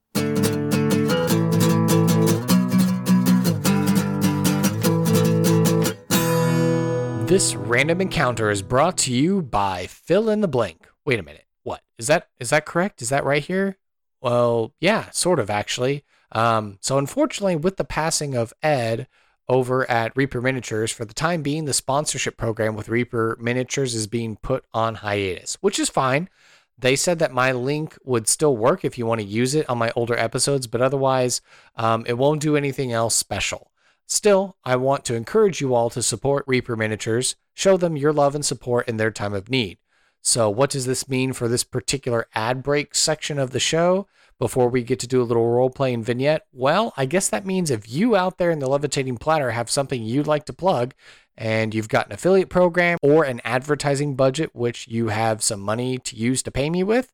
This 7.28 7.56
random 7.56 8.00
encounter 8.00 8.50
is 8.50 8.62
brought 8.62 8.98
to 9.00 9.14
you 9.14 9.42
by 9.42 9.86
Fill 9.88 10.30
in 10.30 10.40
the 10.40 10.48
Blank. 10.48 10.88
Wait 11.04 11.20
a 11.20 11.24
minute. 11.24 11.44
What? 11.64 11.82
Is 11.98 12.08
that 12.08 12.30
is 12.40 12.52
that 12.52 12.66
correct? 12.66 13.02
Is 13.02 13.10
that 13.10 13.26
right 13.26 13.44
here? 13.44 13.78
Well, 14.22 14.74
yeah, 14.80 15.10
sort 15.10 15.38
of 15.38 15.50
actually. 15.50 16.06
Um, 16.32 16.78
so 16.80 16.98
unfortunately, 16.98 17.58
with 17.58 17.76
the 17.76 17.84
passing 17.84 18.34
of 18.34 18.54
Ed 18.64 19.10
over 19.50 19.88
at 19.92 20.16
Reaper 20.16 20.40
Miniatures, 20.40 20.94
for 20.94 21.04
the 21.04 21.14
time 21.14 21.42
being, 21.42 21.66
the 21.66 21.74
sponsorship 21.74 22.38
program 22.38 22.78
with 22.78 22.88
Reaper 22.88 23.38
Miniatures 23.42 23.94
is 23.94 24.08
being 24.08 24.38
put 24.38 24.64
on 24.74 24.96
hiatus, 24.96 25.56
which 25.60 25.80
is 25.80 25.90
fine. 25.90 26.30
They 26.78 26.96
said 26.96 27.20
that 27.20 27.34
my 27.34 27.52
link 27.52 27.98
would 28.06 28.30
still 28.30 28.56
work 28.56 28.86
if 28.86 28.98
you 28.98 29.06
want 29.06 29.20
to 29.20 29.28
use 29.28 29.54
it 29.54 29.70
on 29.70 29.78
my 29.78 29.92
older 29.98 30.16
episodes, 30.16 30.66
but 30.66 30.82
otherwise, 30.82 31.42
um, 31.76 32.06
it 32.08 32.18
won't 32.18 32.42
do 32.42 32.56
anything 32.56 32.94
else 32.94 33.16
special. 33.16 33.70
Still, 34.10 34.56
I 34.64 34.78
want 34.78 35.04
to 35.06 35.16
encourage 35.16 35.60
you 35.60 35.76
all 35.76 35.90
to 35.90 36.02
support 36.02 36.46
Reaper 36.48 36.78
Miniatures, 36.78 37.36
show 37.54 37.76
them 37.76 37.98
your 37.98 38.14
love 38.14 38.36
and 38.36 38.46
support 38.46 38.88
in 38.88 38.96
their 38.96 39.12
time 39.12 39.34
of 39.34 39.50
need. 39.50 39.80
So, 40.22 40.50
what 40.50 40.70
does 40.70 40.86
this 40.86 41.10
mean 41.10 41.34
for 41.34 41.50
this 41.50 41.66
particular 41.66 42.28
ad 42.34 42.64
break 42.64 42.96
section 42.96 43.38
of 43.38 43.52
the 43.52 43.60
show 43.60 44.08
before 44.40 44.70
we 44.70 44.82
get 44.82 45.02
to 45.02 45.08
do 45.08 45.22
a 45.22 45.26
little 45.26 45.50
role 45.50 45.70
playing 45.70 46.04
vignette? 46.04 46.48
Well, 46.54 46.94
I 46.96 47.06
guess 47.06 47.28
that 47.28 47.46
means 47.46 47.70
if 47.70 47.92
you 47.92 48.16
out 48.16 48.38
there 48.38 48.50
in 48.50 48.60
the 48.60 48.70
levitating 48.70 49.18
platter 49.18 49.52
have 49.52 49.70
something 49.70 50.02
you'd 50.02 50.26
like 50.26 50.46
to 50.46 50.54
plug 50.54 50.94
and 51.38 51.76
you've 51.76 51.90
got 51.90 52.08
an 52.08 52.14
affiliate 52.14 52.50
program 52.50 52.98
or 53.02 53.26
an 53.26 53.42
advertising 53.44 54.16
budget 54.16 54.56
which 54.56 54.88
you 54.88 55.10
have 55.10 55.44
some 55.44 55.60
money 55.60 55.98
to 55.98 56.16
use 56.16 56.42
to 56.44 56.52
pay 56.52 56.70
me 56.70 56.82
with, 56.82 57.12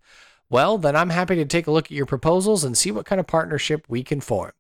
well, 0.48 0.78
then 0.78 0.96
I'm 0.96 1.10
happy 1.10 1.36
to 1.38 1.46
take 1.46 1.66
a 1.66 1.72
look 1.72 1.86
at 1.86 1.92
your 1.92 2.06
proposals 2.06 2.64
and 2.64 2.78
see 2.78 2.92
what 2.92 3.08
kind 3.08 3.20
of 3.20 3.26
partnership 3.26 3.86
we 3.88 4.04
can 4.04 4.22
form. 4.22 4.52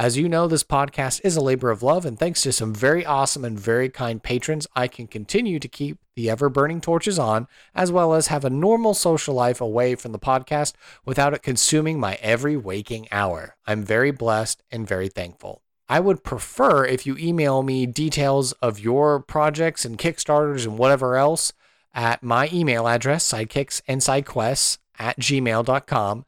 As 0.00 0.16
you 0.16 0.30
know, 0.30 0.48
this 0.48 0.64
podcast 0.64 1.20
is 1.24 1.36
a 1.36 1.42
labor 1.42 1.70
of 1.70 1.82
love, 1.82 2.06
and 2.06 2.18
thanks 2.18 2.42
to 2.44 2.52
some 2.52 2.74
very 2.74 3.04
awesome 3.04 3.44
and 3.44 3.60
very 3.60 3.90
kind 3.90 4.22
patrons, 4.22 4.66
I 4.74 4.88
can 4.88 5.06
continue 5.06 5.58
to 5.58 5.68
keep 5.68 5.98
the 6.16 6.30
ever 6.30 6.48
burning 6.48 6.80
torches 6.80 7.18
on, 7.18 7.46
as 7.74 7.92
well 7.92 8.14
as 8.14 8.28
have 8.28 8.42
a 8.42 8.48
normal 8.48 8.94
social 8.94 9.34
life 9.34 9.60
away 9.60 9.94
from 9.96 10.12
the 10.12 10.18
podcast 10.18 10.72
without 11.04 11.34
it 11.34 11.42
consuming 11.42 12.00
my 12.00 12.14
every 12.22 12.56
waking 12.56 13.08
hour. 13.12 13.56
I'm 13.66 13.84
very 13.84 14.10
blessed 14.10 14.62
and 14.70 14.88
very 14.88 15.10
thankful. 15.10 15.60
I 15.86 16.00
would 16.00 16.24
prefer 16.24 16.86
if 16.86 17.04
you 17.04 17.18
email 17.18 17.62
me 17.62 17.84
details 17.84 18.52
of 18.52 18.80
your 18.80 19.20
projects 19.20 19.84
and 19.84 19.98
Kickstarters 19.98 20.64
and 20.64 20.78
whatever 20.78 21.16
else 21.16 21.52
at 21.92 22.22
my 22.22 22.48
email 22.50 22.88
address, 22.88 23.30
sidekicksandsidequests 23.30 24.78
at 24.98 25.20
gmail.com. 25.20 26.24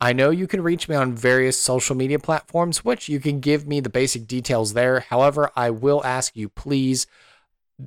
I 0.00 0.12
know 0.12 0.30
you 0.30 0.46
can 0.46 0.62
reach 0.62 0.88
me 0.88 0.96
on 0.96 1.14
various 1.14 1.58
social 1.58 1.96
media 1.96 2.18
platforms, 2.18 2.84
which 2.84 3.08
you 3.08 3.20
can 3.20 3.40
give 3.40 3.66
me 3.66 3.80
the 3.80 3.88
basic 3.88 4.26
details 4.26 4.74
there. 4.74 5.00
However, 5.00 5.50
I 5.56 5.70
will 5.70 6.04
ask 6.04 6.36
you 6.36 6.48
please 6.48 7.06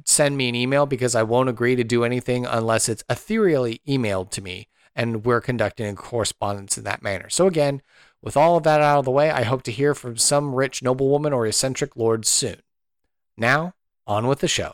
send 0.06 0.36
me 0.38 0.50
an 0.50 0.56
email 0.56 0.86
because 0.86 1.16
I 1.16 1.24
won't 1.24 1.50
agree 1.50 1.76
to 1.76 1.84
do 1.84 2.04
anything 2.04 2.46
unless 2.46 2.90
it's 2.90 3.04
ethereally 3.10 3.82
emailed 3.88 4.32
to 4.32 4.42
me 4.42 4.68
and 4.96 5.24
we're 5.24 5.42
conducting 5.42 5.88
a 5.88 5.96
correspondence 5.96 6.78
in 6.78 6.84
that 6.86 7.04
manner. 7.04 7.30
So, 7.30 7.46
again, 7.46 7.82
with 8.22 8.36
all 8.36 8.58
of 8.58 8.64
that 8.64 8.82
out 8.82 9.00
of 9.00 9.06
the 9.06 9.12
way, 9.12 9.30
I 9.30 9.44
hope 9.44 9.62
to 9.64 9.72
hear 9.72 9.94
from 9.94 10.18
some 10.18 10.56
rich 10.56 10.82
noblewoman 10.82 11.34
or 11.34 11.46
eccentric 11.46 11.96
lord 11.96 12.26
soon. 12.26 12.58
Now, 13.38 13.76
on 14.08 14.28
with 14.28 14.40
the 14.40 14.48
show. 14.48 14.74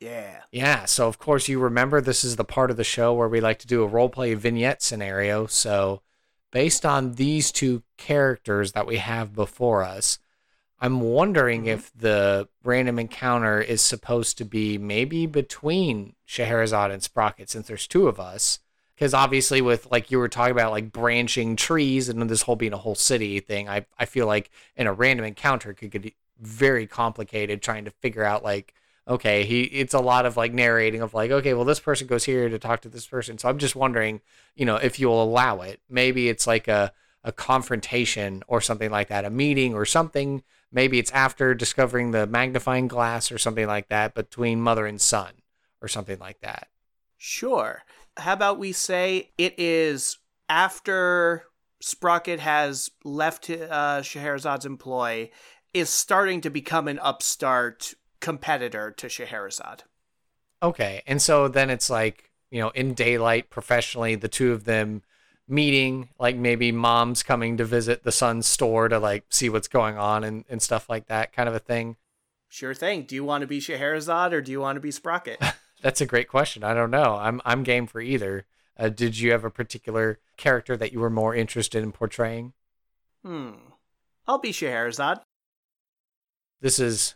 Yeah. 0.00 0.40
Yeah. 0.50 0.84
So, 0.84 1.06
of 1.06 1.18
course, 1.18 1.48
you 1.48 1.60
remember 1.60 2.00
this 2.00 2.24
is 2.24 2.36
the 2.36 2.44
part 2.44 2.70
of 2.70 2.76
the 2.76 2.84
show 2.84 3.14
where 3.14 3.28
we 3.28 3.40
like 3.40 3.60
to 3.60 3.66
do 3.66 3.82
a 3.82 3.86
role 3.86 4.08
play 4.08 4.34
vignette 4.34 4.82
scenario. 4.82 5.46
So, 5.46 6.02
based 6.50 6.86
on 6.86 7.12
these 7.12 7.52
two 7.52 7.82
characters 7.96 8.72
that 8.72 8.86
we 8.86 8.96
have 8.96 9.34
before 9.34 9.82
us, 9.82 10.18
I'm 10.80 11.00
wondering 11.00 11.62
mm-hmm. 11.62 11.70
if 11.70 11.92
the 11.94 12.48
random 12.62 12.98
encounter 12.98 13.60
is 13.60 13.80
supposed 13.80 14.38
to 14.38 14.44
be 14.44 14.78
maybe 14.78 15.26
between 15.26 16.14
Scherazade 16.26 16.92
and 16.92 17.02
Sprocket, 17.02 17.48
since 17.50 17.66
there's 17.66 17.86
two 17.86 18.08
of 18.08 18.20
us. 18.20 18.60
Because 18.94 19.12
obviously, 19.12 19.60
with 19.60 19.86
like 19.90 20.10
you 20.10 20.18
were 20.18 20.28
talking 20.28 20.52
about, 20.52 20.72
like 20.72 20.90
branching 20.90 21.54
trees 21.54 22.08
and 22.08 22.30
this 22.30 22.42
whole 22.42 22.56
being 22.56 22.72
a 22.72 22.78
whole 22.78 22.94
city 22.94 23.40
thing, 23.40 23.68
I 23.68 23.84
I 23.98 24.06
feel 24.06 24.26
like 24.26 24.50
in 24.74 24.86
a 24.86 24.92
random 24.92 25.26
encounter 25.26 25.74
could 25.74 25.90
get 25.90 26.14
very 26.40 26.86
complicated 26.86 27.60
trying 27.60 27.84
to 27.84 27.90
figure 27.90 28.24
out 28.24 28.42
like 28.42 28.72
okay, 29.08 29.44
he 29.44 29.62
it's 29.62 29.94
a 29.94 30.00
lot 30.00 30.26
of 30.26 30.36
like 30.36 30.52
narrating 30.52 31.02
of 31.02 31.14
like, 31.14 31.30
okay, 31.30 31.54
well 31.54 31.64
this 31.64 31.80
person 31.80 32.06
goes 32.06 32.24
here 32.24 32.48
to 32.48 32.58
talk 32.58 32.80
to 32.82 32.88
this 32.88 33.06
person. 33.06 33.38
So 33.38 33.48
I'm 33.48 33.58
just 33.58 33.76
wondering, 33.76 34.20
you 34.54 34.64
know, 34.64 34.76
if 34.76 34.98
you'll 34.98 35.22
allow 35.22 35.60
it. 35.60 35.80
Maybe 35.88 36.28
it's 36.28 36.46
like 36.46 36.68
a 36.68 36.92
a 37.24 37.32
confrontation 37.32 38.44
or 38.46 38.60
something 38.60 38.90
like 38.90 39.08
that, 39.08 39.24
a 39.24 39.30
meeting 39.30 39.74
or 39.74 39.84
something. 39.84 40.44
Maybe 40.70 40.98
it's 40.98 41.10
after 41.10 41.54
discovering 41.54 42.12
the 42.12 42.26
magnifying 42.26 42.86
glass 42.86 43.32
or 43.32 43.38
something 43.38 43.66
like 43.66 43.88
that 43.88 44.14
between 44.14 44.60
mother 44.60 44.86
and 44.86 45.00
son 45.00 45.32
or 45.82 45.88
something 45.88 46.18
like 46.20 46.40
that. 46.40 46.68
Sure. 47.16 47.82
How 48.16 48.32
about 48.32 48.58
we 48.58 48.72
say 48.72 49.30
it 49.38 49.58
is 49.58 50.18
after 50.48 51.46
Sprocket 51.80 52.40
has 52.40 52.90
left 53.04 53.50
uh, 53.50 54.02
Scherazade's 54.02 54.64
employ, 54.64 55.30
is 55.74 55.90
starting 55.90 56.40
to 56.42 56.50
become 56.50 56.88
an 56.88 56.98
upstart 57.00 57.94
competitor 58.26 58.90
to 58.90 59.06
Scherazade. 59.06 59.84
Okay, 60.60 61.00
and 61.06 61.22
so 61.22 61.46
then 61.46 61.70
it's 61.70 61.88
like 61.88 62.32
you 62.50 62.60
know, 62.60 62.70
in 62.70 62.92
daylight, 62.92 63.50
professionally, 63.50 64.16
the 64.16 64.26
two 64.26 64.50
of 64.50 64.64
them 64.64 65.02
meeting, 65.46 66.08
like 66.18 66.34
maybe 66.34 66.72
mom's 66.72 67.22
coming 67.22 67.56
to 67.56 67.64
visit 67.64 68.02
the 68.02 68.10
son's 68.10 68.48
store 68.48 68.88
to 68.88 68.98
like 68.98 69.24
see 69.30 69.48
what's 69.48 69.68
going 69.68 69.96
on 69.96 70.24
and, 70.24 70.44
and 70.48 70.60
stuff 70.60 70.90
like 70.90 71.06
that, 71.06 71.32
kind 71.32 71.48
of 71.48 71.54
a 71.54 71.60
thing. 71.60 71.94
Sure 72.48 72.74
thing. 72.74 73.04
Do 73.04 73.14
you 73.14 73.22
want 73.22 73.42
to 73.42 73.46
be 73.46 73.60
Scherazade 73.60 74.32
or 74.32 74.40
do 74.40 74.50
you 74.50 74.60
want 74.60 74.74
to 74.74 74.80
be 74.80 74.90
Sprocket? 74.90 75.40
That's 75.82 76.00
a 76.00 76.06
great 76.06 76.26
question. 76.26 76.64
I 76.64 76.74
don't 76.74 76.90
know. 76.90 77.16
I'm 77.16 77.40
I'm 77.44 77.62
game 77.62 77.86
for 77.86 78.00
either. 78.00 78.44
Uh, 78.76 78.88
did 78.88 79.20
you 79.20 79.30
have 79.30 79.44
a 79.44 79.50
particular 79.50 80.18
character 80.36 80.76
that 80.76 80.92
you 80.92 80.98
were 80.98 81.10
more 81.10 81.32
interested 81.32 81.84
in 81.84 81.92
portraying? 81.92 82.54
Hmm. 83.24 83.50
I'll 84.26 84.38
be 84.38 84.50
Scherazade. 84.50 85.20
This 86.60 86.80
is 86.80 87.14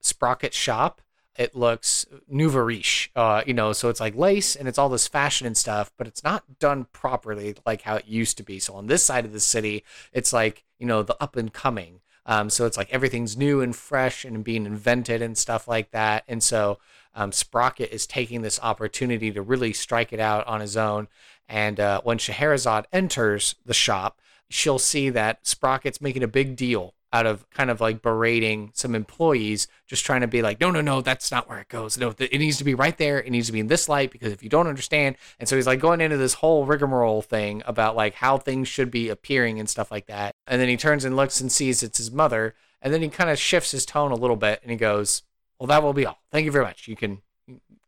Sprocket's 0.00 0.56
shop. 0.56 1.00
It 1.36 1.54
looks 1.54 2.04
nouveau 2.26 2.60
riche, 2.60 3.12
uh, 3.14 3.44
you 3.46 3.54
know, 3.54 3.72
so 3.72 3.88
it's 3.88 4.00
like 4.00 4.16
lace 4.16 4.56
and 4.56 4.66
it's 4.66 4.76
all 4.76 4.88
this 4.88 5.06
fashion 5.06 5.46
and 5.46 5.56
stuff, 5.56 5.92
but 5.96 6.08
it's 6.08 6.24
not 6.24 6.58
done 6.58 6.88
properly 6.92 7.54
like 7.64 7.82
how 7.82 7.94
it 7.94 8.08
used 8.08 8.36
to 8.38 8.42
be. 8.42 8.58
So 8.58 8.74
on 8.74 8.88
this 8.88 9.04
side 9.04 9.24
of 9.24 9.32
the 9.32 9.38
city, 9.38 9.84
it's 10.12 10.32
like, 10.32 10.64
you 10.80 10.86
know, 10.86 11.04
the 11.04 11.16
up 11.22 11.36
and 11.36 11.52
coming. 11.52 12.00
Um, 12.26 12.50
so 12.50 12.66
it's 12.66 12.76
like 12.76 12.92
everything's 12.92 13.36
new 13.36 13.60
and 13.60 13.74
fresh 13.74 14.24
and 14.24 14.42
being 14.42 14.66
invented 14.66 15.22
and 15.22 15.38
stuff 15.38 15.68
like 15.68 15.92
that. 15.92 16.24
And 16.26 16.42
so 16.42 16.78
um, 17.14 17.32
Sprocket 17.32 17.90
is 17.90 18.06
taking 18.06 18.42
this 18.42 18.60
opportunity 18.60 19.30
to 19.30 19.40
really 19.40 19.72
strike 19.72 20.12
it 20.12 20.20
out 20.20 20.46
on 20.46 20.60
his 20.60 20.76
own. 20.76 21.08
And 21.48 21.80
uh, 21.80 22.00
when 22.02 22.18
Scherazade 22.18 22.84
enters 22.92 23.54
the 23.64 23.74
shop, 23.74 24.20
she'll 24.50 24.78
see 24.78 25.08
that 25.10 25.44
Sprocket's 25.44 26.00
making 26.00 26.22
a 26.22 26.28
big 26.28 26.56
deal 26.56 26.94
out 27.12 27.26
of 27.26 27.48
kind 27.50 27.70
of 27.70 27.80
like 27.80 28.02
berating 28.02 28.70
some 28.74 28.94
employees, 28.94 29.66
just 29.86 30.04
trying 30.04 30.20
to 30.20 30.26
be 30.26 30.42
like, 30.42 30.60
no, 30.60 30.70
no, 30.70 30.80
no, 30.80 31.00
that's 31.00 31.30
not 31.30 31.48
where 31.48 31.58
it 31.58 31.68
goes. 31.68 31.96
No, 31.96 32.14
it 32.18 32.38
needs 32.38 32.58
to 32.58 32.64
be 32.64 32.74
right 32.74 32.96
there. 32.98 33.18
It 33.18 33.30
needs 33.30 33.46
to 33.46 33.52
be 33.52 33.60
in 33.60 33.68
this 33.68 33.88
light 33.88 34.10
because 34.10 34.32
if 34.32 34.42
you 34.42 34.50
don't 34.50 34.66
understand, 34.66 35.16
and 35.38 35.48
so 35.48 35.56
he's 35.56 35.66
like 35.66 35.80
going 35.80 36.00
into 36.00 36.18
this 36.18 36.34
whole 36.34 36.66
rigmarole 36.66 37.22
thing 37.22 37.62
about 37.64 37.96
like 37.96 38.14
how 38.14 38.36
things 38.36 38.68
should 38.68 38.90
be 38.90 39.08
appearing 39.08 39.58
and 39.58 39.68
stuff 39.68 39.90
like 39.90 40.06
that. 40.06 40.32
And 40.46 40.60
then 40.60 40.68
he 40.68 40.76
turns 40.76 41.04
and 41.04 41.16
looks 41.16 41.40
and 41.40 41.50
sees 41.50 41.82
it's 41.82 41.98
his 41.98 42.12
mother, 42.12 42.54
and 42.82 42.92
then 42.92 43.00
he 43.00 43.08
kind 43.08 43.30
of 43.30 43.38
shifts 43.38 43.70
his 43.70 43.86
tone 43.86 44.12
a 44.12 44.16
little 44.16 44.36
bit 44.36 44.60
and 44.62 44.70
he 44.70 44.76
goes, 44.76 45.22
"Well, 45.58 45.66
that 45.68 45.82
will 45.82 45.94
be 45.94 46.04
all. 46.04 46.22
Thank 46.30 46.44
you 46.44 46.52
very 46.52 46.64
much. 46.64 46.88
You 46.88 46.96
can 46.96 47.22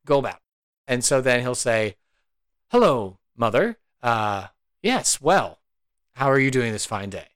go 0.07 0.19
about." 0.19 0.41
And 0.89 1.05
so 1.05 1.21
then 1.21 1.41
he'll 1.41 1.55
say, 1.55 1.97
"Hello, 2.69 3.19
mother. 3.37 3.79
Uh, 4.03 4.47
yes. 4.83 5.21
Well, 5.21 5.59
how 6.15 6.31
are 6.31 6.41
you 6.41 6.51
doing 6.51 6.73
this 6.73 6.87
fine 6.87 7.11
day?" 7.11 7.29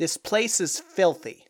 This 0.00 0.16
place 0.16 0.62
is 0.62 0.80
filthy. 0.80 1.44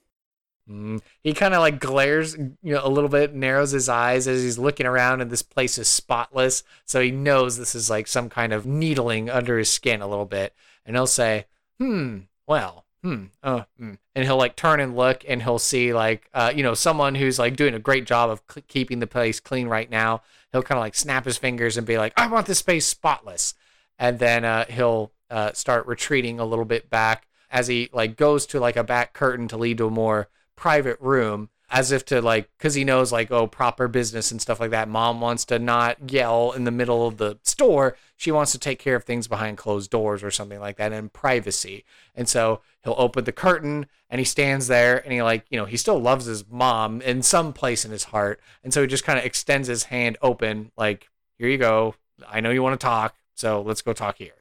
Mm. 0.68 1.01
He 1.22 1.34
kind 1.34 1.55
of 1.55 1.61
like 1.61 1.78
glares, 1.78 2.36
you 2.36 2.74
know, 2.74 2.80
a 2.82 2.90
little 2.90 3.09
bit, 3.09 3.32
narrows 3.32 3.70
his 3.70 3.88
eyes 3.88 4.26
as 4.26 4.42
he's 4.42 4.59
looking 4.59 4.86
around, 4.86 5.20
and 5.20 5.30
this 5.30 5.44
place 5.44 5.78
is 5.78 5.86
spotless. 5.86 6.64
So 6.84 7.01
he 7.01 7.12
knows 7.12 7.57
this 7.57 7.76
is 7.76 7.88
like 7.88 8.09
some 8.09 8.28
kind 8.28 8.53
of 8.53 8.66
needling 8.66 9.30
under 9.30 9.57
his 9.57 9.70
skin 9.70 10.03
a 10.03 10.09
little 10.09 10.24
bit. 10.24 10.53
And 10.84 10.96
he'll 10.96 11.07
say, 11.07 11.46
"Hmm, 11.78 12.22
well, 12.48 12.86
hmm, 13.05 13.26
oh, 13.44 13.66
hmm. 13.78 13.94
and 14.16 14.24
he'll 14.24 14.36
like 14.36 14.57
turn 14.57 14.80
and 14.80 14.96
look, 14.96 15.24
and 15.28 15.44
he'll 15.44 15.61
see 15.61 15.94
like, 15.94 16.28
uh, 16.34 16.53
you 16.53 16.64
know, 16.64 16.74
someone 16.74 17.14
who's 17.14 17.38
like 17.38 17.55
doing 17.55 17.74
a 17.74 17.78
great 17.78 18.05
job 18.05 18.30
of 18.30 18.42
keeping 18.66 18.98
the 18.98 19.07
place 19.07 19.38
clean 19.38 19.68
right 19.68 19.88
now. 19.88 20.22
He'll 20.51 20.64
kind 20.64 20.80
of 20.80 20.82
like 20.82 20.96
snap 20.96 21.24
his 21.24 21.38
fingers 21.38 21.76
and 21.76 21.86
be 21.86 21.98
like, 21.98 22.14
"I 22.16 22.26
want 22.26 22.48
this 22.48 22.59
space 22.59 22.88
spotless," 22.88 23.55
and 23.96 24.18
then 24.18 24.44
uh, 24.44 24.64
he'll 24.64 25.12
uh, 25.30 25.53
start 25.53 25.86
retreating 25.86 26.40
a 26.40 26.44
little 26.44 26.64
bit 26.64 26.90
back 26.90 27.28
as 27.51 27.66
he 27.66 27.90
like 27.92 28.16
goes 28.16 28.46
to 28.46 28.61
like 28.61 28.76
a 28.76 28.84
back 28.84 29.12
curtain 29.12 29.48
to 29.48 29.57
lead 29.57 29.78
to 29.78 29.86
a 29.86 29.90
more 29.90 30.28
private 30.57 31.01
room 31.01 31.48
as 31.70 31.92
if 31.92 32.05
to 32.05 32.20
like 32.20 32.51
because 32.59 32.74
he 32.74 32.84
knows 32.84 33.12
like 33.12 33.30
oh 33.30 33.46
proper 33.46 33.86
business 33.86 34.30
and 34.30 34.42
stuff 34.42 34.61
like 34.61 34.70
that. 34.70 34.88
Mom 34.88 35.20
wants 35.20 35.44
to 35.44 35.59
not 35.59 36.11
yell 36.11 36.53
in 36.53 36.64
the 36.64 36.70
middle 36.70 37.07
of 37.07 37.16
the 37.16 37.38
store. 37.42 37.96
She 38.16 38.32
wants 38.32 38.53
to 38.53 38.59
take 38.59 38.78
care 38.78 38.96
of 38.96 39.05
things 39.05 39.28
behind 39.28 39.57
closed 39.57 39.90
doors 39.90 40.22
or 40.22 40.30
something 40.30 40.61
like 40.61 40.76
that 40.76 40.92
in 40.92 41.09
privacy. 41.09 41.84
And 42.14 42.28
so 42.28 42.61
he'll 42.82 42.96
open 42.98 43.24
the 43.24 43.32
curtain 43.32 43.86
and 44.11 44.18
he 44.18 44.24
stands 44.24 44.66
there 44.66 44.98
and 44.98 45.12
he 45.12 45.22
like 45.22 45.46
you 45.48 45.59
know 45.59 45.64
he 45.64 45.76
still 45.76 46.01
loves 46.01 46.26
his 46.26 46.44
mom 46.48 47.01
in 47.03 47.22
some 47.22 47.53
place 47.53 47.84
in 47.84 47.92
his 47.92 48.05
heart. 48.05 48.40
And 48.64 48.74
so 48.74 48.82
he 48.82 48.88
just 48.88 49.05
kind 49.05 49.18
of 49.18 49.24
extends 49.24 49.68
his 49.68 49.84
hand 49.84 50.18
open 50.22 50.72
like 50.76 51.09
here 51.38 51.48
you 51.48 51.59
go. 51.59 51.94
I 52.28 52.40
know 52.40 52.51
you 52.51 52.62
want 52.62 52.78
to 52.78 52.84
talk 52.84 53.14
so 53.34 53.62
let's 53.62 53.82
go 53.82 53.92
talk 53.92 54.18
here. 54.18 54.34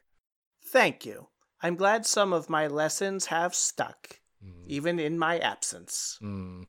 Thank 0.62 1.06
you 1.06 1.29
I'm 1.62 1.76
glad 1.76 2.06
some 2.06 2.32
of 2.32 2.48
my 2.48 2.66
lessons 2.66 3.26
have 3.26 3.54
stuck, 3.54 4.20
mm. 4.44 4.66
even 4.66 4.98
in 4.98 5.18
my 5.18 5.38
absence. 5.38 6.18
Mm. 6.22 6.66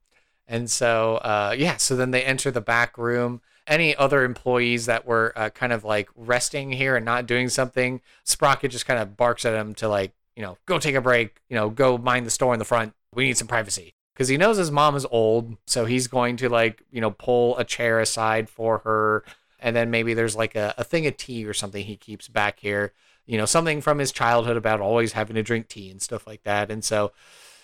And 0.48 0.70
so, 0.70 1.16
uh, 1.18 1.56
yeah, 1.58 1.78
so 1.78 1.96
then 1.96 2.12
they 2.12 2.24
enter 2.24 2.52
the 2.52 2.62
back 2.62 2.98
room. 2.98 3.42
Any 3.68 3.96
other 3.96 4.24
employees 4.24 4.88
that 4.88 5.06
were 5.06 5.32
uh, 5.36 5.50
kind 5.50 5.72
of 5.72 5.86
like 5.86 6.10
resting 6.16 6.74
here 6.74 6.98
and 6.98 7.06
not 7.06 7.26
doing 7.26 7.48
something, 7.48 8.02
Sprocket 8.26 8.72
just 8.72 8.86
kind 8.86 9.00
of 9.00 9.16
barks 9.16 9.46
at 9.46 9.52
them 9.52 9.74
to 9.76 9.88
like, 9.88 10.12
you 10.36 10.42
know, 10.42 10.58
go 10.66 10.78
take 10.78 10.96
a 10.96 11.02
break, 11.02 11.42
you 11.48 11.56
know, 11.56 11.70
go 11.70 11.98
mind 11.98 12.26
the 12.26 12.32
store 12.32 12.54
in 12.54 12.60
the 12.60 12.66
front. 12.66 12.94
We 13.14 13.24
need 13.24 13.38
some 13.38 13.48
privacy. 13.48 13.94
Because 14.14 14.28
he 14.28 14.36
knows 14.36 14.58
his 14.58 14.72
mom 14.72 14.96
is 14.96 15.06
old. 15.10 15.56
So 15.68 15.86
he's 15.86 16.08
going 16.08 16.36
to 16.38 16.50
like, 16.50 16.84
you 16.92 17.00
know, 17.00 17.12
pull 17.12 17.58
a 17.58 17.64
chair 17.64 18.02
aside 18.02 18.50
for 18.50 18.80
her. 18.80 19.24
And 19.58 19.74
then 19.74 19.90
maybe 19.90 20.14
there's 20.14 20.36
like 20.36 20.56
a, 20.56 20.74
a 20.78 20.84
thing 20.84 21.08
of 21.08 21.16
tea 21.16 21.46
or 21.46 21.54
something 21.54 21.86
he 21.86 21.96
keeps 21.96 22.28
back 22.28 22.60
here 22.60 22.94
you 23.26 23.38
know, 23.38 23.46
something 23.46 23.82
from 23.82 24.00
his 24.00 24.12
childhood 24.12 24.58
about 24.58 24.82
always 24.82 25.14
having 25.14 25.36
to 25.36 25.44
drink 25.44 25.68
tea 25.68 25.90
and 25.90 26.02
stuff 26.02 26.28
like 26.28 26.44
that. 26.44 26.70
And 26.72 26.84
so 26.84 27.12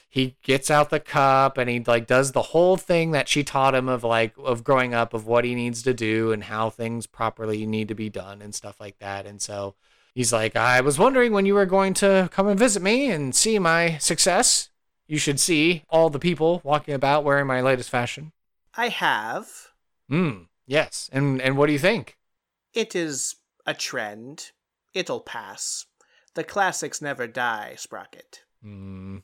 he 0.09 0.35
gets 0.41 0.71
out 0.71 0.89
the 0.89 0.99
cup 0.99 1.57
and 1.57 1.69
he 1.69 1.83
like 1.85 2.07
does 2.07 2.31
the 2.31 2.41
whole 2.41 2.77
thing 2.77 3.11
that 3.11 3.27
she 3.27 3.43
taught 3.43 3.75
him 3.75 3.89
of 3.89 4.03
like 4.03 4.33
of 4.37 4.63
growing 4.63 4.93
up 4.93 5.13
of 5.13 5.25
what 5.27 5.43
he 5.45 5.53
needs 5.53 5.83
to 5.83 5.93
do 5.93 6.31
and 6.31 6.45
how 6.45 6.69
things 6.69 7.05
properly 7.07 7.65
need 7.65 7.87
to 7.89 7.95
be 7.95 8.09
done 8.09 8.41
and 8.41 8.55
stuff 8.55 8.79
like 8.79 8.97
that. 8.99 9.25
And 9.25 9.41
so 9.41 9.75
he's 10.13 10.31
like, 10.31 10.55
I 10.55 10.81
was 10.81 10.97
wondering 10.97 11.33
when 11.33 11.45
you 11.45 11.53
were 11.53 11.65
going 11.65 11.93
to 11.95 12.29
come 12.31 12.47
and 12.47 12.57
visit 12.57 12.81
me 12.81 13.11
and 13.11 13.35
see 13.35 13.59
my 13.59 13.97
success. 13.97 14.69
You 15.07 15.17
should 15.17 15.39
see 15.39 15.83
all 15.89 16.09
the 16.09 16.19
people 16.19 16.61
walking 16.63 16.93
about 16.93 17.23
wearing 17.23 17.47
my 17.47 17.61
latest 17.61 17.89
fashion. 17.89 18.31
I 18.75 18.89
have. 18.89 19.69
Hmm. 20.09 20.43
Yes. 20.65 21.09
And 21.11 21.41
and 21.41 21.57
what 21.57 21.67
do 21.67 21.73
you 21.73 21.79
think? 21.79 22.17
It 22.73 22.95
is 22.95 23.35
a 23.65 23.73
trend. 23.73 24.51
It'll 24.97 25.19
pass. 25.19 25.85
The 26.33 26.43
classics 26.43 27.03
never 27.03 27.27
die, 27.27 27.75
Sprocket. 27.77 28.41
Mm, 28.65 29.21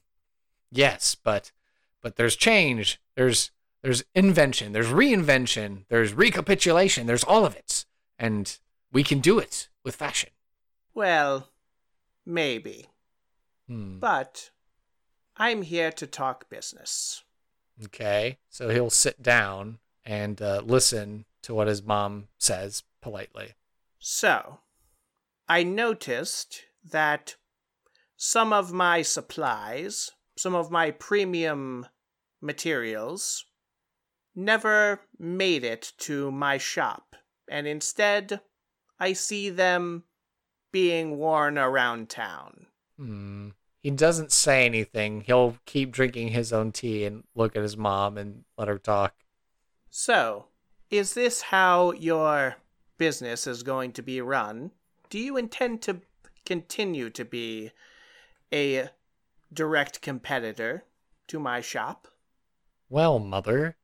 yes, 0.71 1.15
but 1.15 1.51
but 1.99 2.15
there's 2.15 2.35
change. 2.35 3.01
There's 3.15 3.49
there's 3.81 4.03
invention. 4.13 4.71
There's 4.71 4.89
reinvention. 4.89 5.85
There's 5.89 6.13
recapitulation. 6.13 7.07
There's 7.07 7.23
all 7.23 7.43
of 7.43 7.55
it, 7.55 7.85
and 8.19 8.55
we 8.91 9.03
can 9.03 9.19
do 9.19 9.39
it 9.39 9.67
with 9.83 9.95
fashion. 9.95 10.29
Well, 10.93 11.49
maybe. 12.23 12.85
Hmm. 13.67 13.97
But 13.97 14.51
I'm 15.35 15.63
here 15.63 15.91
to 15.93 16.05
talk 16.05 16.51
business. 16.51 17.23
Okay, 17.85 18.37
so 18.47 18.69
he'll 18.69 18.91
sit 18.91 19.23
down 19.23 19.79
and 20.05 20.39
uh, 20.39 20.61
listen 20.63 21.25
to 21.41 21.55
what 21.55 21.67
his 21.67 21.81
mom 21.81 22.27
says 22.37 22.83
politely. 23.01 23.55
So, 23.97 24.59
I 25.47 25.63
noticed 25.63 26.63
that 26.91 27.35
some 28.15 28.53
of 28.53 28.71
my 28.71 29.01
supplies, 29.01 30.11
some 30.37 30.55
of 30.55 30.71
my 30.71 30.91
premium 30.91 31.87
materials, 32.41 33.45
never 34.35 35.01
made 35.19 35.63
it 35.63 35.93
to 35.97 36.31
my 36.31 36.57
shop, 36.57 37.15
and 37.49 37.67
instead 37.67 38.41
I 38.99 39.13
see 39.13 39.49
them 39.49 40.03
being 40.71 41.17
worn 41.17 41.57
around 41.57 42.09
town. 42.09 42.67
Hmm. 42.97 43.49
He 43.81 43.91
doesn't 43.91 44.31
say 44.31 44.65
anything. 44.65 45.21
He'll 45.21 45.57
keep 45.65 45.91
drinking 45.91 46.29
his 46.29 46.53
own 46.53 46.71
tea 46.71 47.03
and 47.03 47.25
look 47.35 47.57
at 47.57 47.61
his 47.61 47.75
mom 47.75 48.17
and 48.17 48.45
let 48.57 48.69
her 48.69 48.79
talk. 48.79 49.13
So, 49.89 50.45
is 50.89 51.13
this 51.13 51.41
how 51.41 51.91
your 51.91 52.55
business 52.97 53.45
is 53.45 53.61
going 53.61 53.91
to 53.93 54.01
be 54.01 54.21
run? 54.21 54.71
Do 55.13 55.19
you 55.19 55.37
intend 55.37 55.79
to 55.79 56.01
continue 56.43 57.07
to 57.07 57.23
be 57.23 57.69
a 58.51 58.89
direct 59.53 60.01
competitor 60.01 60.85
to 61.27 61.39
my 61.39 61.61
shop? 61.61 62.07
Well, 62.89 63.19
mother, 63.19 63.75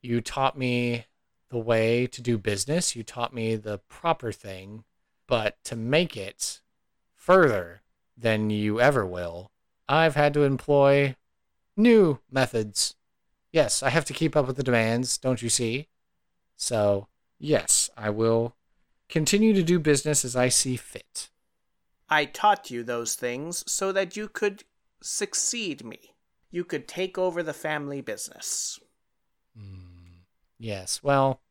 you 0.00 0.22
taught 0.22 0.56
me 0.56 1.04
the 1.50 1.58
way 1.58 2.06
to 2.06 2.22
do 2.22 2.38
business. 2.38 2.96
You 2.96 3.02
taught 3.02 3.34
me 3.34 3.54
the 3.54 3.80
proper 3.90 4.32
thing, 4.32 4.84
but 5.26 5.62
to 5.64 5.76
make 5.76 6.16
it 6.16 6.62
further 7.14 7.82
than 8.16 8.48
you 8.48 8.80
ever 8.80 9.04
will, 9.04 9.50
I've 9.90 10.14
had 10.14 10.32
to 10.32 10.44
employ 10.44 11.16
new 11.76 12.20
methods. 12.30 12.94
Yes, 13.52 13.82
I 13.82 13.90
have 13.90 14.06
to 14.06 14.14
keep 14.14 14.34
up 14.34 14.46
with 14.46 14.56
the 14.56 14.62
demands, 14.62 15.18
don't 15.18 15.42
you 15.42 15.50
see? 15.50 15.88
So, 16.56 17.08
yes, 17.38 17.90
I 17.94 18.08
will 18.08 18.56
continue 19.12 19.52
to 19.52 19.62
do 19.62 19.78
business 19.78 20.24
as 20.24 20.34
I 20.34 20.48
see 20.48 20.74
fit. 20.74 21.28
I 22.08 22.24
taught 22.24 22.70
you 22.70 22.82
those 22.82 23.14
things 23.14 23.62
so 23.70 23.92
that 23.92 24.16
you 24.16 24.26
could 24.26 24.64
succeed 25.02 25.84
me. 25.84 26.14
You 26.50 26.64
could 26.64 26.88
take 26.88 27.18
over 27.18 27.42
the 27.42 27.52
family 27.52 28.00
business. 28.00 28.80
Mm, 29.56 30.24
yes, 30.58 31.02
well, 31.02 31.42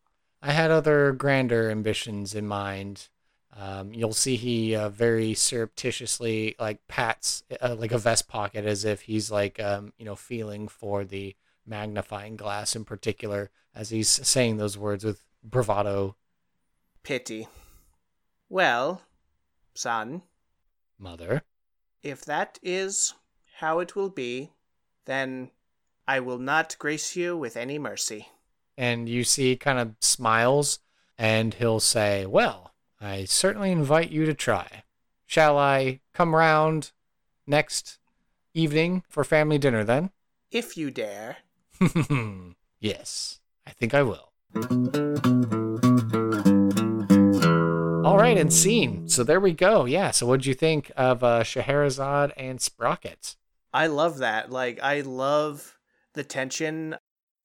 I 0.41 0.53
had 0.53 0.71
other 0.71 1.11
grander 1.11 1.69
ambitions 1.69 2.33
in 2.33 2.47
mind. 2.47 3.09
Um, 3.55 3.93
you'll 3.93 4.13
see 4.13 4.37
he 4.37 4.75
uh, 4.75 4.89
very 4.89 5.35
surreptitiously 5.35 6.55
like 6.59 6.87
pats 6.87 7.43
uh, 7.61 7.75
like 7.77 7.91
a 7.91 7.97
vest 7.97 8.27
pocket 8.27 8.65
as 8.65 8.85
if 8.85 9.01
he's 9.01 9.29
like 9.29 9.59
um, 9.59 9.93
you 9.97 10.05
know 10.05 10.15
feeling 10.15 10.67
for 10.67 11.03
the 11.03 11.35
magnifying 11.65 12.37
glass 12.37 12.75
in 12.75 12.85
particular 12.85 13.51
as 13.75 13.89
he's 13.89 14.09
saying 14.09 14.57
those 14.57 14.77
words 14.77 15.03
with 15.03 15.23
bravado. 15.43 16.15
Pity. 17.03 17.47
Well, 18.49 19.01
son, 19.73 20.23
Mother, 20.99 21.43
if 22.03 22.23
that 22.25 22.59
is 22.61 23.13
how 23.57 23.79
it 23.79 23.95
will 23.95 24.09
be, 24.09 24.51
then 25.05 25.51
I 26.07 26.19
will 26.19 26.37
not 26.39 26.75
grace 26.79 27.15
you 27.15 27.37
with 27.37 27.55
any 27.57 27.79
mercy. 27.79 28.27
and 28.77 29.07
you 29.09 29.23
see 29.23 29.55
kind 29.55 29.77
of 29.79 29.95
smiles 29.99 30.79
and 31.17 31.53
he'll 31.55 31.79
say, 31.79 32.25
"Well, 32.25 32.73
I 32.99 33.25
certainly 33.25 33.71
invite 33.71 34.11
you 34.11 34.25
to 34.25 34.33
try. 34.33 34.83
Shall 35.25 35.57
I 35.57 35.99
come 36.13 36.35
round 36.35 36.91
next 37.45 37.99
evening 38.53 39.03
for 39.09 39.23
family 39.23 39.57
dinner 39.57 39.83
then?" 39.83 40.11
If 40.51 40.77
you 40.77 40.91
dare. 40.91 41.37
yes, 42.79 43.39
I 43.65 43.71
think 43.71 43.93
I 43.93 44.03
will. 44.03 44.31
All 48.03 48.17
right, 48.17 48.35
and 48.35 48.51
scene. 48.51 49.07
So 49.07 49.23
there 49.23 49.39
we 49.39 49.53
go. 49.53 49.85
Yeah. 49.85 50.09
So 50.09 50.25
what'd 50.25 50.47
you 50.47 50.55
think 50.55 50.91
of 50.97 51.23
uh, 51.23 51.43
Scherazade 51.43 52.33
and 52.35 52.59
Sprocket? 52.59 53.35
I 53.71 53.87
love 53.87 54.17
that. 54.17 54.51
Like, 54.51 54.79
I 54.81 55.01
love 55.01 55.77
the 56.13 56.23
tension. 56.23 56.95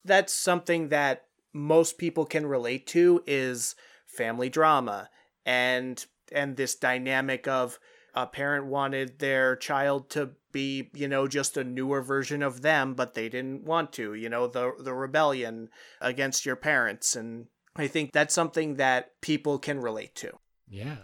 That's 0.03 0.33
something 0.33 0.89
that 0.89 1.25
most 1.53 1.99
people 1.99 2.25
can 2.25 2.47
relate 2.47 2.87
to 2.87 3.23
is 3.27 3.75
family 4.07 4.49
drama 4.49 5.09
and 5.45 6.03
and 6.31 6.57
this 6.57 6.73
dynamic 6.73 7.47
of 7.47 7.79
a 8.15 8.25
parent 8.25 8.65
wanted 8.65 9.19
their 9.19 9.55
child 9.55 10.09
to 10.09 10.31
be, 10.51 10.89
you 10.95 11.07
know, 11.07 11.27
just 11.27 11.55
a 11.55 11.63
newer 11.63 12.01
version 12.01 12.41
of 12.41 12.63
them, 12.63 12.95
but 12.95 13.13
they 13.13 13.29
didn't 13.29 13.63
want 13.63 13.93
to, 13.93 14.15
you 14.15 14.27
know, 14.27 14.47
the 14.47 14.73
the 14.79 14.93
rebellion 14.93 15.69
against 16.01 16.47
your 16.47 16.55
parents 16.55 17.15
and 17.15 17.45
I 17.75 17.87
think 17.87 18.11
that's 18.11 18.33
something 18.33 18.75
that 18.75 19.21
people 19.21 19.59
can 19.59 19.79
relate 19.79 20.15
to. 20.15 20.31
Yeah. 20.67 20.97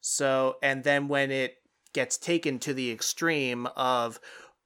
So, 0.00 0.56
and 0.62 0.84
then 0.84 1.08
when 1.08 1.30
it 1.30 1.56
gets 1.92 2.16
taken 2.16 2.58
to 2.60 2.72
the 2.72 2.90
extreme 2.90 3.66
of, 3.76 4.20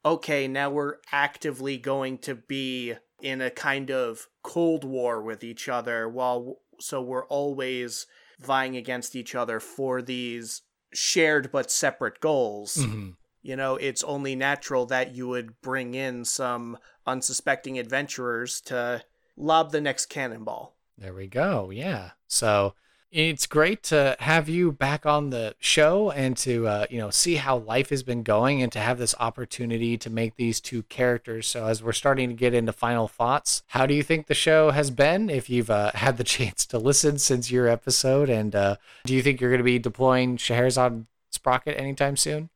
okay, 0.04 0.46
now 0.46 0.70
we're 0.70 0.96
actively 1.12 1.76
going 1.78 2.18
to 2.18 2.34
be 2.34 2.94
in 3.20 3.40
a 3.40 3.50
kind 3.50 3.90
of 3.90 4.28
cold 4.42 4.84
war 4.84 5.22
with 5.22 5.42
each 5.42 5.68
other 5.68 6.08
while, 6.08 6.58
so 6.78 7.00
we're 7.00 7.26
always 7.26 8.06
vying 8.40 8.76
against 8.76 9.16
each 9.16 9.34
other 9.34 9.60
for 9.60 10.02
these 10.02 10.62
shared 10.92 11.50
but 11.50 11.70
separate 11.70 12.20
goals. 12.20 12.76
Mhm. 12.76 13.16
You 13.42 13.56
know, 13.56 13.76
it's 13.76 14.02
only 14.04 14.34
natural 14.34 14.86
that 14.86 15.14
you 15.14 15.28
would 15.28 15.60
bring 15.60 15.94
in 15.94 16.24
some 16.24 16.78
unsuspecting 17.06 17.78
adventurers 17.78 18.60
to 18.62 19.04
lob 19.36 19.72
the 19.72 19.80
next 19.80 20.06
cannonball. 20.06 20.76
There 20.96 21.12
we 21.14 21.26
go. 21.26 21.70
Yeah. 21.70 22.12
So 22.26 22.74
it's 23.14 23.46
great 23.46 23.84
to 23.84 24.16
have 24.18 24.48
you 24.48 24.72
back 24.72 25.06
on 25.06 25.30
the 25.30 25.54
show 25.60 26.10
and 26.10 26.36
to 26.38 26.66
uh, 26.66 26.86
you 26.90 26.98
know 26.98 27.10
see 27.10 27.36
how 27.36 27.58
life 27.58 27.90
has 27.90 28.02
been 28.02 28.24
going 28.24 28.60
and 28.60 28.72
to 28.72 28.80
have 28.80 28.98
this 28.98 29.14
opportunity 29.20 29.96
to 29.96 30.10
make 30.10 30.34
these 30.34 30.60
two 30.60 30.82
characters. 30.84 31.46
So 31.46 31.66
as 31.66 31.80
we're 31.80 31.92
starting 31.92 32.28
to 32.28 32.34
get 32.34 32.54
into 32.54 32.72
final 32.72 33.06
thoughts, 33.06 33.62
how 33.68 33.86
do 33.86 33.94
you 33.94 34.02
think 34.02 34.26
the 34.26 34.34
show 34.34 34.72
has 34.72 34.90
been? 34.90 35.30
If 35.30 35.48
you've 35.48 35.70
uh, 35.70 35.92
had 35.94 36.16
the 36.16 36.24
chance 36.24 36.66
to 36.66 36.78
listen 36.78 37.18
since 37.18 37.52
your 37.52 37.68
episode, 37.68 38.28
and 38.28 38.54
uh, 38.54 38.76
do 39.04 39.14
you 39.14 39.22
think 39.22 39.40
you're 39.40 39.50
going 39.50 39.58
to 39.58 39.64
be 39.64 39.78
deploying 39.78 40.36
Scherazade 40.36 41.06
Sprocket 41.30 41.78
anytime 41.78 42.16
soon? 42.16 42.50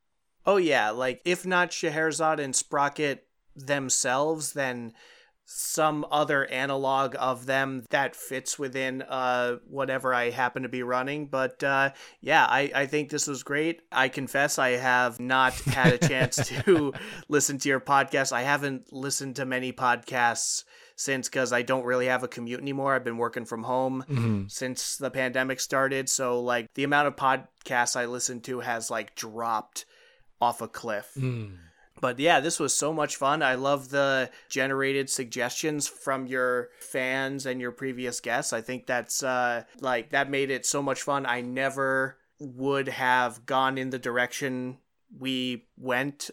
Oh 0.44 0.56
yeah, 0.56 0.90
like 0.90 1.22
if 1.24 1.46
not 1.46 1.70
Scherazade 1.70 2.40
and 2.40 2.56
Sprocket 2.56 3.28
themselves, 3.54 4.54
then 4.54 4.92
some 5.50 6.04
other 6.10 6.44
analog 6.44 7.16
of 7.18 7.46
them 7.46 7.82
that 7.88 8.14
fits 8.14 8.58
within 8.58 9.00
uh 9.00 9.56
whatever 9.66 10.12
I 10.12 10.28
happen 10.28 10.62
to 10.64 10.68
be 10.68 10.82
running. 10.82 11.26
But 11.26 11.64
uh 11.64 11.92
yeah, 12.20 12.44
I, 12.44 12.70
I 12.74 12.86
think 12.86 13.08
this 13.08 13.26
was 13.26 13.42
great. 13.42 13.80
I 13.90 14.08
confess 14.10 14.58
I 14.58 14.70
have 14.72 15.18
not 15.18 15.54
had 15.54 15.94
a 15.94 15.98
chance 16.06 16.36
to 16.64 16.92
listen 17.30 17.56
to 17.60 17.68
your 17.70 17.80
podcast. 17.80 18.30
I 18.32 18.42
haven't 18.42 18.92
listened 18.92 19.36
to 19.36 19.46
many 19.46 19.72
podcasts 19.72 20.64
since 20.96 21.28
because 21.30 21.50
I 21.52 21.62
don't 21.62 21.84
really 21.84 22.06
have 22.06 22.24
a 22.24 22.28
commute 22.28 22.60
anymore. 22.60 22.94
I've 22.94 23.04
been 23.04 23.16
working 23.16 23.46
from 23.46 23.62
home 23.62 24.04
Mm-hmm. 24.06 24.48
since 24.48 24.98
the 24.98 25.10
pandemic 25.10 25.60
started. 25.60 26.10
So 26.10 26.42
like 26.42 26.74
the 26.74 26.84
amount 26.84 27.08
of 27.08 27.16
podcasts 27.16 27.96
I 27.96 28.04
listen 28.04 28.40
to 28.42 28.60
has 28.60 28.90
like 28.90 29.14
dropped 29.14 29.86
off 30.42 30.60
a 30.60 30.68
cliff. 30.68 31.10
Mm. 31.16 31.56
But 32.00 32.18
yeah, 32.18 32.40
this 32.40 32.60
was 32.60 32.74
so 32.74 32.92
much 32.92 33.16
fun. 33.16 33.42
I 33.42 33.54
love 33.54 33.90
the 33.90 34.30
generated 34.48 35.10
suggestions 35.10 35.88
from 35.88 36.26
your 36.26 36.70
fans 36.80 37.46
and 37.46 37.60
your 37.60 37.72
previous 37.72 38.20
guests. 38.20 38.52
I 38.52 38.60
think 38.60 38.86
that's 38.86 39.22
uh 39.22 39.64
like 39.80 40.10
that 40.10 40.30
made 40.30 40.50
it 40.50 40.66
so 40.66 40.82
much 40.82 41.02
fun. 41.02 41.26
I 41.26 41.40
never 41.40 42.18
would 42.40 42.88
have 42.88 43.46
gone 43.46 43.78
in 43.78 43.90
the 43.90 43.98
direction 43.98 44.78
we 45.16 45.66
went 45.76 46.30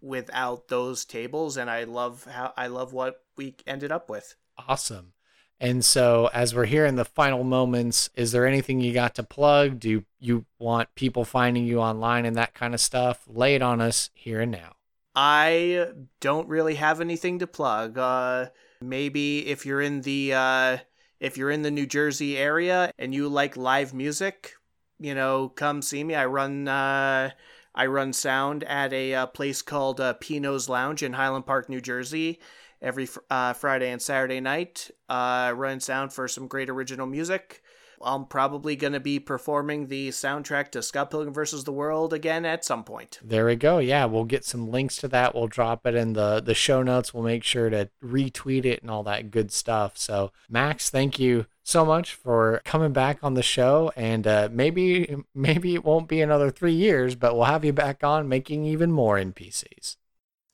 without 0.00 0.68
those 0.68 1.04
tables 1.04 1.56
and 1.56 1.70
I 1.70 1.84
love 1.84 2.24
how 2.24 2.52
I 2.56 2.66
love 2.66 2.92
what 2.92 3.22
we 3.36 3.56
ended 3.66 3.92
up 3.92 4.10
with. 4.10 4.36
Awesome. 4.68 5.12
And 5.58 5.84
so, 5.84 6.28
as 6.34 6.54
we're 6.54 6.66
here 6.66 6.84
in 6.84 6.96
the 6.96 7.04
final 7.04 7.42
moments, 7.42 8.10
is 8.14 8.32
there 8.32 8.46
anything 8.46 8.80
you 8.80 8.92
got 8.92 9.14
to 9.14 9.22
plug? 9.22 9.80
Do 9.80 10.04
you 10.20 10.44
want 10.58 10.94
people 10.94 11.24
finding 11.24 11.64
you 11.64 11.80
online 11.80 12.26
and 12.26 12.36
that 12.36 12.52
kind 12.52 12.74
of 12.74 12.80
stuff? 12.80 13.22
Lay 13.26 13.54
it 13.54 13.62
on 13.62 13.80
us 13.80 14.10
here 14.12 14.42
and 14.42 14.52
now. 14.52 14.74
I 15.16 15.88
don't 16.20 16.46
really 16.46 16.74
have 16.74 17.00
anything 17.00 17.38
to 17.38 17.46
plug. 17.46 17.96
Uh, 17.96 18.50
maybe 18.82 19.46
if 19.46 19.64
you're 19.64 19.80
in 19.80 20.02
the 20.02 20.34
uh, 20.34 20.78
if 21.20 21.38
you're 21.38 21.50
in 21.50 21.62
the 21.62 21.70
New 21.70 21.86
Jersey 21.86 22.36
area 22.36 22.92
and 22.98 23.14
you 23.14 23.28
like 23.28 23.56
live 23.56 23.94
music, 23.94 24.52
you 25.00 25.14
know, 25.14 25.48
come 25.48 25.80
see 25.80 26.04
me. 26.04 26.14
I 26.14 26.26
run 26.26 26.68
uh, 26.68 27.30
I 27.74 27.86
run 27.86 28.12
sound 28.12 28.64
at 28.64 28.92
a 28.92 29.14
uh, 29.14 29.26
place 29.26 29.62
called 29.62 30.00
uh, 30.00 30.12
Pino's 30.14 30.68
Lounge 30.68 31.02
in 31.02 31.14
Highland 31.14 31.46
Park, 31.46 31.70
New 31.70 31.80
Jersey. 31.80 32.38
Every 32.82 33.06
fr- 33.06 33.20
uh, 33.30 33.54
Friday 33.54 33.90
and 33.90 34.02
Saturday 34.02 34.40
night, 34.40 34.90
I 35.08 35.52
run 35.52 35.80
sound 35.80 36.12
for 36.12 36.28
some 36.28 36.46
great 36.46 36.68
original 36.68 37.06
music. 37.06 37.62
I'm 38.02 38.26
probably 38.26 38.76
going 38.76 38.92
to 38.92 39.00
be 39.00 39.18
performing 39.18 39.88
the 39.88 40.10
soundtrack 40.10 40.70
to 40.72 40.82
Scott 40.82 41.10
Pilgrim 41.10 41.34
vs. 41.34 41.64
the 41.64 41.72
World 41.72 42.12
again 42.12 42.44
at 42.44 42.64
some 42.64 42.84
point. 42.84 43.18
There 43.22 43.46
we 43.46 43.56
go. 43.56 43.78
Yeah, 43.78 44.04
we'll 44.06 44.24
get 44.24 44.44
some 44.44 44.70
links 44.70 44.96
to 44.98 45.08
that. 45.08 45.34
We'll 45.34 45.48
drop 45.48 45.86
it 45.86 45.94
in 45.94 46.12
the 46.12 46.40
the 46.40 46.54
show 46.54 46.82
notes. 46.82 47.12
We'll 47.12 47.24
make 47.24 47.44
sure 47.44 47.70
to 47.70 47.88
retweet 48.02 48.64
it 48.64 48.82
and 48.82 48.90
all 48.90 49.02
that 49.04 49.30
good 49.30 49.52
stuff. 49.52 49.96
So, 49.96 50.32
Max, 50.48 50.90
thank 50.90 51.18
you 51.18 51.46
so 51.62 51.84
much 51.84 52.14
for 52.14 52.62
coming 52.64 52.92
back 52.92 53.18
on 53.22 53.34
the 53.34 53.42
show. 53.42 53.92
And 53.96 54.26
uh, 54.26 54.48
maybe 54.50 55.16
maybe 55.34 55.74
it 55.74 55.84
won't 55.84 56.08
be 56.08 56.20
another 56.20 56.50
three 56.50 56.74
years, 56.74 57.14
but 57.14 57.34
we'll 57.34 57.44
have 57.44 57.64
you 57.64 57.72
back 57.72 58.02
on 58.04 58.28
making 58.28 58.64
even 58.64 58.92
more 58.92 59.16
NPCs. 59.16 59.96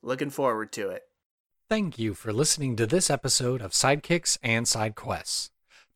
Looking 0.02 0.30
forward 0.30 0.72
to 0.72 0.88
it. 0.88 1.04
Thank 1.68 1.98
you 1.98 2.12
for 2.12 2.32
listening 2.32 2.76
to 2.76 2.86
this 2.86 3.08
episode 3.08 3.62
of 3.62 3.70
Sidekicks 3.70 4.36
and 4.42 4.68
Side 4.68 4.94
Quests. 4.94 5.51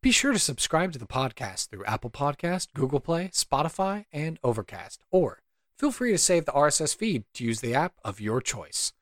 Be 0.07 0.13
sure 0.13 0.33
to 0.33 0.39
subscribe 0.39 0.93
to 0.93 1.01
the 1.01 1.05
podcast 1.05 1.69
through 1.69 1.85
Apple 1.85 2.11
Podcast, 2.11 2.69
Google 2.75 3.01
Play, 3.01 3.29
Spotify, 3.33 4.05
and 4.13 4.39
Overcast, 4.45 5.03
or 5.11 5.43
feel 5.77 5.91
free 5.91 6.13
to 6.13 6.19
save 6.19 6.45
the 6.45 6.53
RSS 6.53 6.95
feed 6.95 7.25
to 7.35 7.43
use 7.43 7.61
the 7.61 7.75
app 7.75 7.95
of 8.05 8.21
your 8.21 8.41
choice. 8.41 8.93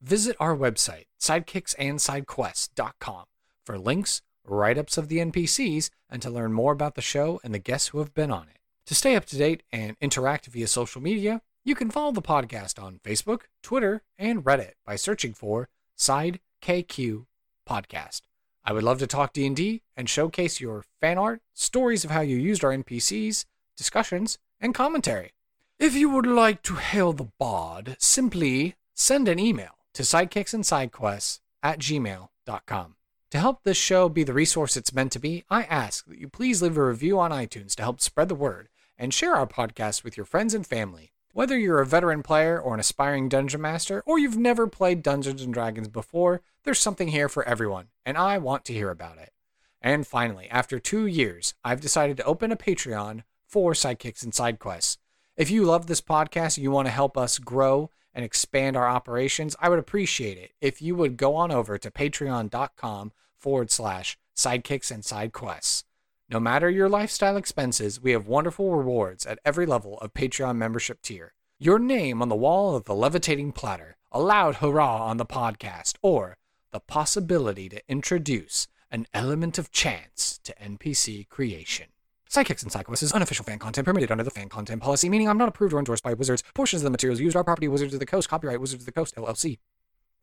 Visit 0.00 0.34
our 0.40 0.56
website, 0.56 1.04
sidekicksandsidequests.com, 1.20 3.24
for 3.66 3.78
links, 3.78 4.22
write 4.46 4.78
ups 4.78 4.96
of 4.96 5.08
the 5.08 5.18
NPCs, 5.18 5.90
and 6.08 6.22
to 6.22 6.30
learn 6.30 6.54
more 6.54 6.72
about 6.72 6.94
the 6.94 7.02
show 7.02 7.38
and 7.44 7.52
the 7.52 7.58
guests 7.58 7.88
who 7.88 7.98
have 7.98 8.14
been 8.14 8.30
on 8.30 8.44
it. 8.44 8.56
To 8.86 8.94
stay 8.94 9.14
up 9.14 9.26
to 9.26 9.36
date 9.36 9.62
and 9.70 9.94
interact 10.00 10.46
via 10.46 10.68
social 10.68 11.02
media, 11.02 11.42
you 11.66 11.74
can 11.74 11.90
follow 11.90 12.12
the 12.12 12.22
podcast 12.22 12.82
on 12.82 13.00
Facebook, 13.04 13.42
Twitter, 13.62 14.04
and 14.18 14.42
Reddit 14.42 14.72
by 14.86 14.96
searching 14.96 15.34
for 15.34 15.68
Side 15.96 16.40
KQ 16.62 17.26
Podcast. 17.68 18.22
I 18.68 18.72
would 18.72 18.82
love 18.82 18.98
to 18.98 19.06
talk 19.06 19.32
D&D 19.32 19.82
and 19.96 20.08
showcase 20.08 20.60
your 20.60 20.84
fan 21.00 21.18
art, 21.18 21.40
stories 21.54 22.04
of 22.04 22.10
how 22.10 22.20
you 22.20 22.36
used 22.36 22.64
our 22.64 22.72
NPCs, 22.72 23.44
discussions, 23.76 24.38
and 24.60 24.74
commentary. 24.74 25.34
If 25.78 25.94
you 25.94 26.10
would 26.10 26.26
like 26.26 26.62
to 26.62 26.74
hail 26.74 27.12
the 27.12 27.28
bard, 27.38 27.96
simply 28.00 28.74
send 28.92 29.28
an 29.28 29.38
email 29.38 29.78
to 29.94 30.02
sidekicksandsidequests 30.02 31.38
at 31.62 31.78
gmail.com. 31.78 32.96
To 33.30 33.38
help 33.38 33.62
this 33.62 33.76
show 33.76 34.08
be 34.08 34.24
the 34.24 34.32
resource 34.32 34.76
it's 34.76 34.92
meant 34.92 35.12
to 35.12 35.20
be, 35.20 35.44
I 35.48 35.62
ask 35.62 36.04
that 36.06 36.18
you 36.18 36.28
please 36.28 36.60
leave 36.60 36.76
a 36.76 36.84
review 36.84 37.20
on 37.20 37.30
iTunes 37.30 37.76
to 37.76 37.82
help 37.82 38.00
spread 38.00 38.28
the 38.28 38.34
word 38.34 38.68
and 38.98 39.14
share 39.14 39.36
our 39.36 39.46
podcast 39.46 40.02
with 40.02 40.16
your 40.16 40.26
friends 40.26 40.54
and 40.54 40.66
family. 40.66 41.12
Whether 41.36 41.58
you're 41.58 41.82
a 41.82 41.86
veteran 41.86 42.22
player 42.22 42.58
or 42.58 42.72
an 42.72 42.80
aspiring 42.80 43.28
dungeon 43.28 43.60
master, 43.60 44.02
or 44.06 44.18
you've 44.18 44.38
never 44.38 44.66
played 44.66 45.02
Dungeons 45.02 45.42
and 45.42 45.52
Dragons 45.52 45.86
before, 45.86 46.40
there's 46.64 46.78
something 46.78 47.08
here 47.08 47.28
for 47.28 47.44
everyone, 47.46 47.88
and 48.06 48.16
I 48.16 48.38
want 48.38 48.64
to 48.64 48.72
hear 48.72 48.88
about 48.88 49.18
it. 49.18 49.34
And 49.82 50.06
finally, 50.06 50.48
after 50.48 50.78
two 50.78 51.04
years, 51.04 51.52
I've 51.62 51.82
decided 51.82 52.16
to 52.16 52.24
open 52.24 52.52
a 52.52 52.56
Patreon 52.56 53.22
for 53.46 53.74
Sidekicks 53.74 54.22
and 54.22 54.34
Side 54.34 54.58
Quests. 54.58 54.96
If 55.36 55.50
you 55.50 55.64
love 55.64 55.88
this 55.88 56.00
podcast 56.00 56.56
and 56.56 56.64
you 56.64 56.70
want 56.70 56.88
to 56.88 56.92
help 56.92 57.18
us 57.18 57.38
grow 57.38 57.90
and 58.14 58.24
expand 58.24 58.74
our 58.74 58.88
operations, 58.88 59.54
I 59.60 59.68
would 59.68 59.78
appreciate 59.78 60.38
it 60.38 60.52
if 60.62 60.80
you 60.80 60.94
would 60.94 61.18
go 61.18 61.34
on 61.34 61.52
over 61.52 61.76
to 61.76 61.90
patreon.com 61.90 63.12
forward 63.36 63.70
slash 63.70 64.16
sidekicks 64.34 64.90
and 64.90 65.04
side 65.04 65.34
quests. 65.34 65.84
No 66.28 66.40
matter 66.40 66.68
your 66.68 66.88
lifestyle 66.88 67.36
expenses, 67.36 68.02
we 68.02 68.10
have 68.10 68.26
wonderful 68.26 68.74
rewards 68.74 69.24
at 69.26 69.38
every 69.44 69.64
level 69.64 69.96
of 69.98 70.12
Patreon 70.12 70.56
membership 70.56 71.00
tier. 71.00 71.34
Your 71.60 71.78
name 71.78 72.20
on 72.20 72.28
the 72.28 72.34
wall 72.34 72.74
of 72.74 72.82
the 72.82 72.96
levitating 72.96 73.52
platter, 73.52 73.96
a 74.10 74.20
loud 74.20 74.56
hurrah 74.56 75.04
on 75.04 75.18
the 75.18 75.24
podcast, 75.24 75.94
or 76.02 76.36
the 76.72 76.80
possibility 76.80 77.68
to 77.68 77.80
introduce 77.88 78.66
an 78.90 79.06
element 79.14 79.56
of 79.56 79.70
chance 79.70 80.40
to 80.42 80.52
NPC 80.60 81.28
creation. 81.28 81.86
Sidekicks 82.28 82.64
and 82.64 82.72
Sidequests 82.72 83.04
is 83.04 83.12
unofficial 83.12 83.44
fan 83.44 83.60
content 83.60 83.84
permitted 83.84 84.10
under 84.10 84.24
the 84.24 84.30
fan 84.32 84.48
content 84.48 84.82
policy, 84.82 85.08
meaning 85.08 85.28
I'm 85.28 85.38
not 85.38 85.48
approved 85.48 85.74
or 85.74 85.78
endorsed 85.78 86.02
by 86.02 86.14
Wizards. 86.14 86.42
Portions 86.54 86.82
of 86.82 86.84
the 86.84 86.90
materials 86.90 87.20
used 87.20 87.36
are 87.36 87.44
property 87.44 87.68
Wizards 87.68 87.94
of 87.94 88.00
the 88.00 88.06
Coast, 88.06 88.28
copyright 88.28 88.60
Wizards 88.60 88.82
of 88.82 88.86
the 88.86 88.90
Coast, 88.90 89.14
LLC. 89.14 89.58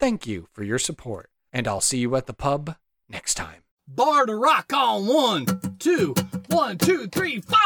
Thank 0.01 0.27
you 0.27 0.49
for 0.51 0.65
your 0.65 0.79
support, 0.79 1.29
and 1.53 1.65
I'll 1.65 1.79
see 1.79 1.99
you 1.99 2.13
at 2.17 2.27
the 2.27 2.33
pub 2.33 2.75
next 3.07 3.35
time. 3.35 3.63
Bar 3.95 4.25
to 4.25 4.35
rock 4.35 4.73
on 4.73 5.05
one, 5.05 5.45
two, 5.77 6.15
one, 6.47 6.79
two, 6.79 7.07
three, 7.07 7.41
four. 7.41 7.59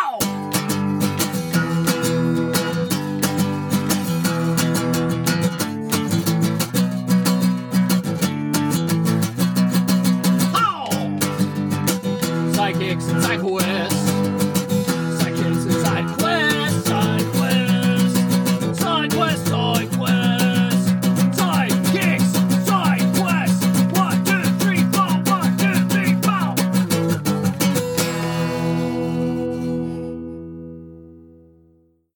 Sidekicks 12.58 13.10
and 13.10 13.24
Sidequests. 13.24 13.77